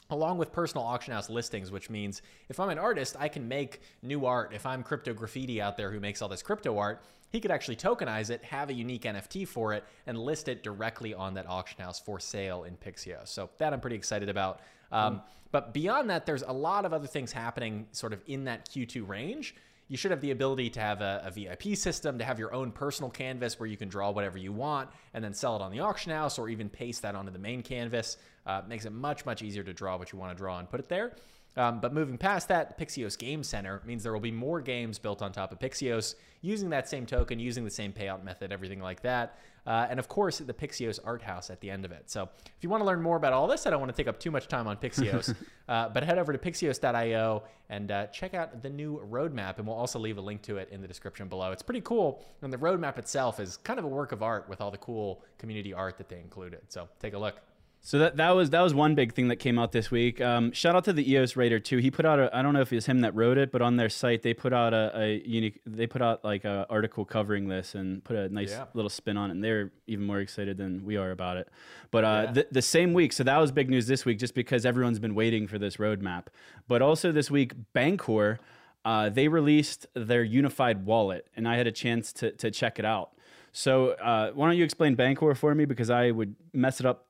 along 0.09 0.37
with 0.37 0.51
personal 0.51 0.85
auction 0.85 1.13
house 1.13 1.29
listings, 1.29 1.71
which 1.71 1.89
means 1.89 2.21
if 2.49 2.59
I'm 2.59 2.69
an 2.69 2.77
artist, 2.77 3.15
I 3.19 3.27
can 3.27 3.47
make 3.47 3.81
new 4.01 4.25
art. 4.25 4.53
If 4.53 4.65
I'm 4.65 4.83
crypto 4.83 5.13
graffiti 5.13 5.61
out 5.61 5.77
there 5.77 5.91
who 5.91 5.99
makes 5.99 6.21
all 6.21 6.29
this 6.29 6.43
crypto 6.43 6.77
art, 6.77 7.03
he 7.31 7.39
could 7.39 7.51
actually 7.51 7.75
tokenize 7.75 8.29
it, 8.29 8.43
have 8.43 8.69
a 8.69 8.73
unique 8.73 9.03
NFT 9.03 9.47
for 9.47 9.73
it, 9.73 9.83
and 10.07 10.17
list 10.17 10.47
it 10.47 10.63
directly 10.63 11.13
on 11.13 11.33
that 11.33 11.47
auction 11.49 11.81
house 11.81 11.99
for 11.99 12.19
sale 12.19 12.63
in 12.63 12.77
PixEOS. 12.77 13.27
So 13.27 13.49
that 13.57 13.73
I'm 13.73 13.81
pretty 13.81 13.95
excited 13.95 14.29
about. 14.29 14.61
Um, 14.91 15.15
mm. 15.15 15.21
But 15.51 15.73
beyond 15.73 16.09
that, 16.09 16.25
there's 16.25 16.43
a 16.43 16.51
lot 16.51 16.85
of 16.85 16.93
other 16.93 17.07
things 17.07 17.31
happening 17.31 17.87
sort 17.91 18.13
of 18.13 18.21
in 18.27 18.45
that 18.45 18.69
Q2 18.69 19.07
range 19.07 19.55
you 19.87 19.97
should 19.97 20.11
have 20.11 20.21
the 20.21 20.31
ability 20.31 20.69
to 20.71 20.79
have 20.79 21.01
a, 21.01 21.21
a, 21.25 21.31
VIP 21.31 21.77
system, 21.77 22.17
to 22.17 22.23
have 22.23 22.39
your 22.39 22.53
own 22.53 22.71
personal 22.71 23.09
canvas 23.09 23.59
where 23.59 23.67
you 23.67 23.77
can 23.77 23.87
draw 23.87 24.09
whatever 24.09 24.37
you 24.37 24.51
want 24.51 24.89
and 25.13 25.23
then 25.23 25.33
sell 25.33 25.55
it 25.55 25.61
on 25.61 25.71
the 25.71 25.79
auction 25.79 26.11
house 26.11 26.39
or 26.39 26.49
even 26.49 26.69
paste 26.69 27.03
that 27.03 27.15
onto 27.15 27.31
the 27.31 27.39
main 27.39 27.61
canvas. 27.61 28.17
Uh, 28.45 28.61
makes 28.67 28.85
it 28.85 28.91
much, 28.91 29.25
much 29.25 29.41
easier 29.41 29.63
to 29.63 29.73
draw 29.73 29.97
what 29.97 30.11
you 30.11 30.19
want 30.19 30.31
to 30.31 30.37
draw 30.37 30.59
and 30.59 30.69
put 30.69 30.79
it 30.79 30.89
there. 30.89 31.15
Um, 31.57 31.79
but 31.79 31.93
moving 31.93 32.17
past 32.17 32.49
that, 32.49 32.77
PixEOS 32.77 33.17
Game 33.17 33.43
Center 33.43 33.81
means 33.85 34.03
there 34.03 34.13
will 34.13 34.19
be 34.19 34.31
more 34.31 34.61
games 34.61 34.99
built 34.99 35.21
on 35.21 35.31
top 35.31 35.51
of 35.51 35.59
PixEOS 35.59 36.15
using 36.41 36.69
that 36.69 36.89
same 36.89 37.05
token, 37.05 37.39
using 37.39 37.63
the 37.63 37.71
same 37.71 37.93
payout 37.93 38.23
method, 38.23 38.51
everything 38.51 38.81
like 38.81 39.01
that. 39.01 39.37
Uh, 39.65 39.87
and 39.89 39.99
of 39.99 40.07
course, 40.07 40.37
the 40.39 40.53
PixEOS 40.53 40.99
Art 41.03 41.23
House 41.23 41.49
at 41.49 41.59
the 41.59 41.71
end 41.71 41.85
of 41.85 41.91
it. 41.91 42.03
So 42.09 42.29
if 42.45 42.61
you 42.61 42.69
want 42.69 42.81
to 42.81 42.85
learn 42.85 43.01
more 43.01 43.17
about 43.17 43.33
all 43.33 43.47
this, 43.47 43.65
I 43.65 43.71
don't 43.71 43.79
want 43.79 43.91
to 43.91 43.97
take 43.97 44.07
up 44.07 44.19
too 44.19 44.29
much 44.29 44.47
time 44.47 44.67
on 44.67 44.77
PixEOS, 44.77 45.33
uh, 45.69 45.89
but 45.89 46.03
head 46.03 46.19
over 46.19 46.31
to 46.31 46.37
pixeos.io 46.37 47.43
and 47.69 47.91
uh, 47.91 48.07
check 48.07 48.35
out 48.35 48.61
the 48.61 48.69
new 48.69 48.99
roadmap. 49.09 49.57
And 49.57 49.65
we'll 49.65 49.77
also 49.77 49.97
leave 49.97 50.19
a 50.19 50.21
link 50.21 50.43
to 50.43 50.57
it 50.57 50.69
in 50.71 50.81
the 50.81 50.87
description 50.87 51.27
below. 51.27 51.51
It's 51.51 51.63
pretty 51.63 51.81
cool. 51.81 52.23
And 52.43 52.53
the 52.53 52.57
roadmap 52.57 52.99
itself 52.99 53.39
is 53.39 53.57
kind 53.57 53.79
of 53.79 53.85
a 53.85 53.89
work 53.89 54.11
of 54.11 54.21
art 54.21 54.47
with 54.47 54.61
all 54.61 54.69
the 54.69 54.77
cool 54.77 55.23
community 55.39 55.73
art 55.73 55.97
that 55.97 56.09
they 56.09 56.19
included. 56.19 56.61
So 56.67 56.87
take 56.99 57.13
a 57.13 57.17
look. 57.17 57.41
So 57.85 57.99
that 57.99 58.17
that 58.17 58.31
was 58.31 58.49
that 58.49 58.61
was 58.61 58.73
one 58.73 58.95
big 58.95 59.13
thing 59.13 59.27
that 59.27 59.35
came 59.35 59.59
out 59.59 59.71
this 59.71 59.91
week. 59.91 60.19
Um, 60.19 60.51
shout 60.53 60.75
out 60.75 60.85
to 60.85 60.93
the 60.93 61.07
EOS 61.07 61.35
Raider 61.35 61.59
too. 61.59 61.77
He 61.77 61.91
put 61.91 62.03
out 62.03 62.17
a 62.17 62.35
I 62.35 62.41
don't 62.41 62.55
know 62.55 62.61
if 62.61 62.71
it 62.73 62.77
was 62.77 62.87
him 62.87 63.01
that 63.01 63.13
wrote 63.13 63.37
it, 63.37 63.51
but 63.51 63.61
on 63.61 63.75
their 63.75 63.89
site 63.89 64.23
they 64.23 64.33
put 64.33 64.53
out 64.53 64.73
a, 64.73 64.91
a 64.95 65.21
unique 65.23 65.61
they 65.67 65.85
put 65.85 66.01
out 66.01 66.25
like 66.25 66.45
a 66.45 66.65
article 66.67 67.05
covering 67.05 67.47
this 67.47 67.75
and 67.75 68.03
put 68.03 68.15
a 68.15 68.27
nice 68.29 68.49
yeah. 68.49 68.65
little 68.73 68.89
spin 68.89 69.17
on 69.17 69.29
it. 69.29 69.33
And 69.33 69.43
they're 69.43 69.71
even 69.85 70.03
more 70.03 70.19
excited 70.19 70.57
than 70.57 70.83
we 70.83 70.97
are 70.97 71.11
about 71.11 71.37
it. 71.37 71.47
But 71.91 72.03
uh, 72.03 72.23
yeah. 72.25 72.31
the, 72.31 72.47
the 72.53 72.61
same 72.63 72.91
week, 72.93 73.13
so 73.13 73.23
that 73.23 73.37
was 73.37 73.51
big 73.51 73.69
news 73.69 73.85
this 73.85 74.03
week, 74.03 74.17
just 74.17 74.33
because 74.33 74.65
everyone's 74.65 74.97
been 74.97 75.13
waiting 75.13 75.45
for 75.45 75.59
this 75.59 75.77
roadmap. 75.77 76.25
But 76.67 76.81
also 76.81 77.11
this 77.11 77.29
week, 77.29 77.53
Bancor. 77.75 78.39
Uh, 78.83 79.09
they 79.09 79.27
released 79.27 79.87
their 79.95 80.23
unified 80.23 80.85
wallet, 80.85 81.27
and 81.35 81.47
I 81.47 81.55
had 81.57 81.65
a 81.65 81.71
chance 81.71 82.13
to, 82.13 82.29
to 82.33 82.51
check 82.51 82.77
it 82.77 82.85
out. 82.85 83.13
So, 83.51 83.91
uh, 83.93 84.29
why 84.33 84.47
don't 84.47 84.57
you 84.57 84.63
explain 84.63 84.95
Bancor 84.95 85.35
for 85.35 85.55
me? 85.55 85.65
Because 85.65 85.89
I 85.89 86.11
would 86.11 86.35
mess 86.53 86.79
it 86.79 86.85
up 86.85 87.07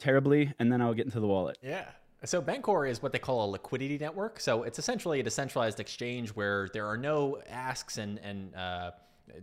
terribly, 0.00 0.52
and 0.58 0.72
then 0.72 0.82
I'll 0.82 0.94
get 0.94 1.04
into 1.06 1.20
the 1.20 1.26
wallet. 1.26 1.58
Yeah. 1.62 1.86
So 2.24 2.42
Bancor 2.42 2.88
is 2.88 3.02
what 3.02 3.12
they 3.12 3.18
call 3.18 3.48
a 3.48 3.50
liquidity 3.50 3.96
network. 3.96 4.40
So 4.40 4.64
it's 4.64 4.78
essentially 4.78 5.20
a 5.20 5.22
decentralized 5.22 5.80
exchange 5.80 6.30
where 6.30 6.68
there 6.72 6.86
are 6.86 6.96
no 6.96 7.40
asks 7.48 7.96
and 7.98 8.18
and 8.18 8.54
uh, 8.54 8.90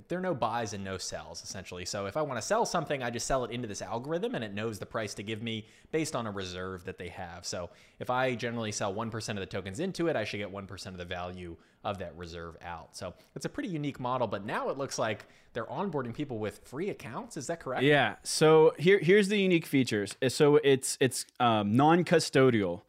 there 0.08 0.17
are 0.19 0.21
no 0.21 0.36
buys 0.36 0.73
and 0.73 0.84
no 0.84 0.97
sells 0.97 1.43
essentially. 1.43 1.86
So 1.86 2.06
if 2.06 2.17
I 2.17 2.21
want 2.21 2.39
to 2.39 2.45
sell 2.45 2.65
something, 2.65 3.04
I 3.04 3.10
just 3.10 3.28
sell 3.28 3.43
it 3.43 3.52
into 3.52 3.67
this 3.67 3.82
algorithm 3.82 4.36
and 4.36 4.43
it 4.43 4.54
knows 4.54 4.80
the 4.80 4.86
price 4.86 5.13
to 5.15 5.23
give 5.23 5.41
me 5.41 5.65
based 5.91 6.15
on 6.15 6.28
a 6.28 6.32
reserve 6.32 6.86
that 6.86 6.97
they 6.97 7.10
have. 7.10 7.45
So 7.45 7.69
if 8.00 8.10
I 8.10 8.36
generally 8.36 8.71
sell 8.71 8.93
1% 8.93 9.30
of 9.30 9.36
the 9.38 9.45
tokens 9.45 9.80
into 9.80 10.08
it, 10.08 10.15
I 10.15 10.23
should 10.23 10.38
get 10.38 10.52
1% 10.52 10.86
of 10.88 10.97
the 10.97 11.06
value 11.06 11.56
of 11.84 12.00
that 12.00 12.15
reserve 12.17 12.58
out. 12.62 12.95
So 12.95 13.13
it's 13.36 13.45
a 13.45 13.50
pretty 13.50 13.69
unique 13.69 14.00
model, 14.00 14.28
but 14.28 14.45
now 14.45 14.69
it 14.69 14.78
looks 14.78 15.00
like 15.00 15.26
they're 15.54 15.65
onboarding 15.65 16.13
people 16.13 16.38
with 16.38 16.60
free 16.65 16.89
accounts. 16.89 17.38
Is 17.38 17.47
that 17.47 17.60
correct? 17.60 17.84
Yeah. 17.84 18.15
So 18.23 18.73
here 18.78 19.00
here's 19.00 19.28
the 19.30 19.39
unique 19.39 19.65
features. 19.65 20.15
So 20.28 20.58
it's 20.58 20.97
it's 21.00 21.26
um, 21.39 21.76
non-custodial 21.76 22.82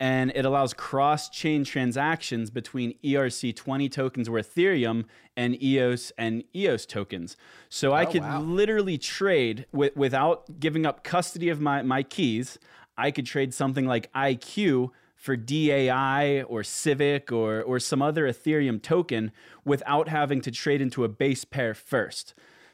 and 0.00 0.32
it 0.34 0.46
allows 0.46 0.72
cross-chain 0.72 1.62
transactions 1.62 2.48
between 2.48 2.94
ERC20 3.04 3.92
tokens 3.92 4.28
or 4.30 4.38
Ethereum 4.38 5.04
and 5.36 5.62
EOS 5.62 6.10
and 6.16 6.42
EOS 6.56 6.86
tokens. 6.86 7.36
So 7.68 7.90
oh, 7.90 7.94
I 7.94 8.06
could 8.06 8.22
wow. 8.22 8.40
literally 8.40 8.96
trade 8.96 9.66
with, 9.72 9.94
without 9.94 10.58
giving 10.58 10.86
up 10.86 11.04
custody 11.04 11.50
of 11.50 11.60
my, 11.60 11.82
my 11.82 12.02
keys. 12.02 12.58
I 12.96 13.10
could 13.10 13.26
trade 13.26 13.52
something 13.52 13.84
like 13.84 14.10
IQ 14.14 14.90
for 15.14 15.36
DAI 15.36 16.42
or 16.48 16.64
Civic 16.64 17.30
or, 17.30 17.62
or 17.62 17.78
some 17.78 18.00
other 18.00 18.26
Ethereum 18.26 18.80
token 18.80 19.32
without 19.66 20.08
having 20.08 20.40
to 20.40 20.50
trade 20.50 20.80
into 20.80 21.04
a 21.04 21.08
base 21.08 21.44
pair 21.44 21.74
first. 21.74 22.32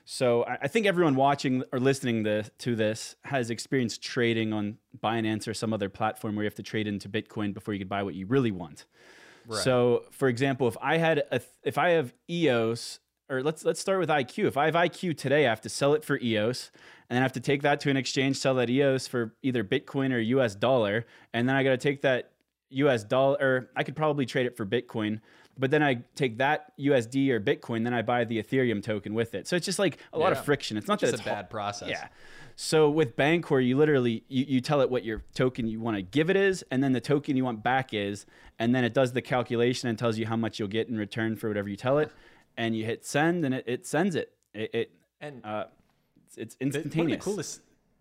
So 0.09 0.45
I 0.47 0.69
think 0.69 0.87
everyone 0.87 1.17
watching 1.17 1.65
or 1.73 1.81
listening 1.81 2.23
to 2.23 2.77
this 2.77 3.17
has 3.25 3.51
experienced 3.51 4.03
trading 4.03 4.53
on 4.53 4.79
Binance 5.03 5.49
or 5.49 5.53
some 5.53 5.73
other 5.73 5.89
platform 5.89 6.37
where 6.37 6.45
you 6.45 6.47
have 6.47 6.55
to 6.55 6.63
trade 6.63 6.87
into 6.87 7.09
Bitcoin 7.09 7.53
before 7.53 7.75
you 7.75 7.81
can 7.81 7.89
buy 7.89 8.05
what 8.05 8.15
you 8.15 8.25
really 8.27 8.53
want. 8.53 8.85
Right. 9.49 9.63
So, 9.65 10.05
for 10.13 10.29
example, 10.29 10.69
if 10.69 10.77
I 10.81 10.99
had 10.99 11.25
a, 11.33 11.41
if 11.65 11.77
I 11.77 11.91
have 11.91 12.15
EOS 12.31 13.01
or 13.29 13.43
let's 13.43 13.65
let's 13.65 13.81
start 13.81 13.99
with 13.99 14.09
IQ. 14.09 14.47
If 14.47 14.57
I 14.57 14.67
have 14.67 14.75
IQ 14.75 15.17
today, 15.17 15.47
I 15.47 15.49
have 15.49 15.61
to 15.63 15.69
sell 15.69 15.95
it 15.95 16.05
for 16.05 16.19
EOS, 16.21 16.71
and 17.09 17.17
then 17.17 17.23
I 17.23 17.25
have 17.25 17.33
to 17.33 17.41
take 17.41 17.63
that 17.63 17.81
to 17.81 17.91
an 17.91 17.97
exchange, 17.97 18.37
sell 18.37 18.55
that 18.55 18.71
EOS 18.71 19.09
for 19.09 19.35
either 19.43 19.65
Bitcoin 19.65 20.13
or 20.13 20.19
US 20.19 20.55
dollar, 20.55 21.07
and 21.33 21.49
then 21.49 21.57
I 21.57 21.65
got 21.65 21.71
to 21.71 21.79
take 21.79 22.03
that 22.03 22.31
US 22.71 23.05
dollar. 23.05 23.37
Or 23.41 23.71
I 23.75 23.83
could 23.83 23.97
probably 23.97 24.27
trade 24.27 24.47
it 24.47 24.57
for 24.57 24.65
Bitcoin, 24.65 25.21
but 25.59 25.71
then 25.71 25.83
I 25.83 26.03
take 26.15 26.39
that 26.39 26.73
USD 26.79 27.31
or 27.31 27.41
Bitcoin, 27.41 27.85
then 27.85 27.95
I 27.95 28.03
buy 28.03 28.25
the 28.25 28.43
Ethereum 28.43 28.83
token 28.83 29.15
with 29.15 29.35
it. 29.35 29.49
So 29.49 29.57
it's 29.57 29.67
just 29.67 29.79
like 29.79 29.99
a 30.13 30.19
lot 30.19 30.33
of 30.33 30.45
friction. 30.45 30.77
It's 30.77 30.89
not 30.89 30.99
just 30.99 31.13
that 31.13 31.21
it's 31.21 31.27
a 31.27 31.31
bad 31.31 31.51
process. 31.51 31.89
Yeah. 31.89 32.09
So 32.57 32.89
with 32.91 33.17
Bancor, 33.17 33.65
you 33.65 33.77
literally 33.77 34.25
you, 34.29 34.45
you 34.49 34.61
tell 34.61 34.81
it 34.81 34.91
what 34.91 35.05
your 35.05 35.23
token 35.35 35.67
you 35.67 35.81
want 35.81 35.97
to 35.97 36.03
give 36.03 36.31
it 36.31 36.37
is, 36.37 36.65
and 36.71 36.83
then 36.83 36.93
the 36.93 37.01
token 37.01 37.37
you 37.37 37.45
want 37.45 37.63
back 37.63 37.93
is, 37.93 38.27
and 38.59 38.75
then 38.75 38.83
it 38.83 38.95
does 38.95 39.13
the 39.13 39.23
calculation 39.23 39.89
and 39.89 39.99
tells 39.99 40.19
you 40.19 40.27
how 40.27 40.37
much 40.37 40.59
you'll 40.59 40.69
get 40.69 40.89
in 40.89 40.97
return 40.97 41.37
for 41.37 41.49
whatever 41.49 41.69
you 41.69 41.77
tell 41.77 41.99
it, 41.99 42.11
and 42.57 42.75
you 42.75 42.85
hit 42.85 43.05
send, 43.05 43.45
and 43.45 43.55
it, 43.55 43.65
it 43.67 43.87
sends 43.87 44.15
it. 44.15 44.33
It, 44.55 44.75
it 44.75 44.91
and 45.21 45.45
uh, 45.45 45.65
it's, 46.27 46.37
it's 46.37 46.57
instantaneous. 46.61 46.97
One 46.97 47.13
of 47.13 47.19
the 47.19 47.25
coolest 47.25 47.61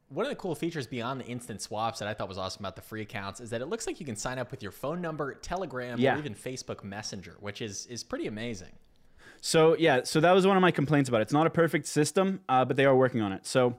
one 0.09 0.25
of 0.25 0.29
the 0.29 0.35
cool 0.35 0.55
features 0.55 0.87
beyond 0.87 1.19
the 1.19 1.25
instant 1.25 1.61
swaps 1.61 1.99
that 1.99 2.07
I 2.07 2.13
thought 2.13 2.27
was 2.27 2.37
awesome 2.37 2.61
about 2.61 2.75
the 2.75 2.81
free 2.81 3.01
accounts 3.01 3.39
is 3.39 3.49
that 3.49 3.61
it 3.61 3.65
looks 3.65 3.87
like 3.87 3.99
you 3.99 4.05
can 4.05 4.15
sign 4.15 4.37
up 4.37 4.51
with 4.51 4.61
your 4.61 4.71
phone 4.71 5.01
number, 5.01 5.33
Telegram, 5.33 5.99
yeah. 5.99 6.15
or 6.15 6.19
even 6.19 6.35
Facebook 6.35 6.83
Messenger, 6.83 7.37
which 7.39 7.61
is 7.61 7.85
is 7.87 8.03
pretty 8.03 8.27
amazing. 8.27 8.71
So 9.41 9.75
yeah, 9.77 10.01
so 10.03 10.19
that 10.19 10.31
was 10.31 10.45
one 10.47 10.57
of 10.57 10.61
my 10.61 10.71
complaints 10.71 11.09
about 11.09 11.19
it. 11.19 11.23
It's 11.23 11.33
not 11.33 11.47
a 11.47 11.51
perfect 11.51 11.87
system, 11.87 12.41
uh, 12.49 12.65
but 12.65 12.77
they 12.77 12.85
are 12.85 12.95
working 12.95 13.21
on 13.21 13.31
it. 13.31 13.45
So 13.45 13.77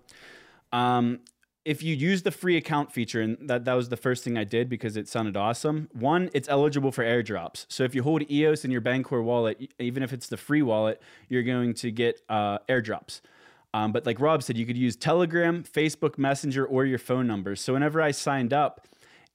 um, 0.73 1.21
if 1.65 1.83
you 1.83 1.95
use 1.95 2.23
the 2.23 2.31
free 2.31 2.57
account 2.57 2.93
feature, 2.93 3.21
and 3.21 3.37
that, 3.49 3.65
that 3.65 3.75
was 3.75 3.89
the 3.89 3.97
first 3.97 4.23
thing 4.23 4.39
I 4.39 4.45
did 4.45 4.69
because 4.69 4.97
it 4.97 5.09
sounded 5.09 5.37
awesome. 5.37 5.89
One, 5.93 6.31
it's 6.33 6.49
eligible 6.49 6.93
for 6.93 7.03
airdrops. 7.03 7.67
So 7.69 7.83
if 7.83 7.95
you 7.95 8.05
hold 8.05 8.31
EOS 8.31 8.65
in 8.65 8.71
your 8.71 8.81
Bancor 8.81 9.23
wallet, 9.23 9.73
even 9.81 10.05
if 10.05 10.13
it's 10.13 10.29
the 10.29 10.37
free 10.37 10.63
wallet, 10.63 11.03
you're 11.29 11.43
going 11.43 11.75
to 11.75 11.91
get 11.91 12.21
uh, 12.29 12.59
airdrops. 12.69 13.21
Um, 13.75 13.93
but 13.93 14.07
like 14.07 14.21
Rob 14.21 14.43
said, 14.43 14.57
you 14.57 14.67
could 14.67 14.77
use 14.77 14.97
Telegram, 14.97 15.63
Facebook 15.63 16.19
Messenger, 16.19 16.65
or 16.65 16.85
your 16.85 16.99
phone 16.99 17.27
number. 17.27 17.57
So 17.57 17.75
whenever 17.75 18.01
I 18.01 18.11
signed 18.11 18.53
up, 18.53 18.87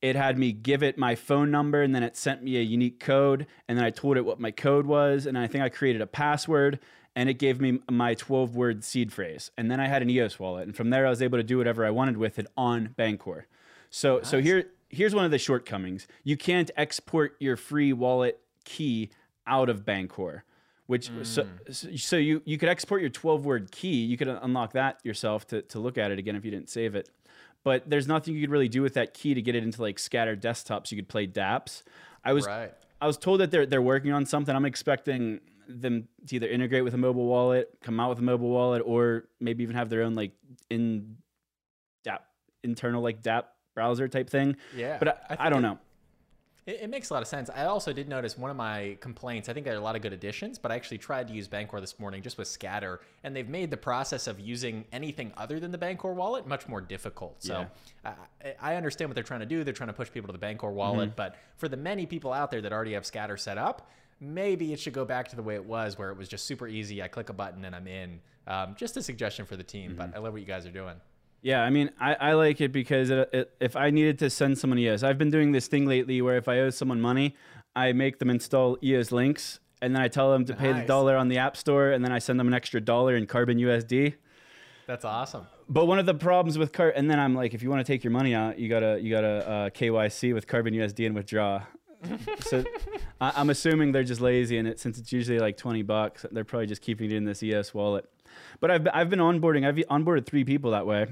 it 0.01 0.15
had 0.15 0.37
me 0.37 0.51
give 0.51 0.81
it 0.81 0.97
my 0.97 1.13
phone 1.13 1.51
number 1.51 1.83
and 1.83 1.93
then 1.93 2.01
it 2.01 2.17
sent 2.17 2.41
me 2.43 2.57
a 2.57 2.61
unique 2.61 2.99
code. 2.99 3.45
And 3.67 3.77
then 3.77 3.85
I 3.85 3.91
told 3.91 4.17
it 4.17 4.25
what 4.25 4.39
my 4.39 4.49
code 4.51 4.87
was. 4.87 5.25
And 5.25 5.37
I 5.37 5.47
think 5.47 5.63
I 5.63 5.69
created 5.69 6.01
a 6.01 6.07
password 6.07 6.79
and 7.15 7.29
it 7.29 7.35
gave 7.35 7.61
me 7.61 7.79
my 7.89 8.15
12 8.15 8.55
word 8.55 8.83
seed 8.83 9.13
phrase. 9.13 9.51
And 9.57 9.69
then 9.69 9.79
I 9.79 9.87
had 9.87 10.01
an 10.01 10.09
EOS 10.09 10.39
wallet. 10.39 10.65
And 10.65 10.75
from 10.75 10.89
there, 10.89 11.05
I 11.05 11.09
was 11.09 11.21
able 11.21 11.37
to 11.37 11.43
do 11.43 11.57
whatever 11.57 11.85
I 11.85 11.91
wanted 11.91 12.17
with 12.17 12.39
it 12.39 12.47
on 12.57 12.95
Bancor. 12.97 13.43
So, 13.89 14.17
nice. 14.17 14.29
so 14.29 14.41
here, 14.41 14.71
here's 14.89 15.13
one 15.13 15.25
of 15.25 15.31
the 15.31 15.37
shortcomings 15.37 16.07
you 16.23 16.37
can't 16.37 16.71
export 16.77 17.35
your 17.39 17.57
free 17.57 17.93
wallet 17.93 18.39
key 18.63 19.09
out 19.45 19.69
of 19.69 19.85
Bancor 19.85 20.41
which 20.87 21.09
mm. 21.09 21.25
so, 21.25 21.47
so 21.69 22.17
you 22.17 22.41
you 22.45 22.57
could 22.57 22.69
export 22.69 23.01
your 23.01 23.09
12 23.09 23.45
word 23.45 23.71
key 23.71 24.03
you 24.03 24.17
could 24.17 24.27
unlock 24.27 24.73
that 24.73 24.99
yourself 25.03 25.47
to, 25.47 25.61
to 25.63 25.79
look 25.79 25.97
at 25.97 26.11
it 26.11 26.19
again 26.19 26.35
if 26.35 26.43
you 26.43 26.51
didn't 26.51 26.69
save 26.69 26.95
it 26.95 27.09
but 27.63 27.89
there's 27.89 28.07
nothing 28.07 28.35
you 28.35 28.41
could 28.41 28.51
really 28.51 28.69
do 28.69 28.81
with 28.81 28.95
that 28.95 29.13
key 29.13 29.33
to 29.33 29.41
get 29.41 29.55
it 29.55 29.63
into 29.63 29.81
like 29.81 29.99
scattered 29.99 30.41
desktops. 30.41 30.91
You 30.91 30.97
could 30.97 31.09
play 31.09 31.27
DApps. 31.27 31.83
I 32.23 32.33
was 32.33 32.45
Right. 32.45 32.73
I 32.99 33.07
was 33.07 33.17
told 33.17 33.39
that 33.39 33.51
they're 33.51 33.65
they're 33.65 33.81
working 33.81 34.11
on 34.11 34.25
something. 34.25 34.55
I'm 34.55 34.65
expecting 34.65 35.39
them 35.67 36.07
to 36.27 36.35
either 36.35 36.47
integrate 36.47 36.83
with 36.83 36.93
a 36.93 36.97
mobile 36.97 37.25
wallet, 37.25 37.69
come 37.81 37.99
out 37.99 38.09
with 38.09 38.19
a 38.19 38.23
mobile 38.23 38.49
wallet, 38.49 38.81
or 38.85 39.25
maybe 39.39 39.63
even 39.63 39.75
have 39.75 39.89
their 39.89 40.03
own 40.03 40.15
like 40.15 40.31
in 40.69 41.17
DApp 42.05 42.19
internal 42.63 43.01
like 43.01 43.21
DApp 43.21 43.45
browser 43.75 44.07
type 44.07 44.29
thing. 44.29 44.55
Yeah, 44.75 44.97
but 44.99 45.07
I 45.29 45.35
I, 45.35 45.47
I, 45.47 45.49
don't 45.49 45.59
it- 45.59 45.69
know. 45.69 45.79
It, 46.67 46.81
it 46.83 46.89
makes 46.89 47.09
a 47.09 47.13
lot 47.13 47.21
of 47.23 47.27
sense. 47.27 47.49
I 47.49 47.65
also 47.65 47.91
did 47.91 48.07
notice 48.07 48.37
one 48.37 48.51
of 48.51 48.57
my 48.57 48.97
complaints. 49.01 49.49
I 49.49 49.53
think 49.53 49.65
there 49.65 49.73
are 49.73 49.77
a 49.77 49.81
lot 49.81 49.95
of 49.95 50.01
good 50.01 50.13
additions, 50.13 50.59
but 50.59 50.71
I 50.71 50.75
actually 50.75 50.99
tried 50.99 51.27
to 51.29 51.33
use 51.33 51.47
Bancor 51.47 51.81
this 51.81 51.99
morning 51.99 52.21
just 52.21 52.37
with 52.37 52.47
Scatter, 52.47 53.01
and 53.23 53.35
they've 53.35 53.49
made 53.49 53.71
the 53.71 53.77
process 53.77 54.27
of 54.27 54.39
using 54.39 54.85
anything 54.91 55.31
other 55.37 55.59
than 55.59 55.71
the 55.71 55.77
Bancor 55.77 56.13
wallet 56.13 56.45
much 56.45 56.67
more 56.67 56.79
difficult. 56.81 57.41
So 57.43 57.65
I, 58.05 58.13
I 58.61 58.75
understand 58.75 59.09
what 59.09 59.15
they're 59.15 59.23
trying 59.23 59.39
to 59.39 59.45
do. 59.45 59.63
They're 59.63 59.73
trying 59.73 59.89
to 59.89 59.93
push 59.93 60.11
people 60.11 60.27
to 60.31 60.37
the 60.37 60.45
Bancor 60.45 60.71
wallet, 60.71 61.09
Mm-hmm. 61.09 61.15
but 61.15 61.35
for 61.57 61.67
the 61.67 61.77
many 61.77 62.05
people 62.05 62.31
out 62.33 62.51
there 62.51 62.61
that 62.61 62.71
already 62.71 62.93
have 62.93 63.05
Scatter 63.05 63.37
set 63.37 63.57
up, 63.57 63.89
maybe 64.19 64.71
it 64.71 64.79
should 64.79 64.93
go 64.93 65.03
back 65.03 65.27
to 65.29 65.35
the 65.35 65.41
way 65.43 65.55
it 65.55 65.65
was, 65.65 65.97
where 65.97 66.11
it 66.11 66.17
was 66.17 66.27
just 66.27 66.45
super 66.45 66.67
easy. 66.67 67.01
I 67.01 67.07
click 67.07 67.29
a 67.29 67.33
button 67.33 67.65
and 67.65 67.75
I'm 67.75 67.87
in. 67.87 68.19
Um, 68.47 68.75
just 68.77 68.97
a 68.97 69.01
suggestion 69.03 69.45
for 69.45 69.55
the 69.55 69.63
team, 69.63 69.91
Mm-hmm. 69.91 69.97
but 69.97 70.15
I 70.15 70.19
love 70.19 70.33
what 70.33 70.41
you 70.41 70.47
guys 70.47 70.65
are 70.67 70.71
doing. 70.71 70.95
Yeah, 71.41 71.63
I 71.63 71.71
mean, 71.71 71.89
I, 71.99 72.13
I 72.13 72.33
like 72.33 72.61
it 72.61 72.71
because 72.71 73.09
it, 73.09 73.29
it, 73.33 73.53
if 73.59 73.75
I 73.75 73.89
needed 73.89 74.19
to 74.19 74.29
send 74.29 74.57
someone 74.57 74.77
EOS, 74.77 75.01
I've 75.03 75.17
been 75.17 75.31
doing 75.31 75.51
this 75.51 75.67
thing 75.67 75.85
lately 75.85 76.21
where 76.21 76.37
if 76.37 76.47
I 76.47 76.59
owe 76.59 76.69
someone 76.69 77.01
money, 77.01 77.35
I 77.75 77.93
make 77.93 78.19
them 78.19 78.29
install 78.29 78.77
EOS 78.83 79.11
Lynx 79.11 79.59
and 79.81 79.95
then 79.95 80.01
I 80.03 80.07
tell 80.07 80.31
them 80.31 80.45
to 80.45 80.53
pay 80.53 80.71
the 80.71 80.81
dollar 80.85 81.17
on 81.17 81.29
the 81.29 81.39
App 81.39 81.57
Store 81.57 81.91
and 81.91 82.05
then 82.05 82.11
I 82.11 82.19
send 82.19 82.39
them 82.39 82.47
an 82.47 82.53
extra 82.53 82.79
dollar 82.79 83.15
in 83.15 83.25
Carbon 83.25 83.57
USD. 83.57 84.13
That's 84.85 85.05
awesome. 85.05 85.47
But 85.67 85.85
one 85.85 85.99
of 85.99 86.05
the 86.05 86.13
problems 86.13 86.57
with 86.57 86.73
Car, 86.73 86.89
and 86.89 87.09
then 87.09 87.19
I'm 87.19 87.33
like, 87.33 87.53
if 87.53 87.63
you 87.63 87.69
want 87.69 87.85
to 87.85 87.91
take 87.91 88.03
your 88.03 88.11
money 88.11 88.35
out, 88.35 88.59
you 88.59 88.67
gotta 88.67 88.99
you 89.01 89.09
gotta 89.09 89.49
uh, 89.49 89.69
KYC 89.69 90.33
with 90.33 90.45
Carbon 90.45 90.73
USD 90.73 91.05
and 91.05 91.15
withdraw. 91.15 91.63
so 92.41 92.63
I, 93.21 93.31
I'm 93.37 93.49
assuming 93.49 93.93
they're 93.93 94.03
just 94.03 94.19
lazy, 94.19 94.57
and 94.57 94.67
it 94.67 94.81
since 94.81 94.97
it's 94.97 95.13
usually 95.13 95.39
like 95.39 95.55
20 95.55 95.81
bucks, 95.83 96.25
they're 96.31 96.43
probably 96.43 96.67
just 96.67 96.81
keeping 96.81 97.09
it 97.09 97.15
in 97.15 97.23
this 97.23 97.41
EOS 97.41 97.73
wallet. 97.73 98.05
But 98.59 98.69
I've 98.69 98.87
I've 98.93 99.09
been 99.09 99.19
onboarding. 99.19 99.65
I've 99.65 99.75
onboarded 99.75 100.25
three 100.25 100.43
people 100.43 100.71
that 100.71 100.85
way. 100.85 101.07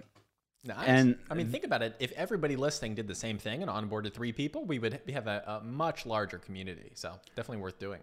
Nice. 0.65 0.87
And- 0.87 1.17
I 1.29 1.35
mean, 1.35 1.49
think 1.49 1.63
about 1.63 1.81
it. 1.81 1.95
If 1.99 2.11
everybody 2.13 2.55
listening 2.55 2.95
did 2.95 3.07
the 3.07 3.15
same 3.15 3.37
thing 3.37 3.61
and 3.63 3.71
onboarded 3.71 4.13
three 4.13 4.33
people, 4.33 4.65
we 4.65 4.77
would 4.79 4.99
have 5.09 5.27
a, 5.27 5.61
a 5.61 5.65
much 5.65 6.05
larger 6.05 6.37
community. 6.37 6.91
So 6.95 7.13
definitely 7.35 7.61
worth 7.61 7.79
doing. 7.79 8.01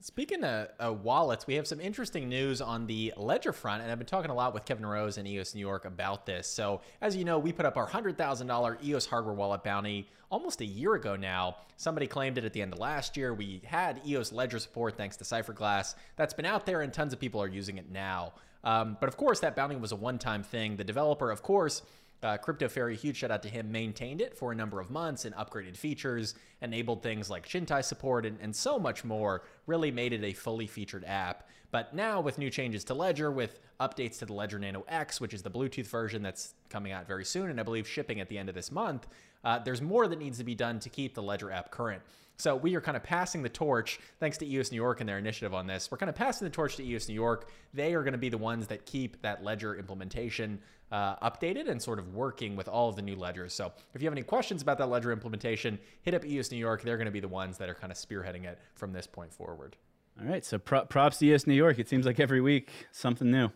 Speaking 0.00 0.44
of 0.44 0.68
uh, 0.78 0.92
wallets, 0.92 1.48
we 1.48 1.54
have 1.54 1.66
some 1.66 1.80
interesting 1.80 2.28
news 2.28 2.60
on 2.60 2.86
the 2.86 3.12
Ledger 3.16 3.52
front, 3.52 3.82
and 3.82 3.90
I've 3.90 3.98
been 3.98 4.06
talking 4.06 4.30
a 4.30 4.34
lot 4.34 4.54
with 4.54 4.64
Kevin 4.64 4.86
Rose 4.86 5.18
and 5.18 5.26
EOS 5.26 5.56
New 5.56 5.60
York 5.60 5.86
about 5.86 6.24
this. 6.24 6.46
So, 6.46 6.82
as 7.00 7.16
you 7.16 7.24
know, 7.24 7.40
we 7.40 7.50
put 7.50 7.66
up 7.66 7.76
our 7.76 7.88
$100,000 7.88 8.84
EOS 8.84 9.06
hardware 9.06 9.34
wallet 9.34 9.64
bounty 9.64 10.08
almost 10.30 10.60
a 10.60 10.64
year 10.64 10.94
ago 10.94 11.16
now. 11.16 11.56
Somebody 11.78 12.06
claimed 12.06 12.38
it 12.38 12.44
at 12.44 12.52
the 12.52 12.62
end 12.62 12.72
of 12.72 12.78
last 12.78 13.16
year. 13.16 13.34
We 13.34 13.60
had 13.64 14.00
EOS 14.06 14.30
Ledger 14.30 14.60
support 14.60 14.96
thanks 14.96 15.16
to 15.16 15.24
Cypherglass. 15.24 15.96
That's 16.14 16.32
been 16.32 16.46
out 16.46 16.64
there, 16.64 16.82
and 16.82 16.92
tons 16.92 17.12
of 17.12 17.18
people 17.18 17.42
are 17.42 17.48
using 17.48 17.76
it 17.76 17.90
now. 17.90 18.34
Um, 18.62 18.96
but 19.00 19.08
of 19.08 19.16
course, 19.16 19.40
that 19.40 19.56
bounty 19.56 19.74
was 19.74 19.90
a 19.90 19.96
one 19.96 20.20
time 20.20 20.44
thing. 20.44 20.76
The 20.76 20.84
developer, 20.84 21.28
of 21.32 21.42
course, 21.42 21.82
uh, 22.22 22.36
Crypto 22.36 22.68
Fairy, 22.68 22.96
huge 22.96 23.16
shout 23.16 23.30
out 23.30 23.42
to 23.42 23.48
him, 23.48 23.70
maintained 23.70 24.20
it 24.20 24.36
for 24.36 24.52
a 24.52 24.54
number 24.54 24.80
of 24.80 24.90
months 24.90 25.24
and 25.24 25.34
upgraded 25.36 25.76
features, 25.76 26.34
enabled 26.62 27.02
things 27.02 27.30
like 27.30 27.48
Chintai 27.48 27.84
support, 27.84 28.26
and, 28.26 28.38
and 28.40 28.54
so 28.54 28.78
much 28.78 29.04
more. 29.04 29.42
Really 29.66 29.90
made 29.90 30.12
it 30.12 30.24
a 30.24 30.32
fully 30.32 30.66
featured 30.66 31.04
app. 31.04 31.48
But 31.70 31.94
now, 31.94 32.20
with 32.20 32.38
new 32.38 32.50
changes 32.50 32.82
to 32.84 32.94
Ledger, 32.94 33.30
with 33.30 33.60
updates 33.78 34.18
to 34.18 34.26
the 34.26 34.32
Ledger 34.32 34.58
Nano 34.58 34.84
X, 34.88 35.20
which 35.20 35.34
is 35.34 35.42
the 35.42 35.50
Bluetooth 35.50 35.86
version 35.86 36.22
that's 36.22 36.54
coming 36.70 36.92
out 36.92 37.06
very 37.06 37.24
soon, 37.24 37.50
and 37.50 37.60
I 37.60 37.62
believe 37.62 37.86
shipping 37.86 38.20
at 38.20 38.28
the 38.28 38.38
end 38.38 38.48
of 38.48 38.54
this 38.54 38.72
month, 38.72 39.06
uh, 39.44 39.58
there's 39.58 39.82
more 39.82 40.08
that 40.08 40.18
needs 40.18 40.38
to 40.38 40.44
be 40.44 40.54
done 40.54 40.78
to 40.80 40.88
keep 40.88 41.14
the 41.14 41.22
Ledger 41.22 41.50
app 41.50 41.70
current. 41.70 42.02
So 42.40 42.54
we 42.54 42.76
are 42.76 42.80
kind 42.80 42.96
of 42.96 43.02
passing 43.02 43.42
the 43.42 43.48
torch, 43.48 43.98
thanks 44.20 44.38
to 44.38 44.46
EOS 44.46 44.70
New 44.70 44.76
York 44.76 45.00
and 45.00 45.08
their 45.08 45.18
initiative 45.18 45.52
on 45.52 45.66
this. 45.66 45.90
We're 45.90 45.98
kind 45.98 46.08
of 46.08 46.14
passing 46.14 46.44
the 46.44 46.50
torch 46.50 46.76
to 46.76 46.84
EOS 46.84 47.08
New 47.08 47.14
York. 47.14 47.50
They 47.74 47.94
are 47.94 48.02
going 48.02 48.12
to 48.12 48.18
be 48.18 48.28
the 48.28 48.38
ones 48.38 48.68
that 48.68 48.86
keep 48.86 49.20
that 49.22 49.42
ledger 49.42 49.74
implementation 49.74 50.60
uh, 50.92 51.16
updated 51.16 51.68
and 51.68 51.82
sort 51.82 51.98
of 51.98 52.14
working 52.14 52.54
with 52.54 52.68
all 52.68 52.88
of 52.88 52.94
the 52.94 53.02
new 53.02 53.16
ledgers. 53.16 53.54
So 53.54 53.72
if 53.92 54.00
you 54.00 54.06
have 54.06 54.14
any 54.14 54.22
questions 54.22 54.62
about 54.62 54.78
that 54.78 54.88
ledger 54.88 55.10
implementation, 55.10 55.80
hit 56.02 56.14
up 56.14 56.24
EOS 56.24 56.52
New 56.52 56.58
York. 56.58 56.82
They're 56.82 56.96
going 56.96 57.06
to 57.06 57.12
be 57.12 57.20
the 57.20 57.26
ones 57.26 57.58
that 57.58 57.68
are 57.68 57.74
kind 57.74 57.90
of 57.90 57.98
spearheading 57.98 58.44
it 58.44 58.60
from 58.76 58.92
this 58.92 59.08
point 59.08 59.32
forward. 59.32 59.76
All 60.20 60.28
right, 60.28 60.44
so 60.44 60.58
pro- 60.58 60.84
props 60.84 61.18
to 61.18 61.26
EOS 61.26 61.46
New 61.48 61.54
York. 61.54 61.80
It 61.80 61.88
seems 61.88 62.06
like 62.06 62.20
every 62.20 62.40
week 62.40 62.70
something 62.92 63.30
new. 63.30 63.50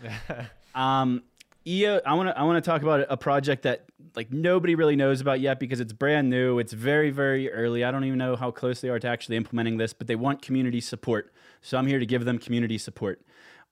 um, 0.76 1.22
EO, 1.66 2.00
I 2.04 2.14
want 2.14 2.28
to 2.28 2.38
I 2.38 2.42
want 2.42 2.62
to 2.62 2.68
talk 2.68 2.82
about 2.82 3.06
a 3.08 3.16
project 3.16 3.62
that 3.62 3.84
like 4.16 4.32
nobody 4.32 4.74
really 4.74 4.96
knows 4.96 5.20
about 5.20 5.40
yet 5.40 5.58
because 5.58 5.80
it's 5.80 5.92
brand 5.92 6.30
new. 6.30 6.58
It's 6.58 6.72
very 6.72 7.10
very 7.10 7.50
early. 7.50 7.84
I 7.84 7.90
don't 7.90 8.04
even 8.04 8.18
know 8.18 8.36
how 8.36 8.50
close 8.50 8.80
they 8.80 8.88
are 8.88 8.98
to 8.98 9.08
actually 9.08 9.36
implementing 9.36 9.76
this, 9.76 9.92
but 9.92 10.06
they 10.06 10.16
want 10.16 10.42
community 10.42 10.80
support. 10.80 11.32
So 11.60 11.78
I'm 11.78 11.86
here 11.86 11.98
to 11.98 12.06
give 12.06 12.24
them 12.24 12.38
community 12.38 12.78
support. 12.78 13.22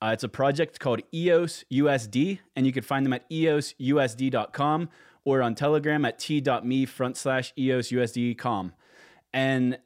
Uh, 0.03 0.11
it's 0.13 0.25
a 0.25 0.29
project 0.29 0.81
called 0.81 1.03
EOS 1.13 1.65
USD, 1.71 2.39
and 2.57 2.65
you 2.65 2.73
can 2.73 2.83
find 2.83 3.05
them 3.05 3.13
at 3.13 3.29
eosusd.com 3.29 4.89
or 5.25 5.43
on 5.43 5.55
Telegram 5.55 6.05
at 6.07 6.19
t.me 6.19 6.87
front 6.87 7.17
slash 7.17 7.53
eosusd.com. 7.59 8.73
And 9.35 9.79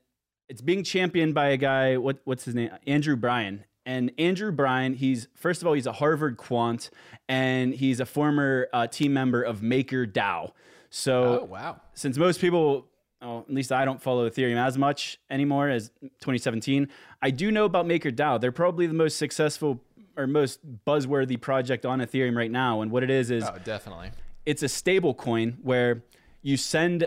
it's 0.48 0.60
being 0.60 0.84
championed 0.84 1.34
by 1.34 1.48
a 1.48 1.56
guy 1.56 1.96
what 1.96 2.18
what's 2.24 2.44
his 2.44 2.54
name 2.54 2.70
andrew 2.86 3.16
bryan 3.16 3.64
and 3.86 4.10
andrew 4.18 4.50
bryan 4.50 4.94
he's 4.94 5.28
first 5.34 5.60
of 5.62 5.66
all 5.68 5.74
he's 5.74 5.86
a 5.86 5.92
harvard 5.92 6.36
quant 6.36 6.90
and 7.28 7.74
he's 7.74 8.00
a 8.00 8.06
former 8.06 8.68
uh, 8.72 8.86
team 8.86 9.12
member 9.12 9.42
of 9.42 9.60
makerdao 9.60 10.50
so 10.90 11.40
Oh, 11.40 11.44
wow. 11.44 11.80
since 11.94 12.16
most 12.16 12.40
people 12.40 12.86
oh, 13.22 13.40
at 13.40 13.52
least 13.52 13.72
i 13.72 13.84
don't 13.84 14.00
follow 14.00 14.28
ethereum 14.28 14.56
as 14.56 14.78
much 14.78 15.18
anymore 15.30 15.68
as 15.68 15.90
2017 16.00 16.88
i 17.22 17.30
do 17.30 17.50
know 17.50 17.64
about 17.64 17.86
makerdao 17.86 18.40
they're 18.40 18.52
probably 18.52 18.86
the 18.86 18.94
most 18.94 19.16
successful 19.18 19.80
or 20.16 20.26
most 20.26 20.60
buzzworthy 20.86 21.40
project 21.40 21.84
on 21.84 21.98
ethereum 22.00 22.36
right 22.36 22.50
now 22.50 22.80
and 22.82 22.90
what 22.90 23.02
it 23.02 23.10
is 23.10 23.30
is 23.30 23.44
Oh, 23.44 23.56
definitely. 23.64 24.10
it's 24.46 24.62
a 24.62 24.68
stable 24.68 25.12
coin 25.14 25.58
where 25.62 26.04
you 26.42 26.56
send 26.56 27.06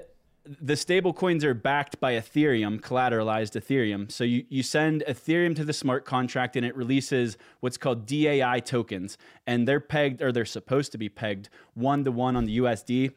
the 0.61 0.75
stable 0.75 1.13
coins 1.13 1.43
are 1.43 1.53
backed 1.53 1.99
by 1.99 2.13
Ethereum, 2.13 2.79
collateralized 2.79 3.59
Ethereum. 3.59 4.11
So 4.11 4.23
you, 4.23 4.45
you 4.49 4.63
send 4.63 5.03
Ethereum 5.07 5.55
to 5.55 5.65
the 5.65 5.73
smart 5.73 6.05
contract 6.05 6.55
and 6.55 6.65
it 6.65 6.75
releases 6.75 7.37
what's 7.59 7.77
called 7.77 8.05
DAI 8.05 8.59
tokens. 8.59 9.17
And 9.45 9.67
they're 9.67 9.79
pegged, 9.79 10.21
or 10.21 10.31
they're 10.31 10.45
supposed 10.45 10.91
to 10.93 10.97
be 10.97 11.09
pegged 11.09 11.49
one 11.73 12.03
to 12.05 12.11
one 12.11 12.35
on 12.35 12.45
the 12.45 12.59
USD. 12.59 13.13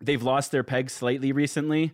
They've 0.00 0.22
lost 0.22 0.52
their 0.52 0.64
peg 0.64 0.90
slightly 0.90 1.32
recently 1.32 1.92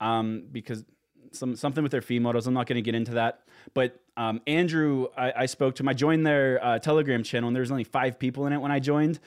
um, 0.00 0.44
because 0.50 0.84
some 1.32 1.56
something 1.56 1.82
with 1.82 1.92
their 1.92 2.02
fee 2.02 2.18
models. 2.18 2.46
I'm 2.46 2.54
not 2.54 2.66
going 2.66 2.76
to 2.76 2.82
get 2.82 2.94
into 2.94 3.12
that. 3.12 3.42
But 3.74 4.00
um, 4.16 4.40
Andrew, 4.46 5.08
I, 5.16 5.32
I 5.36 5.46
spoke 5.46 5.74
to 5.76 5.82
him. 5.82 5.88
I 5.88 5.94
joined 5.94 6.26
their 6.26 6.64
uh, 6.64 6.78
Telegram 6.78 7.22
channel, 7.22 7.48
and 7.48 7.56
there 7.56 7.62
was 7.62 7.70
only 7.70 7.84
five 7.84 8.18
people 8.18 8.46
in 8.46 8.52
it 8.52 8.58
when 8.58 8.70
I 8.70 8.78
joined, 8.78 9.18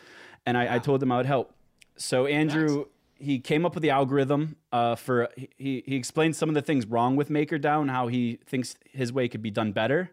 and 0.45 0.57
I, 0.57 0.75
I 0.75 0.79
told 0.79 0.99
them 0.99 1.11
I 1.11 1.17
would 1.17 1.25
help. 1.25 1.53
So 1.97 2.25
Andrew, 2.25 2.85
he 3.21 3.39
came 3.39 3.65
up 3.65 3.73
with 3.75 3.81
the 3.83 3.89
algorithm 3.89 4.55
uh, 4.71 4.95
for. 4.95 5.29
He 5.57 5.83
he 5.85 5.95
explained 5.95 6.35
some 6.35 6.49
of 6.49 6.55
the 6.55 6.61
things 6.61 6.85
wrong 6.85 7.15
with 7.15 7.29
MakerDAO 7.29 7.81
and 7.81 7.91
how 7.91 8.07
he 8.07 8.39
thinks 8.45 8.75
his 8.91 9.13
way 9.13 9.27
could 9.27 9.41
be 9.41 9.51
done 9.51 9.71
better. 9.71 10.11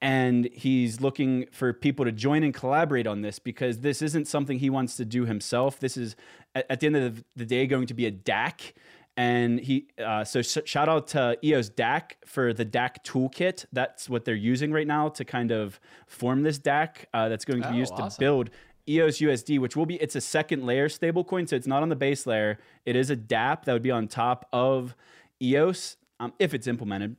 And 0.00 0.46
he's 0.52 1.00
looking 1.00 1.46
for 1.50 1.72
people 1.72 2.04
to 2.04 2.12
join 2.12 2.42
and 2.42 2.52
collaborate 2.52 3.06
on 3.06 3.22
this 3.22 3.38
because 3.38 3.80
this 3.80 4.02
isn't 4.02 4.28
something 4.28 4.58
he 4.58 4.68
wants 4.68 4.96
to 4.98 5.04
do 5.04 5.24
himself. 5.24 5.80
This 5.80 5.96
is 5.96 6.14
at, 6.54 6.66
at 6.70 6.80
the 6.80 6.86
end 6.86 6.96
of 6.96 7.24
the 7.34 7.46
day 7.46 7.66
going 7.66 7.86
to 7.86 7.94
be 7.94 8.04
a 8.04 8.12
DAC 8.12 8.72
and 9.16 9.60
he 9.60 9.86
uh, 10.04 10.24
so 10.24 10.42
sh- 10.42 10.58
shout 10.64 10.88
out 10.88 11.06
to 11.08 11.38
EOS 11.42 11.70
DAC 11.70 12.12
for 12.26 12.52
the 12.52 12.66
DAC 12.66 13.04
toolkit. 13.04 13.64
That's 13.72 14.10
what 14.10 14.24
they're 14.24 14.34
using 14.34 14.72
right 14.72 14.86
now 14.86 15.08
to 15.10 15.24
kind 15.24 15.52
of 15.52 15.78
form 16.06 16.42
this 16.42 16.58
DAC 16.58 17.04
uh, 17.14 17.28
that's 17.28 17.44
going 17.44 17.62
to 17.62 17.68
be 17.68 17.76
Oh, 17.76 17.78
used 17.78 17.96
to 17.96 18.02
build 18.18 18.50
EOS 18.88 19.18
USD, 19.18 19.58
which 19.58 19.76
will 19.76 19.86
be 19.86 19.96
it's 19.96 20.16
a 20.16 20.20
second 20.20 20.64
layer 20.66 20.88
stablecoin, 20.88 21.48
so 21.48 21.56
it's 21.56 21.66
not 21.66 21.82
on 21.82 21.88
the 21.88 21.96
base 21.96 22.26
layer. 22.26 22.58
It 22.84 22.96
is 22.96 23.10
a 23.10 23.16
DApp 23.16 23.64
that 23.64 23.72
would 23.72 23.82
be 23.82 23.90
on 23.90 24.08
top 24.08 24.46
of 24.52 24.94
EOS 25.40 25.96
um, 26.20 26.32
if 26.38 26.54
it's 26.54 26.66
implemented. 26.66 27.16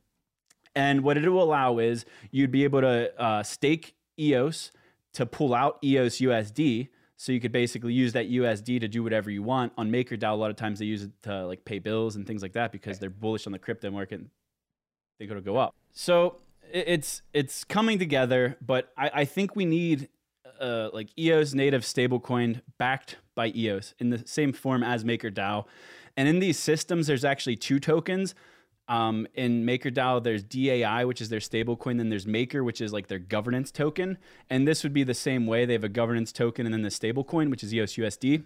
And 0.75 1.03
what 1.03 1.17
it 1.17 1.27
will 1.27 1.41
allow 1.41 1.79
is 1.79 2.05
you'd 2.31 2.51
be 2.51 2.63
able 2.65 2.81
to 2.81 3.21
uh, 3.21 3.43
stake 3.43 3.95
EOS 4.19 4.71
to 5.13 5.25
pull 5.25 5.53
out 5.53 5.79
EOS 5.83 6.17
USD. 6.17 6.89
So 7.17 7.31
you 7.31 7.39
could 7.39 7.53
basically 7.53 7.93
use 7.93 8.11
that 8.13 8.29
USD 8.29 8.81
to 8.81 8.89
do 8.89 9.01
whatever 9.01 9.31
you 9.31 9.41
want. 9.41 9.71
On 9.77 9.89
MakerDAO, 9.89 10.31
a 10.31 10.35
lot 10.35 10.49
of 10.49 10.57
times 10.57 10.79
they 10.79 10.85
use 10.85 11.03
it 11.03 11.11
to 11.23 11.47
like 11.47 11.63
pay 11.63 11.79
bills 11.79 12.17
and 12.17 12.27
things 12.27 12.41
like 12.41 12.53
that 12.53 12.73
because 12.73 12.99
they're 12.99 13.09
bullish 13.09 13.47
on 13.47 13.53
the 13.53 13.59
crypto 13.59 13.89
market. 13.89 14.19
and 14.19 14.29
They 15.17 15.25
going 15.25 15.41
to 15.41 15.45
go 15.45 15.55
up. 15.55 15.73
So 15.93 16.39
it's 16.73 17.21
it's 17.33 17.63
coming 17.63 17.99
together, 17.99 18.57
but 18.61 18.91
I, 18.97 19.11
I 19.13 19.25
think 19.25 19.55
we 19.55 19.63
need 19.63 20.09
uh, 20.59 20.89
like 20.93 21.09
EOS 21.17 21.53
native 21.53 21.83
stablecoin 21.83 22.61
backed 22.77 23.17
by 23.35 23.51
EOS 23.55 23.93
in 23.99 24.09
the 24.09 24.23
same 24.25 24.53
form 24.53 24.83
as 24.83 25.03
MakerDAO. 25.03 25.65
And 26.17 26.27
in 26.27 26.39
these 26.39 26.57
systems, 26.57 27.07
there's 27.07 27.25
actually 27.25 27.57
two 27.57 27.79
tokens. 27.79 28.35
Um, 28.87 29.27
in 29.33 29.65
MakerDAO, 29.65 30.23
there's 30.23 30.43
DAI, 30.43 31.05
which 31.05 31.21
is 31.21 31.29
their 31.29 31.39
stablecoin. 31.39 31.97
Then 31.97 32.09
there's 32.09 32.27
Maker, 32.27 32.63
which 32.63 32.81
is 32.81 32.93
like 32.93 33.07
their 33.07 33.19
governance 33.19 33.71
token. 33.71 34.17
And 34.49 34.67
this 34.67 34.83
would 34.83 34.93
be 34.93 35.03
the 35.03 35.13
same 35.13 35.47
way. 35.47 35.65
They 35.65 35.73
have 35.73 35.83
a 35.83 35.89
governance 35.89 36.31
token 36.31 36.65
and 36.65 36.73
then 36.73 36.83
the 36.83 36.89
stablecoin, 36.89 37.49
which 37.49 37.63
is 37.63 37.73
E 37.73 37.77
EOS 37.77 37.95
USD. 37.95 38.43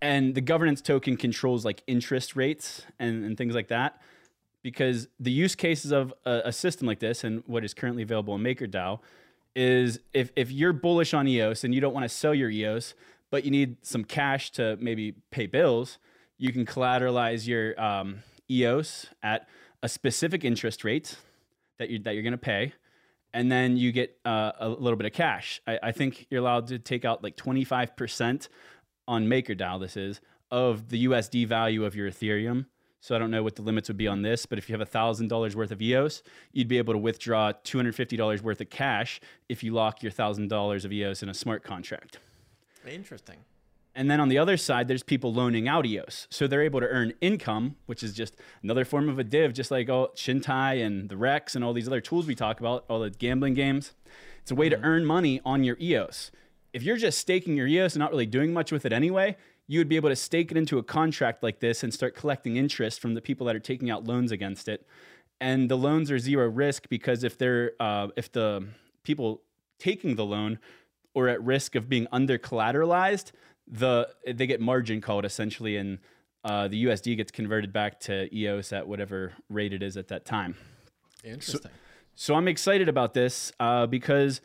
And 0.00 0.34
the 0.34 0.40
governance 0.40 0.80
token 0.80 1.16
controls 1.16 1.64
like 1.64 1.82
interest 1.86 2.36
rates 2.36 2.82
and, 2.98 3.24
and 3.24 3.36
things 3.36 3.54
like 3.54 3.68
that. 3.68 4.00
Because 4.62 5.08
the 5.20 5.30
use 5.30 5.54
cases 5.54 5.92
of 5.92 6.12
a, 6.24 6.42
a 6.46 6.52
system 6.52 6.86
like 6.86 6.98
this 7.00 7.24
and 7.24 7.42
what 7.46 7.64
is 7.64 7.74
currently 7.74 8.02
available 8.02 8.34
in 8.34 8.42
MakerDAO 8.42 9.00
is 9.58 9.98
if, 10.14 10.30
if 10.36 10.52
you're 10.52 10.72
bullish 10.72 11.12
on 11.12 11.26
EOS 11.26 11.64
and 11.64 11.74
you 11.74 11.80
don't 11.80 11.92
want 11.92 12.04
to 12.04 12.08
sell 12.08 12.32
your 12.32 12.48
EOS, 12.48 12.94
but 13.28 13.44
you 13.44 13.50
need 13.50 13.84
some 13.84 14.04
cash 14.04 14.52
to 14.52 14.78
maybe 14.80 15.14
pay 15.32 15.46
bills, 15.46 15.98
you 16.38 16.52
can 16.52 16.64
collateralize 16.64 17.48
your 17.48 17.78
um, 17.80 18.20
EOS 18.48 19.06
at 19.20 19.48
a 19.82 19.88
specific 19.88 20.44
interest 20.44 20.84
rate 20.84 21.16
that 21.78 21.90
you 21.90 21.98
that 21.98 22.14
you're 22.14 22.22
going 22.22 22.30
to 22.32 22.38
pay, 22.38 22.72
and 23.34 23.50
then 23.50 23.76
you 23.76 23.90
get 23.90 24.16
uh, 24.24 24.52
a 24.60 24.68
little 24.68 24.96
bit 24.96 25.06
of 25.06 25.12
cash. 25.12 25.60
I, 25.66 25.78
I, 25.82 25.92
think 25.92 26.28
you're 26.30 26.40
allowed 26.40 26.68
to 26.68 26.78
take 26.78 27.04
out 27.04 27.22
like 27.22 27.36
25% 27.36 28.48
on 29.06 29.26
MakerDAO. 29.26 29.80
This 29.80 29.96
is 29.96 30.20
of 30.50 30.88
the 30.88 31.06
USD 31.06 31.46
value 31.48 31.84
of 31.84 31.96
your 31.96 32.08
Ethereum. 32.08 32.66
So 33.08 33.16
I 33.16 33.18
don't 33.18 33.30
know 33.30 33.42
what 33.42 33.56
the 33.56 33.62
limits 33.62 33.88
would 33.88 33.96
be 33.96 34.06
on 34.06 34.20
this, 34.20 34.44
but 34.44 34.58
if 34.58 34.68
you 34.68 34.76
have 34.76 34.86
thousand 34.86 35.28
dollars 35.28 35.56
worth 35.56 35.70
of 35.70 35.80
EOS, 35.80 36.22
you'd 36.52 36.68
be 36.68 36.76
able 36.76 36.92
to 36.92 36.98
withdraw 36.98 37.52
two 37.64 37.78
hundred 37.78 37.94
fifty 37.94 38.18
dollars 38.18 38.42
worth 38.42 38.60
of 38.60 38.68
cash 38.68 39.18
if 39.48 39.62
you 39.62 39.72
lock 39.72 40.02
your 40.02 40.12
thousand 40.12 40.48
dollars 40.48 40.84
of 40.84 40.92
EOS 40.92 41.22
in 41.22 41.30
a 41.30 41.32
smart 41.32 41.64
contract. 41.64 42.18
Interesting. 42.86 43.36
And 43.94 44.10
then 44.10 44.20
on 44.20 44.28
the 44.28 44.36
other 44.36 44.58
side, 44.58 44.88
there's 44.88 45.02
people 45.02 45.32
loaning 45.32 45.66
out 45.66 45.86
EOS. 45.86 46.26
So 46.28 46.46
they're 46.46 46.60
able 46.60 46.80
to 46.80 46.86
earn 46.86 47.14
income, 47.22 47.76
which 47.86 48.02
is 48.02 48.12
just 48.12 48.36
another 48.62 48.84
form 48.84 49.08
of 49.08 49.18
a 49.18 49.24
div, 49.24 49.54
just 49.54 49.70
like 49.70 49.88
all 49.88 50.08
Chintai 50.08 50.84
and 50.84 51.08
the 51.08 51.16
Rex 51.16 51.56
and 51.56 51.64
all 51.64 51.72
these 51.72 51.86
other 51.86 52.02
tools 52.02 52.26
we 52.26 52.34
talk 52.34 52.60
about, 52.60 52.84
all 52.90 53.00
the 53.00 53.08
gambling 53.08 53.54
games. 53.54 53.94
It's 54.42 54.50
a 54.50 54.54
way 54.54 54.68
mm-hmm. 54.68 54.82
to 54.82 54.86
earn 54.86 55.06
money 55.06 55.40
on 55.46 55.64
your 55.64 55.78
EOS. 55.80 56.30
If 56.74 56.82
you're 56.82 56.98
just 56.98 57.16
staking 57.16 57.56
your 57.56 57.66
EOS 57.66 57.94
and 57.94 58.00
not 58.00 58.10
really 58.10 58.26
doing 58.26 58.52
much 58.52 58.70
with 58.70 58.84
it 58.84 58.92
anyway, 58.92 59.38
you 59.68 59.78
would 59.78 59.88
be 59.88 59.96
able 59.96 60.08
to 60.08 60.16
stake 60.16 60.50
it 60.50 60.56
into 60.56 60.78
a 60.78 60.82
contract 60.82 61.42
like 61.42 61.60
this 61.60 61.84
and 61.84 61.92
start 61.92 62.16
collecting 62.16 62.56
interest 62.56 63.00
from 63.00 63.14
the 63.14 63.20
people 63.20 63.46
that 63.46 63.54
are 63.54 63.60
taking 63.60 63.90
out 63.90 64.04
loans 64.04 64.32
against 64.32 64.66
it. 64.66 64.86
And 65.40 65.70
the 65.70 65.76
loans 65.76 66.10
are 66.10 66.18
zero 66.18 66.48
risk 66.48 66.88
because 66.88 67.22
if 67.22 67.38
they're 67.38 67.72
uh, 67.78 68.08
if 68.16 68.32
the 68.32 68.66
people 69.04 69.42
taking 69.78 70.16
the 70.16 70.24
loan 70.24 70.58
or 71.14 71.28
at 71.28 71.42
risk 71.44 71.74
of 71.76 71.88
being 71.88 72.08
under 72.10 72.38
collateralized, 72.38 73.30
the 73.68 74.08
they 74.26 74.46
get 74.46 74.60
margin 74.60 75.00
called 75.00 75.24
essentially, 75.24 75.76
and 75.76 75.98
uh, 76.44 76.66
the 76.66 76.86
USD 76.86 77.16
gets 77.16 77.30
converted 77.30 77.72
back 77.72 78.00
to 78.00 78.34
EOS 78.34 78.72
at 78.72 78.88
whatever 78.88 79.32
rate 79.48 79.72
it 79.72 79.82
is 79.82 79.96
at 79.96 80.08
that 80.08 80.24
time. 80.24 80.56
Interesting. 81.22 81.60
So, 81.62 81.70
so 82.14 82.34
I'm 82.34 82.48
excited 82.48 82.88
about 82.88 83.14
this 83.14 83.52
uh, 83.60 83.86
because 83.86 84.40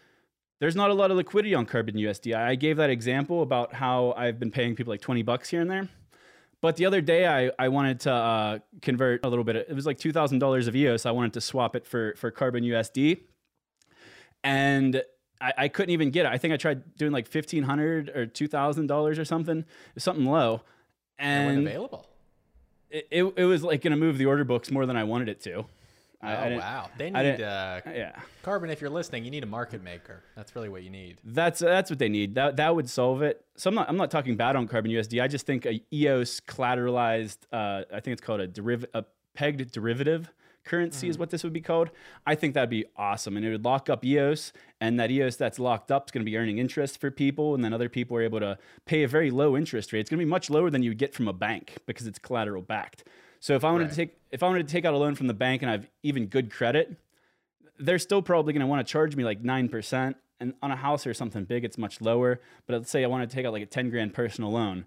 there's 0.64 0.78
not 0.78 0.89
a 0.89 0.93
lot 0.93 1.11
of 1.11 1.18
liquidity 1.18 1.53
on 1.53 1.66
Carbon 1.66 1.95
USD. 1.95 2.34
I 2.34 2.55
gave 2.55 2.78
that 2.78 2.89
example 2.89 3.41
about 3.41 3.74
how 3.74 4.14
I've 4.16 4.39
been 4.39 4.49
paying 4.49 4.78
people 4.78 4.91
like 4.91 5.01
20 5.01 5.22
bucks 5.22 5.49
here 5.49 5.59
and 5.59 5.70
there. 5.70 5.89
But 6.61 6.78
the 6.78 6.86
other 6.86 7.01
day, 7.01 7.28
I, 7.28 7.51
I 7.59 7.68
wanted 7.68 7.99
to 7.99 8.14
uh, 8.14 8.59
convert 8.82 9.26
a 9.26 9.28
little 9.28 9.43
bit. 9.43 9.57
It 9.57 9.74
was 9.74 9.86
like 9.86 9.97
$2,000 9.97 10.68
of 10.70 10.74
EOS. 10.74 11.05
I 11.05 11.11
wanted 11.11 11.34
to 11.34 11.41
swap 11.41 11.76
it 11.76 11.86
for, 11.86 12.14
for 12.16 12.32
Carbon 12.32 12.64
USD. 12.64 13.20
And 14.41 15.03
I, 15.41 15.53
I 15.57 15.68
couldn't 15.68 15.89
even 15.89 16.11
get 16.11 16.28
it. 16.28 16.32
I 16.32 16.38
think 16.38 16.53
I 16.53 16.57
tried 16.57 16.95
doing 16.95 17.11
like 17.11 17.28
fifteen 17.28 17.64
hundred 17.64 18.09
or 18.11 18.26
two 18.26 18.47
thousand 18.47 18.88
dollars 18.88 19.20
or 19.20 19.26
something, 19.26 19.66
something 19.97 20.26
low, 20.26 20.61
and, 21.20 21.57
and 21.57 21.68
available. 21.68 22.07
It, 22.89 23.07
it, 23.11 23.34
it 23.36 23.45
was 23.45 23.64
like 23.64 23.82
going 23.82 23.91
to 23.91 23.97
move 23.97 24.18
the 24.18 24.26
order 24.28 24.45
books 24.45 24.72
more 24.72 24.86
than 24.86 24.95
I 24.95 25.03
wanted 25.03 25.28
it 25.28 25.41
to. 25.41 25.66
I, 26.24 26.54
oh 26.54 26.58
wow! 26.58 26.90
They 26.98 27.10
need 27.10 27.42
uh, 27.42 27.82
yeah. 27.86 28.20
Carbon. 28.44 28.70
If 28.70 28.80
you're 28.82 28.90
listening, 28.90 29.26
you 29.26 29.32
need 29.32 29.44
a 29.44 29.48
market 29.48 29.84
maker. 29.84 30.24
That's 30.36 30.56
really 30.56 30.70
what 30.70 30.84
you 30.84 30.90
need. 30.90 31.18
That's 31.24 31.60
that's 31.60 31.90
what 31.90 32.00
they 32.00 32.10
need. 32.10 32.36
That 32.36 32.56
that 32.58 32.76
would 32.76 32.90
solve 32.90 33.22
it. 33.22 33.44
So 33.56 33.70
I'm 33.70 33.76
not 33.76 33.90
I'm 33.90 33.98
not 33.98 34.10
talking 34.10 34.36
bad 34.36 34.56
on 34.56 34.68
Carbon 34.68 34.92
USD. 34.92 35.22
I 35.22 35.28
just 35.28 35.46
think 35.46 35.66
a 35.66 35.82
EOS 35.94 36.40
collateralized. 36.40 37.40
Uh, 37.52 37.84
I 37.94 38.00
think 38.00 38.14
it's 38.14 38.22
called 38.22 38.40
a 38.40 38.48
deriv 38.48 38.86
a 38.94 39.04
pegged 39.34 39.72
derivative 39.72 40.32
currency 40.64 41.06
mm-hmm. 41.06 41.12
is 41.12 41.18
what 41.18 41.30
this 41.30 41.44
would 41.44 41.54
be 41.54 41.62
called. 41.62 41.90
I 42.26 42.36
think 42.36 42.54
that'd 42.54 42.70
be 42.70 42.86
awesome. 42.96 43.38
And 43.38 43.46
it 43.46 43.52
would 43.52 43.66
lock 43.66 43.90
up 43.90 44.06
EOS, 44.06 44.54
and 44.80 45.00
that 45.00 45.12
EOS 45.12 45.36
that's 45.36 45.60
locked 45.60 45.92
up 45.92 46.08
is 46.08 46.12
going 46.12 46.26
to 46.26 46.30
be 46.30 46.38
earning 46.38 46.58
interest 46.58 47.00
for 47.00 47.12
people. 47.12 47.56
And 47.56 47.64
then 47.64 47.74
other 47.74 47.90
people 47.90 48.18
are 48.18 48.22
able 48.22 48.40
to 48.40 48.58
pay 48.86 49.04
a 49.04 49.08
very 49.08 49.32
low 49.32 49.58
interest 49.58 49.94
rate. 49.94 50.02
It's 50.02 50.10
going 50.10 50.20
to 50.20 50.26
be 50.26 50.30
much 50.30 50.50
lower 50.50 50.70
than 50.70 50.84
you 50.84 50.92
would 50.92 50.98
get 50.98 51.14
from 51.14 51.28
a 51.28 51.34
bank 51.34 51.78
because 51.86 52.08
it's 52.08 52.20
collateral 52.20 52.62
backed. 52.62 53.04
So 53.44 53.56
if 53.56 53.66
I 53.66 53.72
wanted 53.72 53.84
right. 53.84 53.89
to 53.89 53.96
take 53.98 54.18
if 54.32 54.41
I 54.41 54.48
wanted 54.48 54.70
to 54.70 54.72
take 54.72 54.86
out 54.86 54.94
a 54.94 54.98
loan 54.98 55.16
from 55.16 55.28
the 55.28 55.34
bank 55.34 55.64
and 55.64 55.70
I 55.70 55.74
have 55.74 55.89
even 56.02 56.28
good 56.28 56.50
credit, 56.50 56.96
they're 57.78 58.00
still 58.00 58.22
probably 58.22 58.54
going 58.54 58.62
to 58.62 58.68
want 58.68 58.88
to 58.88 58.89
charge 58.89 59.18
me 59.18 59.26
like 59.26 59.44
nine 59.44 59.68
percent. 59.68 60.16
And 60.39 60.54
on 60.62 60.72
a 60.72 60.78
house 60.78 61.06
or 61.06 61.14
something 61.14 61.44
big, 61.44 61.66
it's 61.66 61.78
much 61.78 62.00
lower. 62.00 62.39
But 62.66 62.76
let's 62.76 62.89
say 62.89 63.04
I 63.04 63.08
want 63.08 63.30
to 63.30 63.36
take 63.36 63.46
out 63.46 63.52
like 63.52 63.62
a 63.62 63.66
ten 63.66 63.89
grand 63.89 64.14
personal 64.14 64.54
loan. 64.54 64.86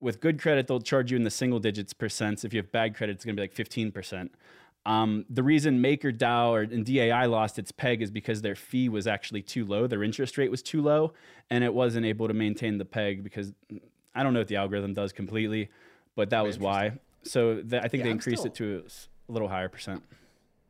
With 0.00 0.20
good 0.20 0.40
credit, 0.40 0.66
they'll 0.66 0.80
charge 0.80 1.12
you 1.12 1.16
in 1.16 1.22
the 1.22 1.30
single 1.30 1.60
digits 1.60 1.94
percents. 1.94 2.44
If 2.44 2.52
you 2.52 2.58
have 2.58 2.72
bad 2.72 2.96
credit, 2.96 3.12
it's 3.12 3.24
going 3.24 3.36
to 3.36 3.40
be 3.40 3.44
like 3.44 3.52
fifteen 3.52 3.92
percent. 3.92 4.34
Um, 4.84 5.24
the 5.30 5.44
reason 5.44 5.80
MakerDAO 5.80 6.48
or 6.48 6.62
and 6.62 6.84
DAI 6.84 7.26
lost 7.26 7.60
its 7.60 7.70
peg 7.70 8.02
is 8.02 8.10
because 8.10 8.42
their 8.42 8.56
fee 8.56 8.88
was 8.88 9.06
actually 9.06 9.42
too 9.42 9.64
low. 9.64 9.86
Their 9.86 10.02
interest 10.02 10.36
rate 10.36 10.50
was 10.50 10.64
too 10.64 10.82
low, 10.82 11.12
and 11.48 11.62
it 11.62 11.72
wasn't 11.72 12.06
able 12.06 12.26
to 12.26 12.34
maintain 12.34 12.78
the 12.78 12.84
peg 12.84 13.22
because 13.22 13.52
I 14.16 14.24
don't 14.24 14.32
know 14.32 14.40
what 14.40 14.48
the 14.48 14.56
algorithm 14.56 14.94
does 14.94 15.12
completely, 15.12 15.70
but 16.16 16.30
that 16.30 16.42
was 16.42 16.58
why. 16.58 16.98
So 17.24 17.56
the, 17.56 17.78
I 17.78 17.88
think 17.88 18.00
yeah, 18.00 18.04
they 18.04 18.10
increased 18.10 18.42
still, 18.42 18.52
it 18.52 18.54
to 18.56 18.84
a 19.28 19.32
little 19.32 19.48
higher 19.48 19.68
percent. 19.68 20.02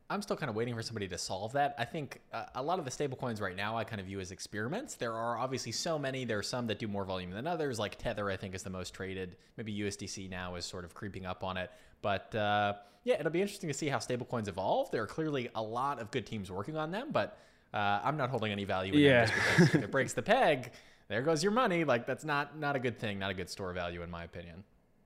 I'm 0.09 0.21
still 0.21 0.35
kind 0.35 0.49
of 0.49 0.55
waiting 0.55 0.75
for 0.75 0.83
somebody 0.83 1.07
to 1.07 1.17
solve 1.17 1.53
that. 1.53 1.73
I 1.79 1.85
think 1.85 2.21
uh, 2.31 2.45
a 2.55 2.61
lot 2.61 2.77
of 2.77 2.85
the 2.85 2.91
stablecoins 2.91 3.41
right 3.41 3.55
now 3.55 3.75
I 3.75 3.83
kind 3.83 3.99
of 3.99 4.05
view 4.05 4.19
as 4.19 4.31
experiments. 4.31 4.95
There 4.95 5.13
are 5.13 5.37
obviously 5.37 5.71
so 5.71 5.97
many. 5.97 6.25
There 6.25 6.37
are 6.37 6.43
some 6.43 6.67
that 6.67 6.77
do 6.77 6.87
more 6.87 7.05
volume 7.05 7.31
than 7.31 7.47
others. 7.47 7.79
Like 7.79 7.97
Tether, 7.97 8.29
I 8.29 8.37
think, 8.37 8.53
is 8.53 8.61
the 8.61 8.69
most 8.69 8.93
traded. 8.93 9.35
Maybe 9.57 9.75
USDC 9.75 10.29
now 10.29 10.55
is 10.55 10.65
sort 10.65 10.85
of 10.85 10.93
creeping 10.93 11.25
up 11.25 11.43
on 11.43 11.57
it. 11.57 11.71
But 12.03 12.33
uh, 12.35 12.73
yeah, 13.03 13.15
it'll 13.19 13.31
be 13.31 13.41
interesting 13.41 13.67
to 13.67 13.73
see 13.73 13.87
how 13.87 13.97
stablecoins 13.97 14.47
evolve. 14.47 14.91
There 14.91 15.01
are 15.01 15.07
clearly 15.07 15.49
a 15.55 15.61
lot 15.61 15.99
of 15.99 16.11
good 16.11 16.27
teams 16.27 16.51
working 16.51 16.77
on 16.77 16.91
them, 16.91 17.09
but 17.11 17.39
uh, 17.73 17.99
I'm 18.03 18.15
not 18.15 18.29
holding 18.29 18.51
any 18.51 18.63
value 18.63 18.93
in 18.93 18.99
yeah. 18.99 19.25
them 19.25 19.35
just 19.35 19.49
because 19.49 19.75
if 19.75 19.83
it 19.83 19.91
breaks 19.91 20.13
the 20.13 20.21
peg, 20.21 20.71
there 21.07 21.23
goes 21.23 21.41
your 21.41 21.51
money. 21.51 21.83
Like 21.83 22.05
that's 22.05 22.23
not 22.23 22.59
not 22.59 22.75
a 22.75 22.79
good 22.79 22.99
thing, 22.99 23.17
not 23.17 23.31
a 23.31 23.33
good 23.33 23.49
store 23.49 23.73
value 23.73 24.03
in 24.03 24.11
my 24.11 24.23
opinion. 24.23 24.63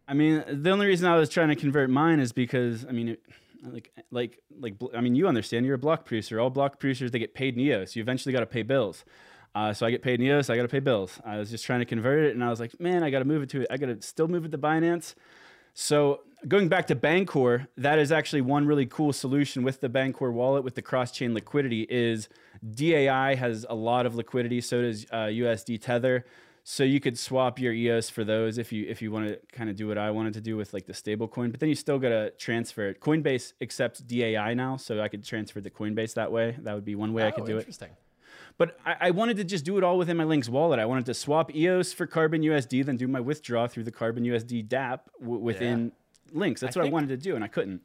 I 0.10 0.16
mean, 0.16 0.44
the 0.50 0.72
only 0.72 0.88
reason 0.88 1.08
I 1.08 1.16
was 1.16 1.30
trying 1.30 1.50
to 1.50 1.56
convert 1.56 1.90
mine 1.92 2.20
is 2.20 2.32
because 2.32 2.84
I 2.84 2.92
mean, 2.92 3.10
it, 3.10 3.22
like 3.64 3.92
like 4.10 4.40
like 4.60 4.74
I 4.96 5.02
mean, 5.02 5.14
you 5.14 5.28
understand. 5.28 5.68
You're 5.68 5.76
a 5.76 5.80
block 5.80 6.06
producer. 6.06 6.40
All 6.40 6.50
block 6.50 6.80
producers 6.80 7.12
they 7.12 7.20
get 7.20 7.36
paid 7.36 7.54
in 7.54 7.60
EOS. 7.62 7.96
You 7.96 8.02
eventually 8.02 8.34
got 8.34 8.40
to 8.40 8.48
pay 8.48 8.64
bills. 8.64 9.06
Uh, 9.54 9.72
so 9.72 9.86
I 9.86 9.92
get 9.92 10.02
paid 10.02 10.20
in 10.20 10.26
EOS. 10.26 10.50
I 10.50 10.56
got 10.56 10.64
to 10.64 10.68
pay 10.68 10.80
bills. 10.80 11.20
I 11.24 11.38
was 11.38 11.52
just 11.52 11.64
trying 11.64 11.80
to 11.80 11.86
convert 11.86 12.24
it, 12.24 12.34
and 12.34 12.44
I 12.44 12.50
was 12.50 12.60
like, 12.60 12.80
man, 12.80 13.04
I 13.04 13.12
got 13.12 13.20
to 13.20 13.26
move 13.26 13.44
it 13.44 13.50
to. 13.52 13.68
I 13.72 13.78
got 13.78 13.88
to 13.88 14.02
still 14.02 14.28
move 14.28 14.46
it 14.46 14.52
to 14.52 14.58
Binance. 14.58 15.14
So 15.76 16.22
going 16.48 16.70
back 16.70 16.88
to 16.88 16.96
Bancor, 16.96 17.68
that 17.78 18.00
is 18.00 18.12
actually 18.12 18.42
one 18.42 18.66
really 18.66 18.88
cool 18.88 19.14
solution 19.14 19.62
with 19.64 19.80
the 19.80 19.90
Bancor 19.90 20.34
wallet 20.34 20.64
with 20.64 20.74
the 20.74 20.82
cross-chain 20.82 21.36
liquidity. 21.36 21.84
Is 21.84 22.30
DAI 22.68 23.36
has 23.36 23.66
a 23.70 23.76
lot 23.76 24.08
of 24.08 24.16
liquidity. 24.16 24.60
So 24.62 24.82
does 24.82 25.06
uh, 25.12 25.28
USD 25.28 25.82
Tether. 25.82 26.26
So 26.72 26.84
you 26.84 27.00
could 27.00 27.18
swap 27.18 27.58
your 27.58 27.74
EOS 27.74 28.12
for 28.12 28.24
those 28.24 28.60
if 28.60 28.72
you 28.72 28.86
if 28.88 29.02
you 29.02 29.12
want 29.12 29.28
to 29.28 29.40
kind 29.52 29.72
of 29.72 29.76
do 29.76 29.88
what 29.88 29.98
I 29.98 30.12
wanted 30.12 30.36
to 30.36 30.42
do 30.42 30.56
with 30.56 30.72
like 30.72 30.86
the 30.86 30.94
stable 30.94 31.28
coin, 31.28 31.50
but 31.50 31.60
then 31.60 31.68
you 31.68 31.74
still 31.74 31.98
gotta 31.98 32.30
transfer 32.38 32.90
it. 32.90 33.02
Coinbase 33.02 33.54
accepts 33.60 34.02
DAI 34.02 34.54
now, 34.54 34.78
so 34.78 35.02
I 35.02 35.08
could 35.08 35.24
transfer 35.24 35.62
the 35.62 35.72
Coinbase 35.72 36.14
that 36.14 36.32
way. 36.32 36.56
That 36.60 36.76
would 36.76 36.86
be 36.86 36.94
one 36.94 37.12
way 37.12 37.24
oh, 37.24 37.28
I 37.30 37.32
could 37.32 37.46
oh, 37.46 37.48
do 37.48 37.58
interesting. 37.58 37.88
it. 37.88 37.96
But 38.60 38.78
I, 38.86 39.08
I, 39.08 39.10
wanted 39.10 39.38
to 39.38 39.44
just 39.46 39.66
do 39.66 39.80
it 39.80 39.84
all 39.84 39.98
within 39.98 40.16
my 40.16 40.26
Lynx 40.26 40.48
wallet. 40.48 40.78
I 40.78 40.86
wanted 40.86 41.08
to 41.08 41.16
swap 41.16 41.56
EOS 41.56 41.92
for 41.92 42.06
Carbon 42.06 42.44
USD, 42.44 42.86
then 42.86 42.98
do 42.98 43.08
my 43.08 43.20
withdraw 43.20 43.66
through 43.66 43.86
the 43.86 43.92
Carbon 43.92 44.24
USD 44.24 44.68
DApp 44.68 45.00
w- 45.20 45.40
within 45.40 45.86
yeah. 45.86 46.40
Lynx. 46.40 46.62
That's 46.62 46.78
I 46.78 46.82
what 46.82 46.88
I 46.90 46.92
wanted 46.92 47.10
to 47.10 47.18
do, 47.18 47.34
and 47.34 47.44
I 47.44 47.48
couldn't. 47.48 47.82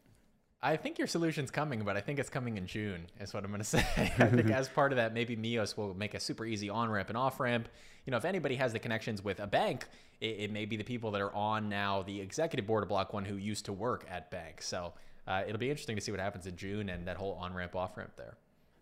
I 0.65 0.79
think 0.79 0.99
your 0.99 1.07
solution's 1.07 1.51
coming, 1.51 1.85
but 1.85 1.95
I 1.95 2.01
think 2.01 2.19
it's 2.19 2.31
coming 2.31 2.57
in 2.57 2.67
June, 2.67 3.07
is 3.21 3.35
what 3.35 3.45
I'm 3.45 3.51
going 3.51 3.59
to 3.61 3.65
say. 3.65 3.85
I 4.19 4.27
think 4.27 4.51
as 4.51 4.67
part 4.67 4.93
of 4.93 4.97
that, 4.97 5.13
maybe 5.13 5.37
Mios 5.37 5.77
will 5.77 5.93
make 5.93 6.15
a 6.15 6.21
super 6.21 6.47
easy 6.47 6.71
on 6.71 6.89
ramp 6.89 7.11
and 7.11 7.19
off 7.19 7.39
ramp. 7.39 7.69
You 8.07 8.11
know, 8.11 8.17
if 8.17 8.25
anybody 8.25 8.57
has 8.57 8.73
the 8.73 8.79
connections 8.79 9.23
with 9.23 9.41
a 9.41 9.47
bank, 9.47 9.87
it, 10.23 10.37
it, 10.39 10.51
may 10.51 10.65
be 10.65 10.77
the 10.77 10.85
people 10.85 11.11
that 11.11 11.21
are 11.21 11.35
on 11.35 11.69
now 11.69 12.03
the 12.03 12.19
executive 12.19 12.67
board 12.67 12.83
of 12.83 12.89
Block 12.89 13.13
One 13.13 13.27
who 13.27 13.37
used 13.37 13.67
to 13.67 13.75
work 13.75 14.07
at 14.11 14.31
banks. 14.31 14.67
So 14.67 14.95
uh, 15.29 15.43
it'll 15.47 15.59
be 15.59 15.69
interesting 15.69 15.97
to 15.97 16.03
see 16.03 16.11
what 16.11 16.21
happens 16.21 16.47
in 16.47 16.57
June 16.57 16.89
and 16.89 17.07
that 17.07 17.19
whole 17.19 17.35
on 17.35 17.53
ramp, 17.53 17.77
off 17.77 17.99
ramp 17.99 18.13
there. 18.17 18.39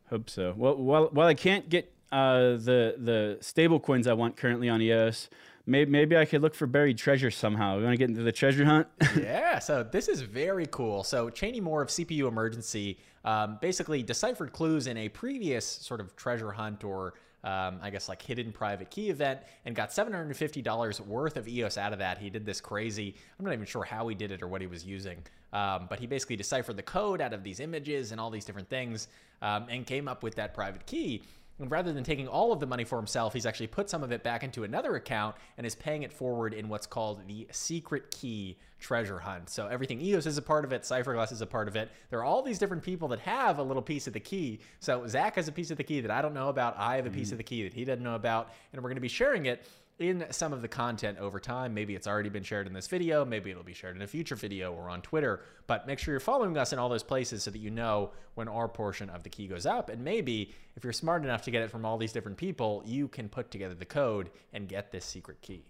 Hope 0.08 0.30
so. 0.30 0.54
Well, 0.56 0.76
while, 0.76 1.08
while 1.10 1.26
I 1.26 1.34
can't 1.34 1.68
get 1.68 1.92
uh, 2.12 2.58
the 2.58 2.94
the 2.98 3.38
stable 3.40 3.80
coins 3.80 4.06
I 4.06 4.12
want 4.12 4.36
currently 4.36 4.68
on 4.68 4.80
EOS, 4.82 5.30
maybe, 5.66 5.90
maybe 5.90 6.16
I 6.16 6.24
could 6.24 6.42
look 6.42 6.54
for 6.54 6.66
buried 6.66 6.98
treasure 6.98 7.30
somehow. 7.30 7.78
We 7.78 7.84
want 7.84 7.94
to 7.94 7.98
get 7.98 8.08
into 8.08 8.22
the 8.22 8.32
treasure 8.32 8.64
hunt? 8.64 8.88
yeah, 9.16 9.58
so 9.58 9.82
this 9.82 10.08
is 10.08 10.22
very 10.22 10.66
cool. 10.70 11.04
So 11.04 11.30
Cheney 11.30 11.60
Moore 11.60 11.82
of 11.82 11.88
CPU 11.88 12.28
Emergency 12.28 12.98
um, 13.24 13.58
basically 13.60 14.02
deciphered 14.02 14.52
clues 14.52 14.86
in 14.86 14.96
a 14.96 15.08
previous 15.08 15.64
sort 15.64 16.00
of 16.00 16.16
treasure 16.16 16.52
hunt 16.52 16.84
or 16.84 17.14
um, 17.44 17.80
I 17.82 17.90
guess 17.90 18.08
like 18.08 18.22
hidden 18.22 18.52
private 18.52 18.90
key 18.90 19.10
event 19.10 19.40
and 19.64 19.74
got 19.74 19.90
$750 19.90 21.00
worth 21.00 21.36
of 21.36 21.48
EOS 21.48 21.76
out 21.76 21.92
of 21.92 21.98
that. 21.98 22.18
He 22.18 22.30
did 22.30 22.46
this 22.46 22.60
crazy, 22.60 23.16
I'm 23.38 23.44
not 23.44 23.52
even 23.52 23.66
sure 23.66 23.82
how 23.82 24.06
he 24.08 24.14
did 24.14 24.30
it 24.30 24.42
or 24.42 24.48
what 24.48 24.60
he 24.60 24.68
was 24.68 24.84
using, 24.84 25.18
um, 25.52 25.86
but 25.90 25.98
he 25.98 26.06
basically 26.06 26.36
deciphered 26.36 26.76
the 26.76 26.82
code 26.82 27.20
out 27.20 27.32
of 27.32 27.42
these 27.42 27.58
images 27.58 28.12
and 28.12 28.20
all 28.20 28.30
these 28.30 28.44
different 28.44 28.68
things 28.68 29.08
um, 29.42 29.66
and 29.68 29.86
came 29.86 30.06
up 30.06 30.22
with 30.22 30.36
that 30.36 30.54
private 30.54 30.86
key. 30.86 31.22
And 31.58 31.70
rather 31.70 31.92
than 31.92 32.02
taking 32.02 32.26
all 32.26 32.52
of 32.52 32.60
the 32.60 32.66
money 32.66 32.84
for 32.84 32.96
himself, 32.96 33.32
he's 33.32 33.46
actually 33.46 33.68
put 33.68 33.88
some 33.88 34.02
of 34.02 34.10
it 34.10 34.22
back 34.22 34.42
into 34.42 34.64
another 34.64 34.96
account 34.96 35.36
and 35.56 35.66
is 35.66 35.74
paying 35.74 36.02
it 36.02 36.12
forward 36.12 36.54
in 36.54 36.68
what's 36.68 36.86
called 36.86 37.26
the 37.28 37.46
secret 37.52 38.10
key 38.10 38.56
treasure 38.80 39.20
hunt. 39.20 39.48
So 39.48 39.68
everything 39.68 40.00
EOS 40.00 40.26
is 40.26 40.38
a 40.38 40.42
part 40.42 40.64
of 40.64 40.72
it, 40.72 40.82
Cypherglass 40.82 41.30
is 41.30 41.40
a 41.40 41.46
part 41.46 41.68
of 41.68 41.76
it. 41.76 41.90
There 42.10 42.18
are 42.18 42.24
all 42.24 42.42
these 42.42 42.58
different 42.58 42.82
people 42.82 43.06
that 43.08 43.20
have 43.20 43.58
a 43.58 43.62
little 43.62 43.82
piece 43.82 44.06
of 44.08 44.12
the 44.12 44.20
key. 44.20 44.58
So 44.80 45.06
Zach 45.06 45.36
has 45.36 45.46
a 45.46 45.52
piece 45.52 45.70
of 45.70 45.76
the 45.76 45.84
key 45.84 46.00
that 46.00 46.10
I 46.10 46.20
don't 46.20 46.34
know 46.34 46.48
about. 46.48 46.76
I 46.76 46.96
have 46.96 47.06
a 47.06 47.10
piece 47.10 47.28
mm-hmm. 47.28 47.34
of 47.34 47.38
the 47.38 47.44
key 47.44 47.62
that 47.62 47.74
he 47.74 47.84
doesn't 47.84 48.02
know 48.02 48.16
about, 48.16 48.50
and 48.72 48.82
we're 48.82 48.88
going 48.88 48.96
to 48.96 49.00
be 49.00 49.08
sharing 49.08 49.46
it 49.46 49.64
in 49.98 50.24
some 50.30 50.52
of 50.52 50.62
the 50.62 50.68
content 50.68 51.18
over 51.18 51.38
time. 51.38 51.74
Maybe 51.74 51.94
it's 51.94 52.06
already 52.06 52.28
been 52.28 52.42
shared 52.42 52.66
in 52.66 52.72
this 52.72 52.86
video, 52.86 53.24
maybe 53.24 53.50
it'll 53.50 53.62
be 53.62 53.74
shared 53.74 53.96
in 53.96 54.02
a 54.02 54.06
future 54.06 54.34
video 54.34 54.72
or 54.72 54.88
on 54.88 55.02
Twitter, 55.02 55.42
but 55.66 55.86
make 55.86 55.98
sure 55.98 56.12
you're 56.12 56.20
following 56.20 56.56
us 56.56 56.72
in 56.72 56.78
all 56.78 56.88
those 56.88 57.02
places 57.02 57.42
so 57.42 57.50
that 57.50 57.58
you 57.58 57.70
know 57.70 58.10
when 58.34 58.48
our 58.48 58.68
portion 58.68 59.10
of 59.10 59.22
the 59.22 59.28
key 59.28 59.46
goes 59.46 59.66
up. 59.66 59.90
And 59.90 60.02
maybe 60.02 60.52
if 60.76 60.84
you're 60.84 60.92
smart 60.92 61.24
enough 61.24 61.42
to 61.42 61.50
get 61.50 61.62
it 61.62 61.70
from 61.70 61.84
all 61.84 61.98
these 61.98 62.12
different 62.12 62.36
people, 62.36 62.82
you 62.84 63.08
can 63.08 63.28
put 63.28 63.50
together 63.50 63.74
the 63.74 63.84
code 63.84 64.30
and 64.52 64.68
get 64.68 64.90
this 64.90 65.04
secret 65.04 65.40
key. 65.42 65.64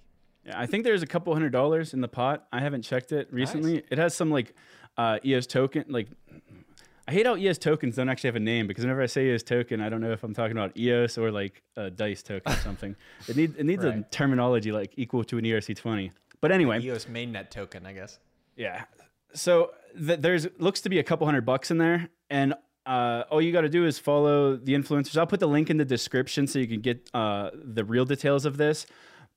Yeah, 0.45 0.59
I 0.59 0.67
think 0.67 0.85
there's 0.85 1.03
a 1.03 1.07
couple 1.07 1.33
hundred 1.33 1.53
dollars 1.53 1.95
in 1.95 2.01
the 2.01 2.09
pot. 2.09 2.47
I 2.53 2.61
haven't 2.61 2.83
checked 2.83 3.13
it 3.13 3.29
recently. 3.33 3.75
Nice. 3.75 3.83
It 3.91 3.99
has 3.99 4.15
some 4.15 4.31
like 4.31 4.55
uh, 4.97 5.19
EOS 5.25 5.47
token. 5.47 5.85
Like, 5.89 6.09
I 7.09 7.13
hate 7.13 7.27
how 7.27 7.37
EOS 7.37 7.59
tokens 7.59 7.97
don't 7.97 8.09
actually 8.09 8.29
have 8.29 8.37
a 8.37 8.41
name 8.41 8.67
because 8.67 8.85
whenever 8.85 9.03
I 9.03 9.07
say 9.07 9.27
EOS 9.29 9.43
token, 9.43 9.81
I 9.81 9.89
don't 9.89 10.01
know 10.01 10.13
if 10.13 10.23
I'm 10.23 10.35
talking 10.35 10.57
about 10.57 10.77
EOS 10.77 11.19
or 11.19 11.31
like 11.31 11.63
a 11.77 11.91
Dice 11.91 12.23
token 12.23 12.53
or 12.53 12.57
something. 12.57 12.95
it 13.29 13.37
needs 13.37 13.57
it 13.57 13.65
needs 13.65 13.85
a 13.85 14.05
terminology 14.11 14.71
like 14.73 14.93
equal 14.97 15.25
to 15.25 15.39
an 15.39 15.45
E 15.45 15.51
ERC20. 15.51 16.13
But 16.41 16.53
anyway, 16.53 16.81
EOS 16.81 17.07
mainnet 17.07 17.51
token, 17.51 17.87
I 17.87 17.93
guess. 17.93 18.19
yeah. 18.57 18.85
So 19.35 19.71
th- 19.99 20.21
there's 20.21 20.47
looks 20.59 20.83
to 20.83 20.89
be 20.91 20.99
a 20.99 21.03
couple 21.03 21.27
hundred 21.27 21.47
bucks 21.47 21.71
in 21.71 21.79
there, 21.79 22.11
and 22.31 22.55
uh, 22.85 23.25
all 23.31 23.41
you 23.41 23.53
got 23.53 23.63
to 23.63 23.69
do 23.69 23.87
is 23.87 23.99
follow 23.99 24.57
the 24.57 24.75
influencers. 24.75 25.17
I'll 25.17 25.27
put 25.27 25.41
the 25.41 25.49
link 25.49 25.71
in 25.71 25.79
the 25.79 25.85
description 25.85 26.47
so 26.47 26.59
you 26.59 26.67
can 26.67 26.81
get 26.81 27.09
uh, 27.15 27.51
the 27.55 27.85
real 27.85 28.05
details 28.05 28.45
of 28.45 28.57
this. 28.59 28.87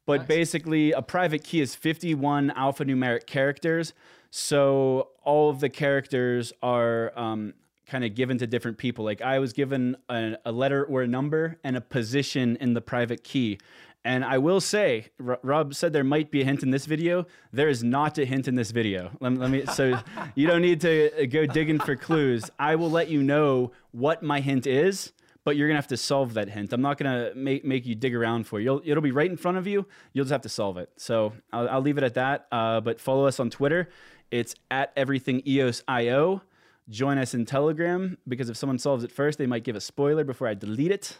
But 0.05 0.27
basically, 0.27 0.91
a 0.91 1.01
private 1.01 1.43
key 1.43 1.61
is 1.61 1.73
51 1.73 2.51
alphanumeric 2.55 3.25
characters. 3.25 3.93
So 4.37 5.11
all 5.23 5.49
of 5.49 5.61
the 5.61 5.69
characters 5.69 6.51
are 6.61 7.17
um, 7.17 7.53
kind 7.87 8.03
of 8.03 8.15
given 8.15 8.37
to 8.39 8.45
different 8.45 8.77
people. 8.77 9.05
Like 9.05 9.21
I 9.21 9.39
was 9.39 9.53
given 9.53 9.95
a, 10.09 10.35
a 10.43 10.51
letter 10.51 10.83
or 10.83 11.03
a 11.03 11.07
number 11.07 11.57
and 11.63 11.77
a 11.77 11.81
position 11.81 12.57
in 12.59 12.73
the 12.73 12.81
private 12.81 13.23
key. 13.23 13.59
And 14.03 14.25
I 14.25 14.39
will 14.39 14.59
say, 14.59 15.07
R- 15.25 15.39
Rob 15.41 15.73
said 15.73 15.93
there 15.93 16.03
might 16.03 16.31
be 16.31 16.41
a 16.41 16.43
hint 16.43 16.63
in 16.63 16.71
this 16.71 16.85
video. 16.85 17.27
There 17.53 17.69
is 17.69 17.81
not 17.81 18.17
a 18.17 18.25
hint 18.25 18.49
in 18.49 18.55
this 18.55 18.71
video. 18.71 19.11
Let, 19.21 19.31
me- 19.31 19.37
let 19.37 19.51
me. 19.51 19.65
So 19.67 19.97
you 20.35 20.47
don't 20.47 20.61
need 20.61 20.81
to 20.81 21.23
uh, 21.23 21.25
go 21.27 21.45
digging 21.45 21.79
for 21.79 21.95
clues. 21.95 22.51
I 22.59 22.75
will 22.75 22.91
let 22.91 23.07
you 23.07 23.23
know 23.23 23.71
what 23.93 24.21
my 24.21 24.41
hint 24.41 24.67
is, 24.67 25.13
but 25.45 25.55
you're 25.55 25.69
gonna 25.69 25.77
have 25.77 25.87
to 25.87 25.97
solve 25.97 26.33
that 26.33 26.49
hint. 26.49 26.73
I'm 26.73 26.81
not 26.81 26.97
gonna 26.97 27.31
make 27.35 27.63
make 27.63 27.85
you 27.85 27.95
dig 27.95 28.13
around 28.13 28.47
for 28.47 28.59
it. 28.59 28.63
You'll, 28.63 28.81
it'll 28.83 29.01
be 29.01 29.11
right 29.11 29.31
in 29.31 29.37
front 29.37 29.57
of 29.57 29.65
you. 29.65 29.85
You'll 30.11 30.25
just 30.25 30.33
have 30.33 30.41
to 30.41 30.49
solve 30.49 30.77
it. 30.77 30.89
So 30.97 31.31
I'll, 31.53 31.69
I'll 31.69 31.81
leave 31.81 31.97
it 31.97 32.03
at 32.03 32.15
that. 32.15 32.47
Uh, 32.51 32.81
but 32.81 32.99
follow 32.99 33.25
us 33.27 33.39
on 33.39 33.49
Twitter. 33.49 33.87
It's 34.31 34.55
at 34.71 34.91
everything 34.95 35.41
EOS 35.47 35.83
IO. 35.87 36.41
Join 36.89 37.17
us 37.17 37.33
in 37.33 37.45
Telegram 37.45 38.17
because 38.27 38.49
if 38.49 38.57
someone 38.57 38.77
solves 38.77 39.03
it 39.03 39.11
first, 39.11 39.37
they 39.37 39.47
might 39.47 39.63
give 39.63 39.75
a 39.75 39.81
spoiler 39.81 40.23
before 40.23 40.47
I 40.47 40.53
delete 40.53 40.91
it. 40.91 41.17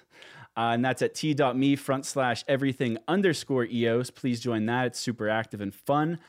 Uh, 0.58 0.72
and 0.74 0.86
that's 0.86 1.01
at 1.01 1.16
t.me 1.16 1.76
front 1.76 2.06
slash 2.06 2.43
everything 2.47 2.97
underscore 3.08 3.66
EOS. 3.66 4.10
Please 4.10 4.39
join 4.39 4.66
that. 4.68 4.86
It's 4.88 4.99
super 4.99 5.28
active 5.28 5.62
and 5.62 5.74
fun. 5.74 6.20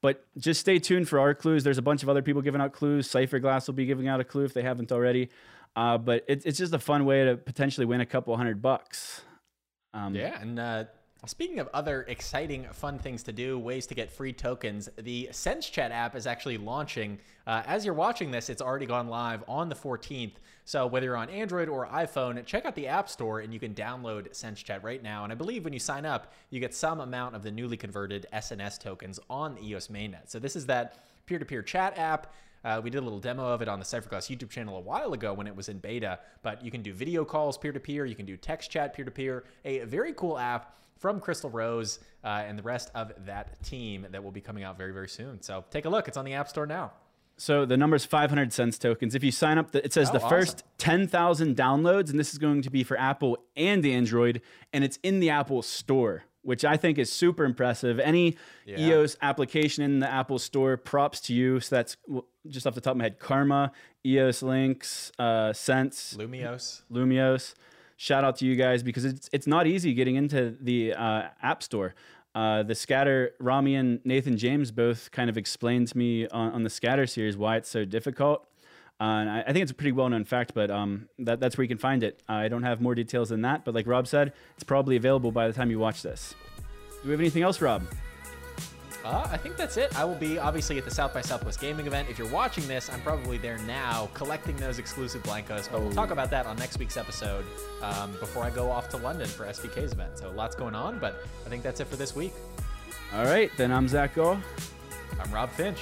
But 0.00 0.24
just 0.38 0.60
stay 0.60 0.78
tuned 0.78 1.08
for 1.08 1.18
our 1.18 1.34
clues. 1.34 1.64
There's 1.64 1.78
a 1.78 1.82
bunch 1.82 2.02
of 2.02 2.08
other 2.08 2.22
people 2.22 2.40
giving 2.42 2.60
out 2.60 2.72
clues. 2.72 3.08
Cypherglass 3.08 3.66
will 3.66 3.74
be 3.74 3.86
giving 3.86 4.06
out 4.08 4.20
a 4.20 4.24
clue 4.24 4.44
if 4.44 4.54
they 4.54 4.62
haven't 4.62 4.92
already. 4.92 5.28
Uh, 5.76 5.98
but 5.98 6.24
it, 6.28 6.46
it's 6.46 6.58
just 6.58 6.72
a 6.72 6.78
fun 6.78 7.04
way 7.04 7.24
to 7.24 7.36
potentially 7.36 7.84
win 7.84 8.00
a 8.00 8.06
couple 8.06 8.36
hundred 8.36 8.62
bucks. 8.62 9.22
Um, 9.92 10.14
Yeah, 10.14 10.40
and 10.40 10.58
uh, 10.58 10.84
speaking 11.26 11.58
of 11.58 11.68
other 11.72 12.02
exciting, 12.08 12.66
fun 12.72 12.98
things 12.98 13.22
to 13.22 13.32
do, 13.32 13.58
ways 13.58 13.86
to 13.86 13.94
get 13.94 14.10
free 14.10 14.32
tokens, 14.32 14.88
the 14.98 15.28
SenseChat 15.32 15.90
app 15.90 16.16
is 16.16 16.26
actually 16.26 16.58
launching. 16.58 17.18
Uh, 17.46 17.62
as 17.66 17.84
you're 17.84 17.94
watching 17.94 18.30
this, 18.30 18.50
it's 18.50 18.60
already 18.60 18.86
gone 18.86 19.08
live 19.08 19.44
on 19.48 19.68
the 19.68 19.74
14th. 19.74 20.34
So 20.64 20.86
whether 20.86 21.06
you're 21.06 21.16
on 21.16 21.30
Android 21.30 21.68
or 21.68 21.86
iPhone, 21.86 22.44
check 22.46 22.64
out 22.64 22.74
the 22.74 22.88
App 22.88 23.08
Store 23.08 23.40
and 23.40 23.52
you 23.52 23.60
can 23.60 23.74
download 23.74 24.30
SenseChat 24.32 24.82
right 24.82 25.02
now. 25.02 25.24
And 25.24 25.32
I 25.32 25.36
believe 25.36 25.64
when 25.64 25.72
you 25.72 25.78
sign 25.78 26.04
up, 26.04 26.32
you 26.50 26.58
get 26.58 26.74
some 26.74 27.00
amount 27.00 27.36
of 27.36 27.42
the 27.42 27.50
newly 27.50 27.76
converted 27.76 28.26
SNS 28.32 28.80
tokens 28.80 29.20
on 29.30 29.54
the 29.54 29.66
EOS 29.66 29.88
mainnet. 29.88 30.30
So 30.30 30.38
this 30.38 30.56
is 30.56 30.66
that 30.66 31.04
peer-to-peer 31.26 31.62
chat 31.62 31.96
app. 31.98 32.32
Uh, 32.64 32.80
we 32.82 32.88
did 32.88 32.98
a 32.98 33.02
little 33.02 33.20
demo 33.20 33.46
of 33.46 33.60
it 33.60 33.68
on 33.68 33.78
the 33.78 33.84
Cypherglass 33.84 34.34
YouTube 34.34 34.48
channel 34.48 34.78
a 34.78 34.80
while 34.80 35.12
ago 35.12 35.34
when 35.34 35.46
it 35.46 35.54
was 35.54 35.68
in 35.68 35.78
beta, 35.78 36.18
but 36.42 36.64
you 36.64 36.70
can 36.70 36.82
do 36.82 36.94
video 36.94 37.24
calls 37.24 37.58
peer 37.58 37.72
to 37.72 37.80
peer, 37.80 38.06
you 38.06 38.14
can 38.14 38.24
do 38.24 38.38
text 38.38 38.70
chat 38.70 38.94
peer 38.94 39.04
to 39.04 39.10
peer. 39.10 39.44
A 39.66 39.80
very 39.80 40.14
cool 40.14 40.38
app 40.38 40.74
from 40.98 41.20
Crystal 41.20 41.50
Rose 41.50 41.98
uh, 42.22 42.44
and 42.46 42.58
the 42.58 42.62
rest 42.62 42.90
of 42.94 43.12
that 43.26 43.62
team 43.62 44.06
that 44.10 44.22
will 44.22 44.30
be 44.30 44.40
coming 44.40 44.64
out 44.64 44.78
very, 44.78 44.92
very 44.92 45.08
soon. 45.08 45.42
So 45.42 45.64
take 45.70 45.84
a 45.84 45.88
look. 45.88 46.08
It's 46.08 46.16
on 46.16 46.24
the 46.24 46.34
App 46.34 46.48
Store 46.48 46.66
now. 46.66 46.92
So 47.36 47.64
the 47.66 47.76
number 47.76 47.96
is 47.96 48.04
500 48.04 48.52
Sense 48.52 48.78
tokens. 48.78 49.14
If 49.14 49.24
you 49.24 49.32
sign 49.32 49.58
up, 49.58 49.72
the, 49.72 49.84
it 49.84 49.92
says 49.92 50.10
Oh, 50.10 50.12
the 50.12 50.18
awesome. 50.18 50.28
first 50.30 50.64
10,000 50.78 51.56
downloads, 51.56 52.10
and 52.10 52.18
this 52.18 52.32
is 52.32 52.38
going 52.38 52.62
to 52.62 52.70
be 52.70 52.84
for 52.84 52.96
Apple 52.96 53.38
and 53.56 53.84
Android, 53.84 54.40
and 54.72 54.84
it's 54.84 54.98
in 55.02 55.18
the 55.18 55.30
Apple 55.30 55.60
Store, 55.62 56.22
which 56.42 56.64
I 56.64 56.76
think 56.76 56.96
is 56.96 57.10
super 57.12 57.44
impressive. 57.44 57.98
Any 57.98 58.36
Yeah. 58.64 58.78
EOS 58.78 59.16
application 59.20 59.82
in 59.82 59.98
the 59.98 60.08
Apple 60.08 60.38
Store, 60.38 60.76
props 60.76 61.20
to 61.22 61.34
you. 61.34 61.58
So 61.58 61.74
that's 61.74 61.96
just 62.46 62.68
off 62.68 62.76
the 62.76 62.80
top 62.80 62.92
of 62.92 62.98
my 62.98 63.04
head: 63.04 63.18
Karma, 63.18 63.72
EOS 64.06 64.40
Lynx, 64.42 65.10
uh, 65.18 65.52
Sense, 65.52 66.14
Lumeos. 66.16 66.82
Lumeos. 66.92 67.54
Shout 67.96 68.24
out 68.24 68.36
to 68.36 68.46
you 68.46 68.56
guys 68.56 68.82
because 68.82 69.04
it's 69.04 69.28
it's 69.32 69.46
not 69.46 69.66
easy 69.66 69.94
getting 69.94 70.16
into 70.16 70.56
the 70.60 70.94
uh, 70.94 71.28
App 71.42 71.62
Store. 71.62 71.94
Uh, 72.34 72.64
the 72.64 72.74
Scatter, 72.74 73.32
Rami 73.38 73.76
and 73.76 74.00
Nathan 74.04 74.36
James 74.36 74.72
both 74.72 75.12
kind 75.12 75.30
of 75.30 75.38
explained 75.38 75.88
to 75.88 75.98
me 75.98 76.26
on, 76.28 76.52
on 76.52 76.62
the 76.64 76.70
Scatter 76.70 77.06
series 77.06 77.36
why 77.36 77.56
it's 77.56 77.68
so 77.68 77.84
difficult. 77.84 78.48
Uh, 79.00 79.04
and 79.04 79.30
I, 79.30 79.40
I 79.42 79.52
think 79.52 79.62
it's 79.62 79.70
a 79.70 79.74
pretty 79.74 79.92
well 79.92 80.08
known 80.08 80.24
fact, 80.24 80.52
but 80.54 80.70
um, 80.70 81.08
that, 81.20 81.38
that's 81.38 81.56
where 81.56 81.62
you 81.62 81.68
can 81.68 81.78
find 81.78 82.02
it. 82.02 82.22
I 82.28 82.48
don't 82.48 82.62
have 82.64 82.80
more 82.80 82.94
details 82.94 83.28
than 83.28 83.42
that, 83.42 83.64
but 83.64 83.74
like 83.74 83.86
Rob 83.86 84.06
said, 84.06 84.32
it's 84.54 84.64
probably 84.64 84.96
available 84.96 85.30
by 85.30 85.46
the 85.46 85.52
time 85.52 85.70
you 85.70 85.78
watch 85.78 86.02
this. 86.02 86.34
Do 87.02 87.08
we 87.08 87.10
have 87.12 87.20
anything 87.20 87.42
else, 87.42 87.60
Rob? 87.60 87.84
Uh, 89.04 89.28
I 89.30 89.36
think 89.36 89.56
that's 89.56 89.76
it. 89.76 89.94
I 89.98 90.04
will 90.04 90.14
be 90.14 90.38
obviously 90.38 90.78
at 90.78 90.84
the 90.86 90.90
South 90.90 91.12
by 91.12 91.20
Southwest 91.20 91.60
Gaming 91.60 91.86
event. 91.86 92.08
If 92.08 92.18
you're 92.18 92.28
watching 92.28 92.66
this, 92.66 92.90
I'm 92.90 93.02
probably 93.02 93.36
there 93.36 93.58
now 93.58 94.08
collecting 94.14 94.56
those 94.56 94.78
exclusive 94.78 95.22
Blankos. 95.22 95.70
But 95.70 95.82
we'll 95.82 95.92
talk 95.92 96.10
about 96.10 96.30
that 96.30 96.46
on 96.46 96.56
next 96.56 96.78
week's 96.78 96.96
episode 96.96 97.44
um, 97.82 98.12
before 98.12 98.44
I 98.44 98.50
go 98.50 98.70
off 98.70 98.88
to 98.90 98.96
London 98.96 99.26
for 99.26 99.44
SVK's 99.44 99.92
event. 99.92 100.16
So 100.16 100.30
lots 100.30 100.56
going 100.56 100.74
on, 100.74 100.98
but 100.98 101.22
I 101.44 101.50
think 101.50 101.62
that's 101.62 101.80
it 101.80 101.86
for 101.86 101.96
this 101.96 102.16
week. 102.16 102.32
All 103.14 103.24
right, 103.26 103.50
then 103.58 103.70
I'm 103.70 103.86
Zach 103.88 104.14
Gall, 104.14 104.38
I'm 105.20 105.30
Rob 105.30 105.50
Finch. 105.50 105.78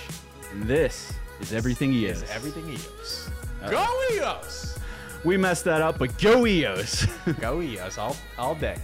and 0.51 0.65
this 0.65 1.13
is 1.41 1.53
Everything 1.53 1.93
EOS. 1.93 2.23
Is 2.23 2.31
everything 2.31 2.69
EOS. 2.69 3.31
Go 3.71 3.87
EOS! 4.13 4.79
we 5.25 5.37
messed 5.37 5.65
that 5.65 5.81
up, 5.81 5.97
but 5.99 6.19
go 6.19 6.45
EOS! 6.45 7.07
Go 7.41 7.63
EOS 7.63 7.97
all, 7.99 8.17
all 8.37 8.57
day. 8.57 8.77